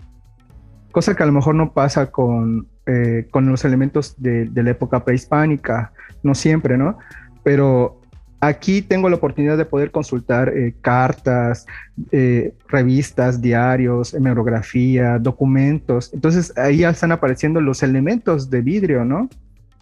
cosa 0.93 1.17
que 1.17 1.23
a 1.25 1.27
lo 1.27 1.33
mejor 1.33 1.57
no 1.57 1.73
pasa 1.73 2.13
con, 2.13 2.69
eh, 2.87 3.27
con 3.33 3.49
los 3.49 3.65
elementos 3.65 4.15
de, 4.23 4.49
la 4.55 4.71
época 4.71 5.05
prehispánica, 5.05 5.93
no 6.23 6.33
siempre, 6.37 6.79
¿no? 6.79 6.97
Pero 7.43 8.03
aquí 8.39 8.83
tengo 8.83 9.09
la 9.09 9.17
oportunidad 9.17 9.59
de 9.59 9.65
poder 9.65 9.91
consultar 9.91 10.57
eh, 10.57 10.77
cartas, 10.81 11.67
eh, 12.13 12.55
revistas, 12.69 13.43
diarios, 13.43 14.15
hemerografía, 14.15 15.19
documentos. 15.19 16.15
Entonces 16.15 16.57
ahí 16.57 16.79
ya 16.79 16.91
están 16.91 17.11
apareciendo 17.11 17.61
los 17.61 17.83
elementos 17.83 18.49
de 18.49 18.61
vidrio, 18.61 19.05
¿no? 19.05 19.29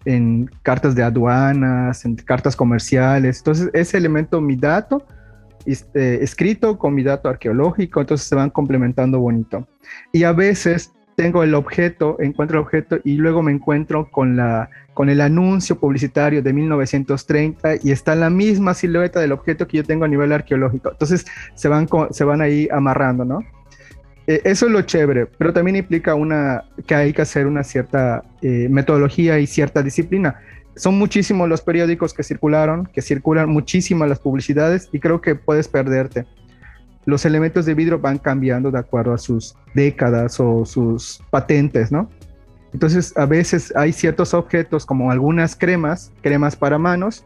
En 0.05 0.49
cartas 0.63 0.95
de 0.95 1.03
aduanas, 1.03 2.05
en 2.05 2.15
cartas 2.15 2.55
comerciales. 2.55 3.39
Entonces, 3.39 3.69
ese 3.73 3.97
elemento, 3.97 4.41
mi 4.41 4.55
dato, 4.55 5.05
este, 5.65 6.23
escrito 6.23 6.77
con 6.77 6.93
mi 6.93 7.03
dato 7.03 7.29
arqueológico, 7.29 8.01
entonces 8.01 8.27
se 8.27 8.35
van 8.35 8.49
complementando 8.49 9.19
bonito. 9.19 9.67
Y 10.11 10.23
a 10.23 10.31
veces 10.31 10.91
tengo 11.15 11.43
el 11.43 11.53
objeto, 11.53 12.15
encuentro 12.19 12.59
el 12.59 12.63
objeto 12.63 12.99
y 13.03 13.15
luego 13.15 13.43
me 13.43 13.51
encuentro 13.51 14.09
con, 14.09 14.37
la, 14.37 14.69
con 14.93 15.09
el 15.09 15.19
anuncio 15.19 15.77
publicitario 15.77 16.41
de 16.41 16.53
1930 16.53 17.75
y 17.83 17.91
está 17.91 18.15
la 18.15 18.29
misma 18.29 18.73
silueta 18.73 19.19
del 19.19 19.33
objeto 19.33 19.67
que 19.67 19.77
yo 19.77 19.83
tengo 19.83 20.05
a 20.05 20.07
nivel 20.07 20.31
arqueológico. 20.31 20.91
Entonces 20.91 21.25
se 21.55 21.67
van, 21.67 21.89
se 22.11 22.23
van 22.23 22.39
ahí 22.39 22.69
amarrando, 22.71 23.25
¿no? 23.25 23.43
Eh, 24.29 24.41
eso 24.43 24.67
es 24.67 24.71
lo 24.71 24.83
chévere, 24.83 25.25
pero 25.25 25.51
también 25.51 25.75
implica 25.75 26.13
una, 26.13 26.63
que 26.85 26.93
hay 26.93 27.13
que 27.13 27.23
hacer 27.23 27.47
una 27.47 27.63
cierta 27.63 28.23
eh, 28.43 28.67
metodología 28.69 29.39
y 29.39 29.47
cierta 29.47 29.81
disciplina. 29.81 30.39
Son 30.75 30.99
muchísimos 30.99 31.49
los 31.49 31.61
periódicos 31.61 32.13
que 32.13 32.21
circularon, 32.21 32.85
que 32.85 33.01
circulan 33.01 33.49
muchísimas 33.49 34.07
las 34.07 34.19
publicidades 34.19 34.87
y 34.91 34.99
creo 34.99 35.19
que 35.19 35.33
puedes 35.33 35.67
perderte. 35.67 36.27
Los 37.05 37.25
elementos 37.25 37.65
de 37.65 37.73
vidrio 37.73 37.97
van 37.97 38.19
cambiando 38.19 38.69
de 38.69 38.77
acuerdo 38.77 39.13
a 39.13 39.17
sus 39.17 39.55
décadas 39.73 40.39
o 40.39 40.63
sus 40.63 41.23
patentes, 41.31 41.91
¿no? 41.91 42.07
Entonces, 42.71 43.17
a 43.17 43.25
veces 43.25 43.73
hay 43.75 43.91
ciertos 43.91 44.35
objetos 44.35 44.85
como 44.85 45.09
algunas 45.09 45.55
cremas, 45.55 46.11
cremas 46.21 46.55
para 46.55 46.77
manos, 46.77 47.25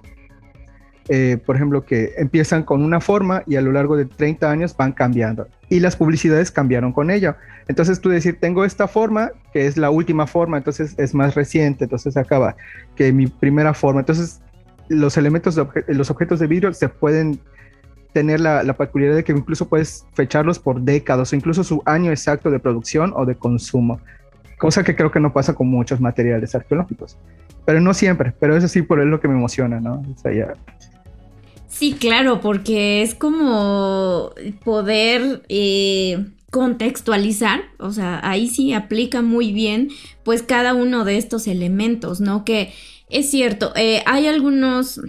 eh, 1.09 1.37
por 1.45 1.55
ejemplo, 1.55 1.83
que 1.85 2.13
empiezan 2.17 2.63
con 2.63 2.81
una 2.81 3.01
forma 3.01 3.43
y 3.45 3.57
a 3.57 3.61
lo 3.61 3.71
largo 3.71 3.97
de 3.97 4.05
30 4.05 4.49
años 4.49 4.75
van 4.77 4.93
cambiando. 4.93 5.47
Y 5.69 5.79
las 5.79 5.95
publicidades 5.95 6.49
cambiaron 6.49 6.93
con 6.93 7.11
ello. 7.11 7.35
Entonces 7.67 7.99
tú 7.99 8.09
decir, 8.09 8.39
tengo 8.39 8.63
esta 8.63 8.87
forma, 8.87 9.31
que 9.51 9.67
es 9.67 9.77
la 9.77 9.89
última 9.89 10.27
forma, 10.27 10.57
entonces 10.57 10.95
es 10.97 11.13
más 11.13 11.35
reciente, 11.35 11.85
entonces 11.85 12.15
acaba 12.15 12.55
que 12.95 13.11
mi 13.11 13.27
primera 13.27 13.73
forma. 13.73 14.01
Entonces 14.01 14.41
los 14.87 15.17
elementos, 15.17 15.55
de 15.55 15.65
los 15.87 16.09
objetos 16.09 16.39
de 16.39 16.47
vidrio 16.47 16.73
se 16.73 16.89
pueden 16.89 17.39
tener 18.13 18.39
la, 18.39 18.63
la, 18.63 18.73
peculiaridad 18.73 19.17
de 19.17 19.23
que 19.23 19.31
incluso 19.31 19.67
puedes 19.67 20.05
fecharlos 20.13 20.59
por 20.59 20.81
décadas 20.81 21.33
o 21.33 21.35
incluso 21.35 21.63
su 21.63 21.81
año 21.85 22.11
exacto 22.11 22.51
de 22.51 22.59
producción 22.59 23.11
o 23.15 23.25
de 23.25 23.35
consumo, 23.35 23.99
cosa 24.59 24.83
que 24.83 24.95
creo 24.95 25.11
que 25.11 25.19
no 25.19 25.33
pasa 25.33 25.55
con 25.55 25.67
muchos 25.67 25.99
materiales 25.99 26.53
arqueológicos. 26.53 27.17
Pero 27.65 27.81
no 27.81 27.93
siempre, 27.93 28.33
pero 28.39 28.55
eso 28.55 28.67
sí 28.67 28.81
por 28.81 28.99
es 28.99 29.07
lo 29.07 29.19
que 29.19 29.27
me 29.27 29.33
emociona, 29.33 29.79
¿no? 29.79 30.03
O 30.15 30.17
sea, 30.17 30.33
ya, 30.33 30.53
Sí, 31.73 31.93
claro, 31.93 32.39
porque 32.39 33.01
es 33.01 33.15
como 33.15 34.31
poder 34.63 35.43
eh, 35.49 36.23
contextualizar, 36.51 37.63
o 37.79 37.91
sea, 37.91 38.19
ahí 38.23 38.47
sí 38.47 38.73
aplica 38.73 39.23
muy 39.23 39.51
bien 39.51 39.89
pues 40.23 40.43
cada 40.43 40.75
uno 40.75 41.03
de 41.03 41.17
estos 41.17 41.47
elementos, 41.47 42.21
¿no? 42.21 42.45
Que 42.45 42.71
es 43.09 43.31
cierto, 43.31 43.73
eh, 43.75 44.03
hay 44.05 44.27
algunos 44.27 45.01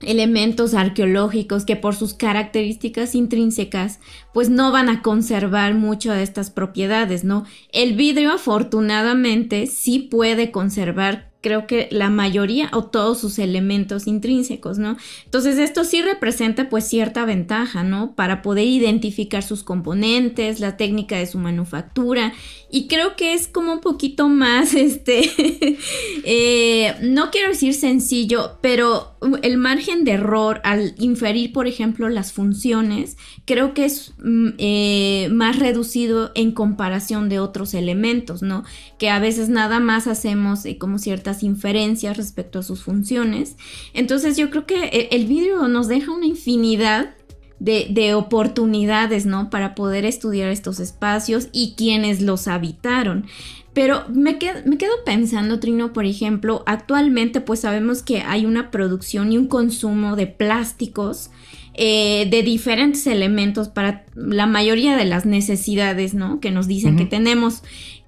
elementos 0.00 0.74
arqueológicos 0.74 1.64
que 1.64 1.76
por 1.76 1.94
sus 1.94 2.14
características 2.14 3.14
intrínsecas 3.14 4.00
pues 4.34 4.50
no 4.50 4.72
van 4.72 4.88
a 4.88 5.02
conservar 5.02 5.74
mucho 5.74 6.12
de 6.12 6.24
estas 6.24 6.50
propiedades, 6.50 7.22
¿no? 7.22 7.44
El 7.72 7.94
vidrio 7.94 8.32
afortunadamente 8.32 9.68
sí 9.68 10.00
puede 10.00 10.50
conservar 10.50 11.29
creo 11.40 11.66
que 11.66 11.88
la 11.90 12.10
mayoría 12.10 12.70
o 12.72 12.84
todos 12.84 13.20
sus 13.20 13.38
elementos 13.38 14.06
intrínsecos, 14.06 14.78
¿no? 14.78 14.96
Entonces 15.24 15.58
esto 15.58 15.84
sí 15.84 16.02
representa 16.02 16.68
pues 16.68 16.84
cierta 16.84 17.24
ventaja, 17.24 17.82
¿no? 17.82 18.14
Para 18.14 18.42
poder 18.42 18.66
identificar 18.66 19.42
sus 19.42 19.62
componentes, 19.62 20.60
la 20.60 20.76
técnica 20.76 21.16
de 21.16 21.26
su 21.26 21.38
manufactura 21.38 22.32
y 22.72 22.86
creo 22.86 23.16
que 23.16 23.34
es 23.34 23.48
como 23.48 23.72
un 23.72 23.80
poquito 23.80 24.28
más, 24.28 24.74
este, 24.74 25.78
eh, 26.24 26.94
no 27.02 27.30
quiero 27.30 27.48
decir 27.48 27.74
sencillo, 27.74 28.58
pero 28.60 29.16
el 29.42 29.58
margen 29.58 30.04
de 30.04 30.12
error 30.12 30.60
al 30.64 30.94
inferir, 30.98 31.52
por 31.52 31.66
ejemplo, 31.66 32.08
las 32.08 32.32
funciones, 32.32 33.16
creo 33.44 33.74
que 33.74 33.84
es 33.84 34.14
mm, 34.18 34.48
eh, 34.58 35.28
más 35.32 35.58
reducido 35.58 36.30
en 36.34 36.52
comparación 36.52 37.28
de 37.28 37.40
otros 37.40 37.74
elementos, 37.74 38.42
¿no? 38.42 38.64
Que 38.98 39.10
a 39.10 39.18
veces 39.18 39.48
nada 39.48 39.80
más 39.80 40.06
hacemos 40.06 40.64
eh, 40.64 40.78
como 40.78 40.98
ciertas 40.98 41.42
inferencias 41.42 42.16
respecto 42.16 42.60
a 42.60 42.62
sus 42.62 42.82
funciones. 42.82 43.56
Entonces 43.94 44.36
yo 44.36 44.50
creo 44.50 44.66
que 44.66 45.08
el 45.10 45.26
vidrio 45.26 45.68
nos 45.68 45.88
deja 45.88 46.12
una 46.12 46.26
infinidad 46.26 47.14
de, 47.60 48.14
oportunidades, 48.14 49.26
¿no? 49.26 49.50
Para 49.50 49.74
poder 49.74 50.04
estudiar 50.04 50.50
estos 50.50 50.80
espacios 50.80 51.48
y 51.52 51.74
quienes 51.76 52.22
los 52.22 52.48
habitaron. 52.48 53.26
Pero 53.72 54.02
me, 54.08 54.36
me 54.64 54.78
quedo 54.78 54.92
pensando, 55.04 55.60
Trino, 55.60 55.92
por 55.92 56.04
ejemplo, 56.04 56.64
actualmente 56.66 57.40
pues 57.40 57.60
sabemos 57.60 58.02
que 58.02 58.22
hay 58.22 58.46
una 58.46 58.70
producción 58.70 59.30
y 59.30 59.38
un 59.38 59.46
consumo 59.46 60.16
de 60.16 60.26
plásticos 60.26 61.30
eh, 61.74 62.26
de 62.28 62.42
diferentes 62.42 63.06
elementos 63.06 63.68
para 63.68 64.04
la 64.16 64.46
mayoría 64.46 64.96
de 64.96 65.04
las 65.04 65.24
necesidades, 65.24 66.14
¿no? 66.14 66.40
Que 66.40 66.50
nos 66.50 66.66
dicen 66.66 66.96
que 66.96 67.06
tenemos. 67.06 67.62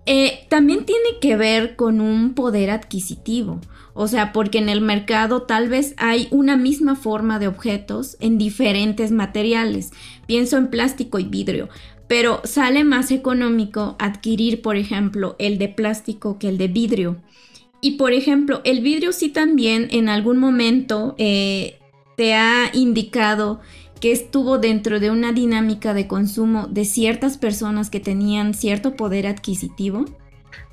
Eh, 0.05 0.47
también 0.49 0.85
tiene 0.85 1.21
que 1.21 1.37
ver 1.37 1.77
con 1.77 2.01
un 2.01 2.35
poder 2.35 2.71
adquisitivo. 2.71 3.61
O 3.95 4.09
sea, 4.09 4.33
porque 4.33 4.59
en 4.59 4.69
el 4.69 4.81
mercado 4.81 5.43
tal 5.43 5.69
vez 5.69 5.95
hay 5.99 6.29
una 6.31 6.57
misma 6.57 6.97
forma 6.97 7.39
de 7.39 7.49
objetos 7.49 8.17
en 8.21 8.39
diferentes 8.39 9.13
materiales. 9.13 9.91
Pienso 10.27 10.57
en 10.57 10.69
plástico 10.69 11.19
y 11.19 11.25
vidrio. 11.25 11.69
Pero 12.09 12.41
sale 12.45 12.85
más 12.85 13.11
económico 13.11 13.97
adquirir, 13.99 14.63
por 14.63 14.77
ejemplo, 14.77 15.37
el 15.39 15.59
de 15.59 15.69
plástico 15.69 16.39
que 16.39 16.49
el 16.49 16.59
de 16.59 16.69
vidrio. 16.69 17.23
Y 17.81 17.93
por 17.93 18.13
ejemplo, 18.13 18.61
el 18.65 18.81
vidrio 18.81 19.13
sí 19.13 19.29
también 19.29 19.89
en 19.91 20.09
algún 20.09 20.39
momento 20.39 21.15
eh, 21.19 21.79
te 22.17 22.35
ha 22.35 22.71
indicado 22.73 23.61
que 24.01 24.13
estuvo 24.13 24.59
dentro 24.59 25.01
de 25.01 25.11
una 25.11 25.33
dinámica 25.33 25.95
de 25.95 26.07
consumo 26.07 26.67
de 26.67 26.85
ciertas 26.85 27.39
personas 27.39 27.89
que 27.89 28.01
tenían 28.01 28.55
cierto 28.55 28.97
poder 28.97 29.27
adquisitivo. 29.27 30.05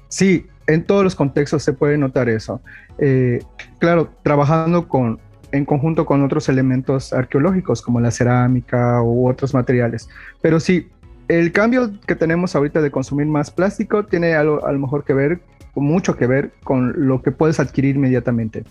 Sí, 0.08 0.46
en 0.70 0.84
todos 0.84 1.04
los 1.04 1.16
contextos 1.16 1.64
se 1.64 1.74
puede 1.74 1.98
notar 1.98 2.30
eso. 2.30 2.62
Eh, 3.00 3.42
claro, 3.80 4.10
trabajando 4.24 4.88
con, 4.88 5.20
en 5.52 5.66
conjunto 5.66 6.06
con 6.06 6.24
otros 6.24 6.48
elementos 6.48 7.12
arqueológicos 7.12 7.82
como 7.82 8.00
la 8.00 8.12
cerámica 8.12 9.02
u 9.02 9.28
otros 9.28 9.54
materiales. 9.54 10.10
Pero 10.42 10.60
sí, 10.60 10.88
el 11.28 11.52
cambio 11.52 11.92
que 12.06 12.16
tenemos 12.16 12.56
ahorita 12.56 12.82
de 12.82 12.92
consumir 12.92 13.26
más 13.26 13.50
plástico 13.50 14.06
tiene 14.06 14.36
algo, 14.36 14.66
a 14.66 14.72
lo 14.72 14.80
mejor 14.80 15.04
que 15.04 15.14
ver, 15.14 15.42
mucho 15.76 16.16
que 16.18 16.28
ver 16.28 16.52
con 16.64 17.08
lo 17.08 17.22
que 17.22 17.32
puedes 17.32 17.60
adquirir 17.60 17.96
inmediatamente. 17.96 18.64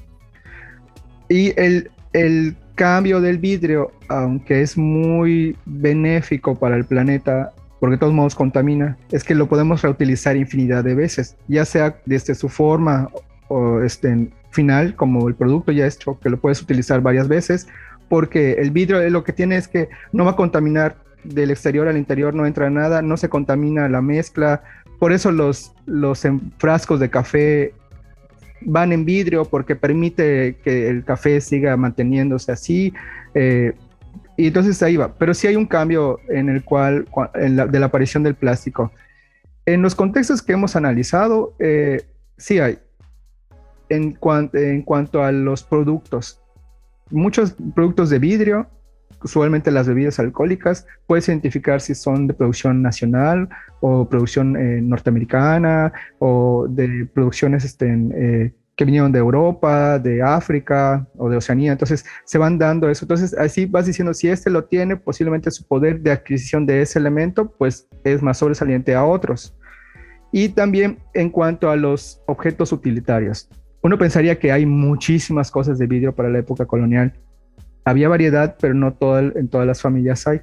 Y 1.28 1.58
el, 1.60 1.90
el 2.12 2.56
cambio 2.74 3.20
del 3.20 3.38
vidrio, 3.38 3.90
aunque 4.08 4.62
es 4.62 4.78
muy 4.78 5.56
benéfico 5.66 6.54
para 6.54 6.76
el 6.76 6.84
planeta, 6.84 7.52
porque 7.80 7.94
de 7.94 7.98
todos 7.98 8.12
modos 8.12 8.34
contamina, 8.34 8.96
es 9.12 9.24
que 9.24 9.34
lo 9.34 9.48
podemos 9.48 9.82
reutilizar 9.82 10.36
infinidad 10.36 10.84
de 10.84 10.94
veces, 10.94 11.36
ya 11.48 11.64
sea 11.64 11.98
desde 12.06 12.34
su 12.34 12.48
forma 12.48 13.08
o 13.48 13.80
este, 13.80 14.28
final, 14.50 14.94
como 14.94 15.28
el 15.28 15.34
producto 15.34 15.72
ya 15.72 15.86
hecho, 15.86 16.18
que 16.20 16.30
lo 16.30 16.38
puedes 16.38 16.60
utilizar 16.60 17.00
varias 17.00 17.28
veces, 17.28 17.68
porque 18.08 18.52
el 18.52 18.70
vidrio 18.70 19.08
lo 19.10 19.24
que 19.24 19.32
tiene 19.32 19.56
es 19.56 19.68
que 19.68 19.88
no 20.12 20.24
va 20.24 20.32
a 20.32 20.36
contaminar 20.36 20.96
del 21.24 21.50
exterior 21.50 21.88
al 21.88 21.96
interior, 21.96 22.34
no 22.34 22.46
entra 22.46 22.70
nada, 22.70 23.02
no 23.02 23.16
se 23.16 23.28
contamina 23.28 23.88
la 23.88 24.00
mezcla, 24.00 24.62
por 24.98 25.12
eso 25.12 25.30
los, 25.30 25.72
los 25.86 26.26
frascos 26.58 27.00
de 27.00 27.10
café 27.10 27.72
van 28.62 28.92
en 28.92 29.04
vidrio 29.04 29.44
porque 29.44 29.76
permite 29.76 30.56
que 30.64 30.88
el 30.88 31.04
café 31.04 31.40
siga 31.40 31.76
manteniéndose 31.76 32.50
así. 32.50 32.92
Eh, 33.34 33.74
y 34.38 34.46
entonces 34.46 34.80
ahí 34.84 34.96
va. 34.96 35.12
Pero 35.18 35.34
sí 35.34 35.48
hay 35.48 35.56
un 35.56 35.66
cambio 35.66 36.20
en 36.28 36.48
el 36.48 36.62
cual, 36.62 37.06
de 37.34 37.78
la 37.80 37.86
aparición 37.86 38.22
del 38.22 38.36
plástico. 38.36 38.92
En 39.66 39.82
los 39.82 39.96
contextos 39.96 40.42
que 40.42 40.52
hemos 40.52 40.76
analizado, 40.76 41.54
eh, 41.58 42.06
sí 42.36 42.60
hay. 42.60 42.78
En, 43.88 44.16
en 44.52 44.82
cuanto 44.82 45.24
a 45.24 45.32
los 45.32 45.64
productos, 45.64 46.40
muchos 47.10 47.56
productos 47.74 48.10
de 48.10 48.20
vidrio, 48.20 48.68
usualmente 49.24 49.72
las 49.72 49.88
bebidas 49.88 50.20
alcohólicas, 50.20 50.86
puedes 51.08 51.28
identificar 51.28 51.80
si 51.80 51.96
son 51.96 52.28
de 52.28 52.34
producción 52.34 52.80
nacional 52.80 53.48
o 53.80 54.08
producción 54.08 54.56
eh, 54.56 54.80
norteamericana 54.80 55.92
o 56.20 56.68
de 56.68 57.08
producciones 57.12 57.64
este, 57.64 57.92
eh, 58.14 58.54
que 58.78 58.84
vinieron 58.84 59.10
de 59.10 59.18
Europa, 59.18 59.98
de 59.98 60.22
África 60.22 61.04
o 61.16 61.28
de 61.28 61.36
Oceanía. 61.36 61.72
Entonces 61.72 62.06
se 62.24 62.38
van 62.38 62.58
dando 62.58 62.88
eso. 62.88 63.04
Entonces 63.04 63.34
así 63.36 63.66
vas 63.66 63.86
diciendo, 63.86 64.14
si 64.14 64.28
este 64.28 64.50
lo 64.50 64.66
tiene, 64.66 64.96
posiblemente 64.96 65.50
su 65.50 65.66
poder 65.66 66.00
de 66.00 66.12
adquisición 66.12 66.64
de 66.64 66.80
ese 66.80 67.00
elemento 67.00 67.50
pues 67.50 67.88
es 68.04 68.22
más 68.22 68.38
sobresaliente 68.38 68.94
a 68.94 69.04
otros. 69.04 69.52
Y 70.30 70.50
también 70.50 71.00
en 71.12 71.28
cuanto 71.28 71.70
a 71.70 71.74
los 71.74 72.22
objetos 72.26 72.70
utilitarios. 72.70 73.50
Uno 73.82 73.98
pensaría 73.98 74.38
que 74.38 74.52
hay 74.52 74.64
muchísimas 74.64 75.50
cosas 75.50 75.76
de 75.78 75.88
vidrio 75.88 76.14
para 76.14 76.28
la 76.28 76.38
época 76.38 76.64
colonial. 76.64 77.12
Había 77.84 78.08
variedad, 78.08 78.56
pero 78.60 78.74
no 78.74 78.94
todo, 78.94 79.18
en 79.18 79.48
todas 79.48 79.66
las 79.66 79.82
familias 79.82 80.24
hay. 80.28 80.42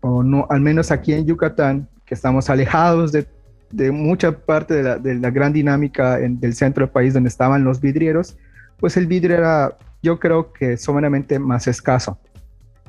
O 0.00 0.22
no, 0.22 0.46
al 0.48 0.62
menos 0.62 0.90
aquí 0.90 1.12
en 1.12 1.26
Yucatán, 1.26 1.90
que 2.06 2.14
estamos 2.14 2.48
alejados 2.48 3.12
de 3.12 3.26
de 3.70 3.90
mucha 3.90 4.32
parte 4.32 4.82
de 4.82 5.14
la, 5.14 5.30
gran 5.30 5.52
dinámica 5.52 6.18
en, 6.20 6.40
del 6.40 6.54
centro 6.54 6.86
del 6.86 6.92
país 6.92 7.14
donde 7.14 7.28
estaban 7.28 7.64
los 7.64 7.80
vidrieros, 7.80 8.36
pues 8.78 8.96
el 8.96 9.06
vidrio 9.06 9.36
era, 9.36 9.76
yo 10.02 10.18
creo 10.18 10.52
que 10.52 10.76
someramente 10.76 11.38
más 11.38 11.66
escaso. 11.66 12.18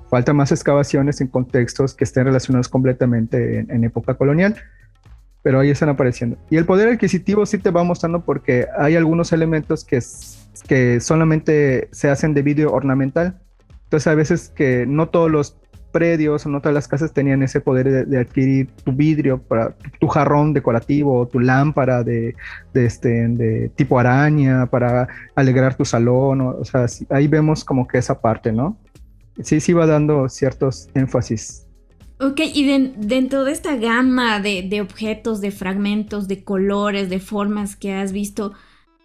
Falta 0.10 0.34
más 0.34 0.52
excavaciones 0.52 1.22
en 1.22 1.28
contextos 1.28 1.94
que 1.94 2.04
estén 2.04 2.26
relacionados 2.26 2.68
completamente 2.68 3.60
en, 3.60 3.84
época 3.84 4.16
colonial, 4.16 4.56
pero 5.44 5.60
ahí 5.60 5.70
están 5.70 5.90
apareciendo. 5.90 6.38
Y 6.50 6.58
el 6.58 6.66
poder 6.66 6.90
adquisitivo 6.90 7.46
sí 7.46 7.60
te 7.60 7.70
va 7.70 7.84
mostrando 7.84 8.26
porque 8.26 8.66
hay 8.78 8.96
algunos 8.96 9.32
elementos 9.34 9.84
que, 9.84 10.00
que 10.68 11.00
solamente 11.00 11.90
se 11.92 12.10
hacen 12.10 12.34
de 12.34 12.42
vidrio 12.42 12.72
ornamental. 12.72 13.40
Entonces, 13.84 14.08
a 14.08 14.16
veces 14.16 14.50
que 14.50 14.86
no 14.88 15.10
todos 15.10 15.30
los 15.30 15.58
predios 15.92 16.46
o 16.46 16.50
no 16.50 16.62
todas 16.62 16.74
las 16.74 16.88
casas 16.88 17.14
tenían 17.14 17.44
ese 17.44 17.62
poder 17.62 18.08
de, 18.08 18.20
adquirir 18.20 18.70
tu 18.84 18.92
vidrio 18.92 19.42
para 19.42 19.76
tu 20.00 20.08
jarrón 20.08 20.54
decorativo, 20.54 21.28
tu 21.28 21.40
lámpara 21.40 22.04
de, 22.04 22.36
este, 22.74 23.28
de 23.28 23.70
tipo 23.76 24.00
araña 24.00 24.66
para 24.68 25.08
alegrar 25.36 25.76
tu 25.76 25.86
salón. 25.86 26.42
O, 26.42 26.66
sea, 26.66 26.86
ahí 27.10 27.28
vemos 27.28 27.64
como 27.64 27.88
que 27.88 27.98
esa 27.98 28.20
parte, 28.20 28.52
¿no? 28.52 28.78
Sí, 29.42 29.60
sí 29.60 29.74
va 29.74 29.86
dando 29.86 30.30
ciertos 30.30 30.90
énfasis. 30.94 31.66
Ok, 32.20 32.42
y 32.54 32.90
dentro 32.98 33.46
de 33.46 33.54
esta 33.54 33.78
gama 33.78 34.42
de, 34.42 34.64
de 34.64 34.82
objetos, 34.82 35.40
de 35.40 35.52
fragmentos, 35.52 36.28
de 36.28 36.44
colores, 36.44 37.10
de 37.10 37.20
formas 37.20 37.78
que 37.78 37.94
has 37.94 38.12
visto, 38.12 38.54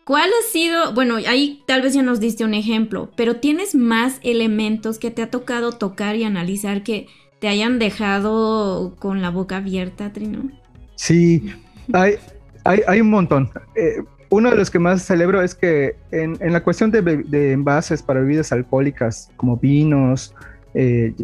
¿Cuál 0.04 0.28
ha 0.28 0.52
sido, 0.52 0.92
bueno, 0.92 1.16
ahí 1.16 1.62
tal 1.66 1.80
vez 1.80 1.94
ya 1.94 2.02
nos 2.02 2.20
diste 2.20 2.44
un 2.44 2.52
ejemplo, 2.52 3.10
pero 3.16 3.36
tienes 3.36 3.74
más 3.74 4.20
elementos 4.22 4.98
que 4.98 5.10
te 5.10 5.22
ha 5.22 5.30
tocado 5.30 5.72
tocar 5.72 6.14
y 6.16 6.24
analizar 6.24 6.82
que 6.82 7.06
te 7.38 7.48
hayan 7.48 7.78
dejado 7.78 8.96
con 8.98 9.22
la 9.22 9.30
boca 9.30 9.58
abierta, 9.58 10.12
Trino? 10.12 10.50
Sí, 10.96 11.50
hay, 11.94 12.16
hay, 12.64 13.00
un 13.00 13.08
montón. 13.08 13.50
Eh, 13.76 14.02
uno 14.28 14.50
de 14.50 14.56
los 14.56 14.70
que 14.70 14.78
más 14.78 15.02
celebro 15.02 15.40
es 15.40 15.54
que 15.54 15.96
en, 16.10 16.36
la 16.52 16.62
cuestión 16.62 16.90
de, 16.90 17.52
envases 17.52 18.02
para 18.02 18.20
bebidas 18.20 18.52
alcohólicas, 18.52 19.30
como 19.36 19.56
vinos, 19.56 20.34
eh, 20.74 21.14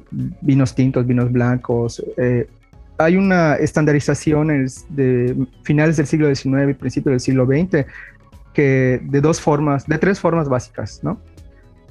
vinos 0.41 0.75
tintos, 0.75 1.07
vinos 1.07 1.31
blancos, 1.31 2.03
eh, 2.17 2.49
hay 2.97 3.17
una 3.17 3.57
estandarización 3.57 4.67
de 4.91 5.37
finales 5.65 5.97
del 5.99 6.07
siglo 6.07 6.35
XIX 6.35 6.71
y 6.71 6.75
principios 6.75 7.13
del 7.13 7.21
siglo 7.21 7.47
XX 7.47 7.87
de 8.63 9.21
dos 9.21 9.41
formas, 9.41 9.87
de 9.87 9.99
tres 9.99 10.21
formas 10.21 10.49
básicas, 10.49 11.01
¿no? 11.03 11.21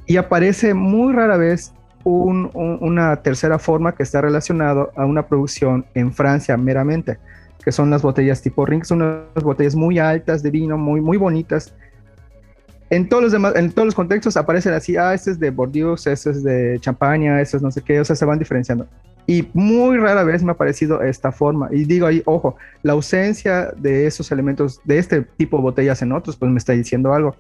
Y 0.06 0.18
aparece 0.18 0.74
muy 0.74 1.14
rara 1.14 1.38
vez 1.38 1.74
una 2.04 3.18
tercera 3.18 3.60
forma 3.60 3.94
que 3.94 4.04
está 4.04 4.22
relacionado 4.22 4.92
a 4.96 5.06
una 5.06 5.28
producción 5.28 5.86
en 5.94 6.14
Francia 6.14 6.58
meramente, 6.58 7.20
que 7.64 7.72
son 7.72 7.90
las 7.90 8.02
botellas 8.02 8.42
tipo 8.42 8.66
ring, 8.66 8.84
son 8.84 9.02
unas 9.02 9.44
botellas 9.44 9.76
muy 9.76 10.00
altas 10.00 10.42
de 10.42 10.50
vino, 10.50 10.78
muy, 10.78 11.02
muy 11.02 11.18
bonitas, 11.18 11.76
en 12.90 13.08
todos 13.08 13.24
los 13.24 13.32
demás, 13.32 13.56
en 13.56 13.72
todos 13.72 13.86
los 13.86 13.96
contextos 13.96 14.36
aparecen 14.38 14.74
así, 14.74 14.98
ah, 14.98 15.14
este 15.14 15.32
es 15.32 15.40
de 15.40 15.52
Bordeaux, 15.52 16.08
este 16.08 16.32
es 16.32 16.44
de 16.44 16.78
champaña, 16.80 17.40
este 17.40 17.58
es 17.58 17.64
no 17.64 17.72
sé 17.72 17.82
qué, 17.82 18.00
o 18.00 18.06
sea, 18.06 18.16
se 18.16 18.26
van 18.26 18.40
diferenciando. 18.40 18.88
Y 19.28 19.48
muy 19.54 19.98
rara 19.98 20.24
vez 20.24 20.42
me 20.42 20.54
ha 20.54 20.56
parecido 20.56 21.04
esta 21.04 21.32
forma. 21.32 21.70
Y 21.72 21.86
digo 21.86 22.08
ahí, 22.08 22.24
ojo, 22.26 22.56
la 22.82 22.94
ausencia 22.94 23.72
de 23.78 24.08
esos 24.08 24.32
elementos, 24.32 24.82
de 24.86 24.98
este 24.98 25.22
tipo 25.22 25.58
de 25.58 25.64
botellas 25.64 26.02
en 26.02 26.14
otros, 26.14 26.36
pues 26.36 26.52
me 26.52 26.58
está 26.58 26.74
diciendo 26.74 27.14
algo. 27.14 27.36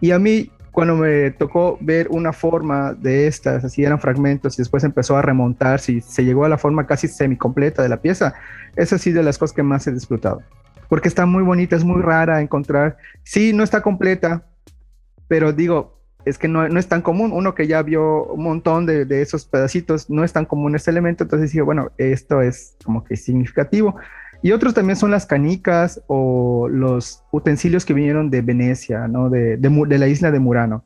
Y 0.00 0.12
a 0.12 0.18
mí, 0.18 0.50
cuando 0.72 0.96
me 0.96 1.32
tocó 1.32 1.76
ver 1.82 2.08
una 2.08 2.32
forma 2.32 2.94
de 2.94 3.26
estas, 3.26 3.62
así 3.62 3.84
eran 3.84 4.00
fragmentos 4.00 4.54
y 4.54 4.62
después 4.62 4.84
empezó 4.84 5.18
a 5.18 5.22
remontarse 5.22 5.92
y 5.92 6.00
se 6.00 6.24
llegó 6.24 6.46
a 6.46 6.48
la 6.48 6.56
forma 6.56 6.86
casi 6.86 7.08
semicompleta 7.08 7.82
de 7.82 7.90
la 7.90 8.00
pieza, 8.00 8.34
es 8.74 8.94
así 8.94 9.12
de 9.12 9.22
las 9.22 9.36
cosas 9.36 9.54
que 9.54 9.62
más 9.62 9.86
he 9.86 9.92
disfrutado. 9.92 10.42
Porque 10.88 11.08
está 11.08 11.26
muy 11.26 11.42
bonita, 11.42 11.76
es 11.76 11.84
muy 11.84 12.00
rara 12.00 12.40
encontrar. 12.40 12.96
Sí, 13.22 13.52
no 13.52 13.64
está 13.64 13.82
completa, 13.82 14.44
pero 15.34 15.52
digo, 15.52 16.00
es 16.24 16.38
que 16.38 16.46
no, 16.46 16.68
no, 16.68 16.78
es 16.78 16.86
tan 16.86 17.02
común. 17.02 17.32
Uno 17.32 17.56
que 17.56 17.66
ya 17.66 17.82
vio 17.82 18.26
un 18.26 18.44
montón 18.44 18.86
de, 18.86 19.20
esos 19.20 19.46
pedacitos, 19.46 20.08
no 20.08 20.22
es 20.22 20.32
tan 20.32 20.44
común 20.44 20.76
este 20.76 20.92
elemento, 20.92 21.24
entonces 21.24 21.50
dije, 21.50 21.60
bueno, 21.60 21.90
esto 21.98 22.40
es 22.40 22.76
como 22.84 23.02
que 23.02 23.16
significativo. 23.16 23.96
Y 24.42 24.52
otros 24.52 24.74
también 24.74 24.94
son 24.94 25.10
las 25.10 25.26
canicas 25.26 26.00
o 26.06 26.68
los 26.70 27.24
utensilios 27.32 27.84
que 27.84 27.94
vinieron 27.94 28.30
de 28.30 28.42
Venecia, 28.42 29.08
¿no? 29.08 29.28
De, 29.28 29.56
de, 29.56 29.84
de 29.88 29.98
la 29.98 30.06
isla 30.06 30.30
de 30.30 30.38
Murano. 30.38 30.84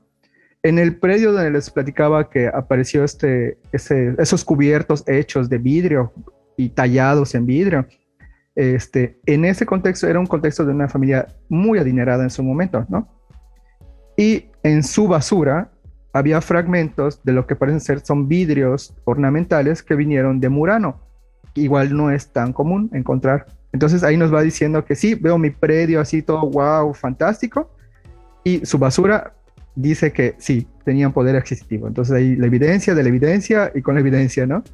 En 0.63 0.79
el 0.79 0.97
predio 0.97 1.33
donde 1.33 1.51
les 1.51 1.69
platicaba 1.69 2.31
que 2.31 2.49
apareció 2.49 3.05
este, 3.05 3.59
ese, 3.71 4.15
esos 4.19 4.47
cubiertos 4.47 5.05
hechos 5.07 5.51
de 5.51 5.59
vidrio 5.59 6.11
y 6.57 6.71
tallados 6.71 7.35
en 7.35 7.45
vidrio, 7.45 7.87
este, 8.55 9.21
en 9.27 9.45
ese 9.45 9.67
contexto 9.67 10.07
era 10.07 10.19
un 10.19 10.27
contexto 10.27 10.65
de 10.65 10.73
una 10.73 10.89
familia 10.89 11.27
muy 11.51 11.79
adinerada 11.79 12.23
en 12.23 12.31
su 12.31 12.43
momento, 12.43 12.87
¿no? 12.89 13.18
Y 14.19 14.47
en 14.65 14.83
su 14.83 15.07
basura 15.07 15.71
había 16.13 16.41
fragmentos 16.41 17.23
de 17.23 17.33
lo 17.33 17.47
que 17.47 17.55
parecen 17.55 17.81
ser 17.81 18.01
son 18.01 18.27
vidrios 18.27 18.93
ornamentales 19.05 19.81
que 19.85 19.95
vinieron 19.95 20.41
de 20.41 20.49
Murano. 20.49 21.01
Igual 21.55 21.97
no 21.97 22.11
es 22.11 22.33
tan 22.33 22.53
común 22.53 22.91
encontrar. 22.93 23.47
Entonces 23.73 24.03
ahí 24.03 24.17
nos 24.17 24.35
va 24.35 24.43
diciendo 24.43 24.85
que 24.85 24.97
sí, 24.97 25.15
veo 25.15 25.39
mi 25.39 25.51
predio 25.51 26.01
así 26.01 26.21
todo 26.23 26.51
wow, 26.51 26.93
fantástico. 26.95 27.71
Y 28.43 28.67
su 28.67 28.77
basura 28.77 29.35
dice 29.77 30.13
que 30.13 30.35
sí, 30.39 30.67
tenían 30.85 31.13
poder 31.13 31.37
adquisitivo. 31.37 31.87
Entonces 31.87 32.13
ahí 32.17 32.35
la 32.35 32.47
evidencia 32.47 32.97
de 32.97 33.05
la 33.05 33.11
evidencia 33.11 33.71
y 33.73 33.83
con 33.83 33.95
la 33.95 34.01
evidencia, 34.01 34.47
¿no? 34.47 34.65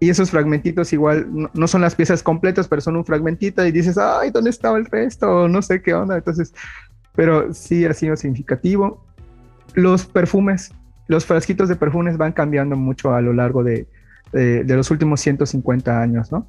Y 0.00 0.08
esos 0.08 0.30
fragmentitos 0.30 0.94
igual 0.94 1.28
no, 1.52 1.68
son 1.68 1.82
las 1.82 1.94
piezas 1.94 2.22
completas, 2.22 2.68
pero 2.68 2.80
son 2.80 2.96
un 2.96 3.04
fragmentito 3.04 3.66
y 3.66 3.70
dices, 3.70 3.98
ay, 3.98 4.30
¿dónde 4.30 4.48
estaba 4.48 4.78
el 4.78 4.86
resto? 4.86 5.46
No 5.46 5.60
sé 5.60 5.82
qué 5.82 5.92
onda. 5.92 6.16
Entonces 6.16 6.54
pero 7.14 7.52
sí 7.52 7.84
ha 7.84 7.94
sido 7.94 8.16
significativo. 8.16 9.04
Los 9.74 10.06
perfumes, 10.06 10.72
los 11.08 11.24
frasquitos 11.24 11.68
de 11.68 11.76
perfumes 11.76 12.16
van 12.16 12.32
cambiando 12.32 12.76
mucho 12.76 13.14
a 13.14 13.20
lo 13.20 13.32
largo 13.32 13.64
de, 13.64 13.86
los 14.32 14.90
últimos 14.90 15.20
150 15.20 16.00
años, 16.00 16.32
¿no? 16.32 16.46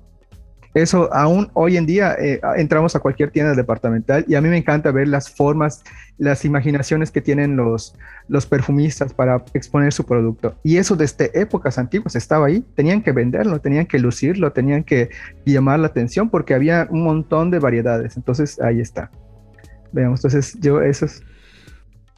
Eso 0.74 1.10
aún 1.14 1.50
hoy 1.54 1.78
en 1.78 1.86
día 1.86 2.18
eh, 2.20 2.42
entramos 2.58 2.98
a 2.98 3.00
cualquier 3.00 3.32
tienda 3.32 3.54
departamental 3.54 4.26
y 4.28 4.36
a 4.36 4.42
mí 4.42 4.50
me 4.50 4.58
encanta 4.58 4.92
ver 4.92 5.08
las 5.08 5.30
formas, 5.30 5.86
las 6.18 6.44
imaginaciones 6.44 7.12
que 7.12 7.22
tienen 7.22 7.56
los, 7.56 7.96
los 8.28 8.46
perfumistas 8.46 9.14
para 9.14 9.42
exponer 9.54 9.94
su 9.94 10.06
producto. 10.06 10.56
Y 10.64 10.76
eso 10.76 10.98
desde 10.98 11.32
épocas 11.40 11.78
antiguas 11.78 12.18
estaba 12.18 12.48
ahí. 12.48 12.62
Tenían 12.76 13.02
que 13.04 13.14
venderlo, 13.14 13.62
tenían 13.62 13.86
que 13.86 14.00
lucirlo, 14.00 14.52
tenían 14.52 14.84
que 14.84 15.12
llamar 15.46 15.80
la 15.80 15.88
atención 15.88 16.30
porque 16.30 16.54
había 16.54 16.90
un 16.90 17.04
montón 17.04 17.52
de 17.52 17.60
variedades. 17.60 18.18
Entonces 18.18 18.60
ahí 18.60 18.82
está. 18.82 19.10
Veamos, 19.96 20.20
entonces 20.20 20.58
yo 20.60 20.82
esas 20.82 21.24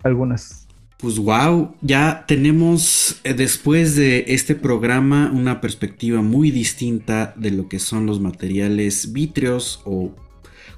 algunas. 0.03 0.67
Pues 0.97 1.19
wow, 1.19 1.75
ya 1.81 2.25
tenemos 2.27 3.21
eh, 3.23 3.35
después 3.35 3.95
de 3.95 4.25
este 4.29 4.55
programa 4.55 5.31
una 5.31 5.61
perspectiva 5.61 6.23
muy 6.23 6.49
distinta 6.49 7.35
de 7.37 7.51
lo 7.51 7.69
que 7.69 7.77
son 7.77 8.07
los 8.07 8.19
materiales 8.19 9.13
vítreos 9.13 9.83
o 9.85 10.15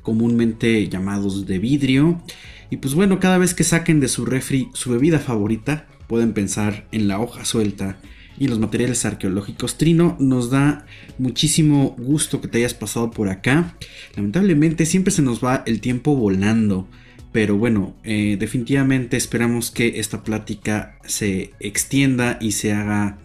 comúnmente 0.01 0.89
llamados 0.89 1.45
de 1.47 1.57
vidrio. 1.57 2.21
Y 2.69 2.77
pues 2.77 2.95
bueno, 2.95 3.21
cada 3.21 3.37
vez 3.37 3.53
que 3.53 3.63
saquen 3.63 4.01
de 4.01 4.09
su 4.09 4.25
refri 4.25 4.69
su 4.73 4.91
bebida 4.91 5.19
favorita, 5.19 5.87
pueden 6.07 6.33
pensar 6.33 6.85
en 6.91 7.07
la 7.07 7.21
hoja 7.21 7.45
suelta 7.45 7.97
y 8.39 8.47
los 8.47 8.57
materiales 8.57 9.05
arqueológicos. 9.05 9.77
Trino, 9.77 10.15
nos 10.19 10.49
da 10.49 10.85
muchísimo 11.17 11.95
gusto 11.99 12.39
que 12.41 12.47
te 12.47 12.59
hayas 12.59 12.73
pasado 12.73 13.11
por 13.11 13.27
acá. 13.27 13.75
Lamentablemente 14.15 14.85
siempre 14.85 15.11
se 15.11 15.21
nos 15.21 15.43
va 15.43 15.61
el 15.67 15.81
tiempo 15.81 16.15
volando. 16.15 16.87
Pero 17.31 17.57
bueno, 17.57 17.95
eh, 18.03 18.37
definitivamente 18.39 19.17
esperamos 19.17 19.69
que 19.69 19.99
esta 19.99 20.23
plática 20.23 20.97
se 21.05 21.51
extienda 21.59 22.39
y 22.41 22.53
se 22.53 22.73
haga, 22.73 23.19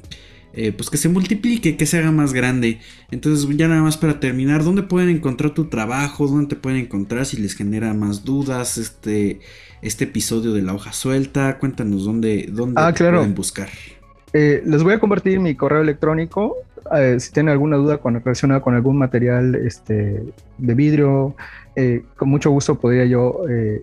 eh, 0.52 0.72
pues 0.72 0.90
que 0.90 0.98
se 0.98 1.08
multiplique, 1.08 1.78
que 1.78 1.86
se 1.86 1.98
haga 1.98 2.12
más 2.12 2.34
grande. 2.34 2.80
Entonces 3.10 3.48
ya 3.56 3.68
nada 3.68 3.80
más 3.80 3.96
para 3.96 4.20
terminar, 4.20 4.62
¿dónde 4.62 4.82
pueden 4.82 5.08
encontrar 5.08 5.54
tu 5.54 5.66
trabajo? 5.66 6.26
¿Dónde 6.26 6.48
te 6.48 6.56
pueden 6.56 6.80
encontrar 6.80 7.24
si 7.24 7.38
les 7.38 7.54
genera 7.54 7.94
más 7.94 8.24
dudas 8.24 8.76
este, 8.76 9.40
este 9.80 10.04
episodio 10.04 10.52
de 10.52 10.60
la 10.60 10.74
hoja 10.74 10.92
suelta? 10.92 11.58
Cuéntanos 11.58 12.04
dónde, 12.04 12.50
dónde 12.52 12.82
ah, 12.82 12.92
te 12.92 12.98
claro. 12.98 13.18
pueden 13.18 13.34
buscar. 13.34 13.70
Eh, 14.34 14.62
les 14.66 14.82
voy 14.82 14.92
a 14.94 14.98
compartir 14.98 15.38
mi 15.38 15.54
correo 15.54 15.80
electrónico. 15.80 16.56
Eh, 16.94 17.18
si 17.20 17.32
tienen 17.32 17.52
alguna 17.52 17.76
duda 17.76 17.98
con, 17.98 18.20
relacionada 18.20 18.60
con 18.60 18.74
algún 18.74 18.98
material 18.98 19.54
este, 19.54 20.24
de 20.58 20.74
vidrio, 20.74 21.36
eh, 21.76 22.02
con 22.16 22.28
mucho 22.28 22.50
gusto 22.50 22.74
podría 22.74 23.04
yo 23.04 23.42
eh, 23.48 23.82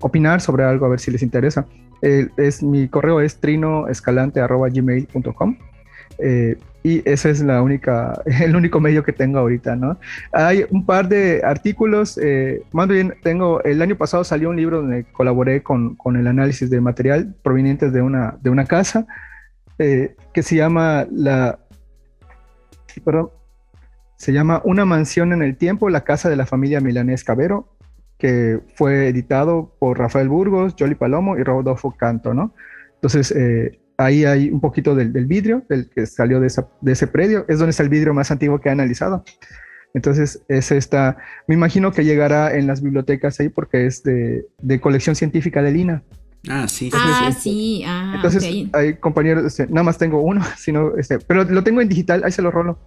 opinar 0.00 0.40
sobre 0.40 0.62
algo 0.64 0.86
a 0.86 0.90
ver 0.90 1.00
si 1.00 1.10
les 1.10 1.22
interesa. 1.22 1.66
es, 2.00 2.62
mi 2.62 2.88
correo 2.88 3.20
es 3.20 3.40
trinoescalante.gmail.com 3.40 5.56
y 6.82 7.06
ese 7.06 7.30
es 7.30 7.42
la 7.42 7.60
única, 7.60 8.22
el 8.40 8.56
único 8.56 8.80
medio 8.80 9.02
que 9.02 9.12
tengo 9.12 9.38
ahorita, 9.38 9.76
¿no? 9.76 9.98
Hay 10.32 10.64
un 10.70 10.86
par 10.86 11.08
de 11.08 11.42
artículos, 11.44 12.18
más 12.72 12.88
bien 12.88 13.12
tengo, 13.22 13.62
el 13.64 13.82
año 13.82 13.96
pasado 13.96 14.24
salió 14.24 14.48
un 14.50 14.56
libro 14.56 14.80
donde 14.80 15.04
colaboré 15.12 15.62
con, 15.62 15.94
con 15.96 16.16
el 16.16 16.26
análisis 16.26 16.70
de 16.70 16.80
material 16.80 17.34
provenientes 17.42 17.92
de 17.92 18.00
una, 18.00 18.38
de 18.40 18.48
una 18.48 18.64
casa, 18.64 19.06
eh, 19.80 20.14
que 20.34 20.42
se 20.42 20.56
llama 20.56 21.06
la, 21.10 21.58
se 24.16 24.32
llama 24.34 24.60
Una 24.62 24.84
mansión 24.84 25.32
en 25.32 25.42
el 25.42 25.56
tiempo, 25.56 25.88
la 25.88 26.04
casa 26.04 26.28
de 26.28 26.36
la 26.36 26.44
familia 26.44 26.82
Milanés 26.82 27.24
Cabero, 27.24 27.74
que 28.18 28.60
fue 28.74 29.08
editado 29.08 29.74
por 29.78 29.98
Rafael 29.98 30.28
Burgos, 30.28 30.76
Jolly 30.78 30.96
Palomo 30.96 31.38
y 31.38 31.44
Rodolfo 31.44 31.96
Canto, 31.96 32.34
¿no? 32.34 32.54
Entonces, 32.96 33.32
eh, 33.32 33.80
ahí 33.96 34.26
hay 34.26 34.50
un 34.50 34.60
poquito 34.60 34.94
del, 34.94 35.12
vidrio, 35.24 35.62
del 35.70 35.88
que 35.88 36.04
salió 36.04 36.40
de, 36.40 36.52
de 36.82 36.92
ese 36.92 37.06
predio, 37.06 37.46
es 37.48 37.58
donde 37.58 37.70
está 37.70 37.82
el 37.82 37.88
vidrio 37.88 38.12
más 38.12 38.30
antiguo 38.30 38.60
que 38.60 38.68
he 38.68 38.72
analizado. 38.72 39.24
Entonces, 39.94 40.42
es 40.48 40.72
esta, 40.72 41.16
me 41.46 41.54
imagino 41.54 41.90
que 41.90 42.04
llegará 42.04 42.54
en 42.54 42.66
las 42.66 42.82
bibliotecas 42.82 43.40
ahí 43.40 43.48
porque 43.48 43.86
es 43.86 44.02
de, 44.02 44.44
de 44.58 44.78
colección 44.78 45.16
científica 45.16 45.62
de 45.62 45.72
Lina. 45.72 46.02
Ah, 46.48 46.66
sí. 46.68 46.90
Ah, 46.94 47.32
sí. 47.38 47.82
Ah, 47.86 48.12
entonces, 48.16 48.42
okay. 48.42 48.70
hay 48.72 48.94
compañeros, 48.94 49.44
este, 49.44 49.66
nada 49.66 49.82
más 49.82 49.98
tengo 49.98 50.22
uno, 50.22 50.42
sino, 50.56 50.96
este, 50.96 51.18
pero 51.18 51.44
lo 51.44 51.62
tengo 51.62 51.80
en 51.80 51.88
digital, 51.88 52.22
ahí 52.24 52.32
se 52.32 52.42
lo 52.42 52.50
rolo. 52.50 52.78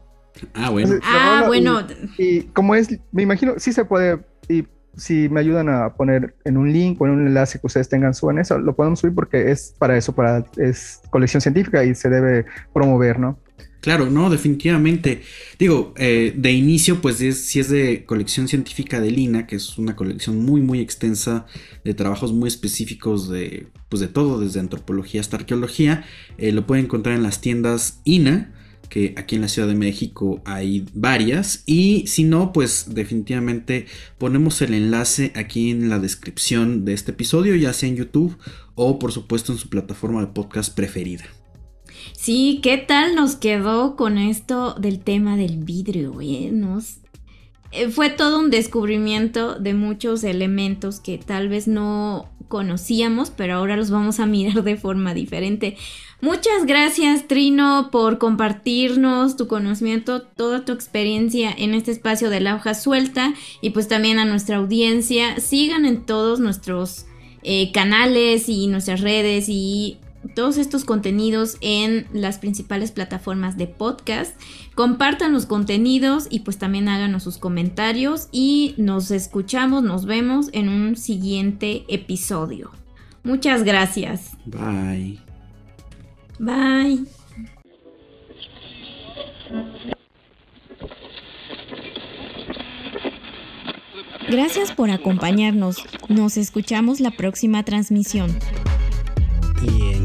Ah, 0.53 0.69
bueno. 0.69 0.93
Entonces, 0.93 1.09
ah, 1.13 1.43
bueno. 1.47 1.81
Y, 2.17 2.23
y, 2.23 2.41
como 2.53 2.75
es, 2.75 2.97
me 3.11 3.21
imagino, 3.21 3.53
sí 3.57 3.71
se 3.71 3.85
puede, 3.85 4.19
y 4.49 4.65
si 4.95 5.29
me 5.29 5.39
ayudan 5.39 5.69
a 5.69 5.93
poner 5.93 6.35
en 6.45 6.57
un 6.57 6.71
link 6.71 7.01
o 7.01 7.05
en 7.05 7.13
un 7.13 7.27
enlace 7.27 7.59
que 7.59 7.67
ustedes 7.67 7.89
tengan, 7.89 8.13
suban 8.13 8.37
eso, 8.37 8.57
lo 8.57 8.75
podemos 8.75 8.99
subir 8.99 9.15
porque 9.15 9.51
es 9.51 9.75
para 9.77 9.97
eso, 9.97 10.13
para, 10.13 10.45
es 10.57 11.01
colección 11.09 11.41
científica 11.41 11.83
y 11.83 11.95
se 11.95 12.09
debe 12.09 12.45
promover, 12.73 13.19
¿no? 13.19 13.37
Claro, 13.83 14.09
no, 14.09 14.29
definitivamente. 14.29 15.23
Digo, 15.59 15.93
eh, 15.97 16.33
de 16.37 16.53
inicio, 16.53 17.01
pues 17.01 17.19
es, 17.19 17.47
si 17.47 17.59
es 17.59 17.67
de 17.67 18.05
colección 18.05 18.47
científica 18.47 19.01
de 19.01 19.11
Lina, 19.11 19.45
que 19.45 19.57
es 19.57 19.77
una 19.77 19.97
colección 19.97 20.39
muy, 20.39 20.61
muy 20.61 20.79
extensa 20.79 21.47
de 21.83 21.93
trabajos 21.93 22.31
muy 22.31 22.47
específicos 22.47 23.27
de, 23.27 23.67
pues 23.89 23.99
de 23.99 24.07
todo, 24.07 24.39
desde 24.39 24.61
antropología 24.61 25.19
hasta 25.19 25.35
arqueología, 25.35 26.05
eh, 26.37 26.53
lo 26.53 26.65
pueden 26.65 26.85
encontrar 26.85 27.17
en 27.17 27.23
las 27.23 27.41
tiendas 27.41 27.99
INA, 28.05 28.53
que 28.87 29.15
aquí 29.17 29.35
en 29.35 29.41
la 29.41 29.49
Ciudad 29.49 29.67
de 29.67 29.75
México 29.75 30.41
hay 30.45 30.85
varias, 30.93 31.63
y 31.65 32.07
si 32.07 32.23
no, 32.23 32.53
pues 32.53 32.85
definitivamente 32.91 33.87
ponemos 34.17 34.61
el 34.61 34.75
enlace 34.75 35.33
aquí 35.35 35.71
en 35.71 35.89
la 35.89 35.99
descripción 35.99 36.85
de 36.85 36.93
este 36.93 37.11
episodio, 37.11 37.53
ya 37.55 37.73
sea 37.73 37.89
en 37.89 37.97
YouTube 37.97 38.37
o 38.75 38.97
por 38.97 39.11
supuesto 39.11 39.51
en 39.51 39.57
su 39.57 39.67
plataforma 39.67 40.21
de 40.21 40.27
podcast 40.27 40.73
preferida. 40.73 41.25
Sí, 42.11 42.59
¿qué 42.61 42.77
tal 42.77 43.15
nos 43.15 43.35
quedó 43.35 43.95
con 43.95 44.17
esto 44.17 44.75
del 44.75 44.99
tema 44.99 45.37
del 45.37 45.57
vidrio? 45.57 46.19
Eh? 46.21 46.49
Nos... 46.51 46.97
Fue 47.91 48.09
todo 48.09 48.39
un 48.39 48.51
descubrimiento 48.51 49.55
de 49.55 49.73
muchos 49.73 50.23
elementos 50.23 50.99
que 50.99 51.17
tal 51.17 51.49
vez 51.49 51.67
no 51.67 52.29
conocíamos, 52.47 53.31
pero 53.31 53.55
ahora 53.55 53.75
los 53.75 53.89
vamos 53.89 54.19
a 54.19 54.27
mirar 54.27 54.63
de 54.63 54.77
forma 54.77 55.15
diferente. 55.15 55.75
Muchas 56.21 56.65
gracias 56.65 57.27
Trino 57.27 57.89
por 57.91 58.17
compartirnos 58.17 59.35
tu 59.35 59.47
conocimiento, 59.47 60.21
toda 60.21 60.63
tu 60.63 60.71
experiencia 60.71 61.51
en 61.51 61.73
este 61.73 61.89
espacio 61.91 62.29
de 62.29 62.39
la 62.39 62.55
hoja 62.55 62.75
suelta 62.75 63.33
y 63.59 63.71
pues 63.71 63.87
también 63.87 64.19
a 64.19 64.25
nuestra 64.25 64.57
audiencia. 64.57 65.39
Sigan 65.39 65.85
en 65.85 66.05
todos 66.05 66.39
nuestros 66.39 67.07
eh, 67.41 67.71
canales 67.73 68.47
y 68.47 68.67
nuestras 68.67 69.01
redes 69.01 69.49
y 69.49 69.97
todos 70.35 70.57
estos 70.57 70.85
contenidos 70.85 71.57
en 71.61 72.07
las 72.13 72.37
principales 72.37 72.91
plataformas 72.91 73.57
de 73.57 73.67
podcast. 73.67 74.39
Compartan 74.75 75.33
los 75.33 75.45
contenidos 75.45 76.27
y 76.29 76.41
pues 76.41 76.57
también 76.57 76.89
háganos 76.89 77.23
sus 77.23 77.37
comentarios 77.37 78.29
y 78.31 78.75
nos 78.77 79.11
escuchamos, 79.11 79.83
nos 79.83 80.05
vemos 80.05 80.49
en 80.53 80.69
un 80.69 80.95
siguiente 80.95 81.85
episodio. 81.87 82.71
Muchas 83.23 83.63
gracias. 83.63 84.37
Bye. 84.45 85.19
Bye. 86.39 87.05
Gracias 94.29 94.71
por 94.71 94.89
acompañarnos. 94.89 95.77
Nos 96.09 96.37
escuchamos 96.37 96.99
la 96.99 97.11
próxima 97.11 97.63
transmisión. 97.63 98.35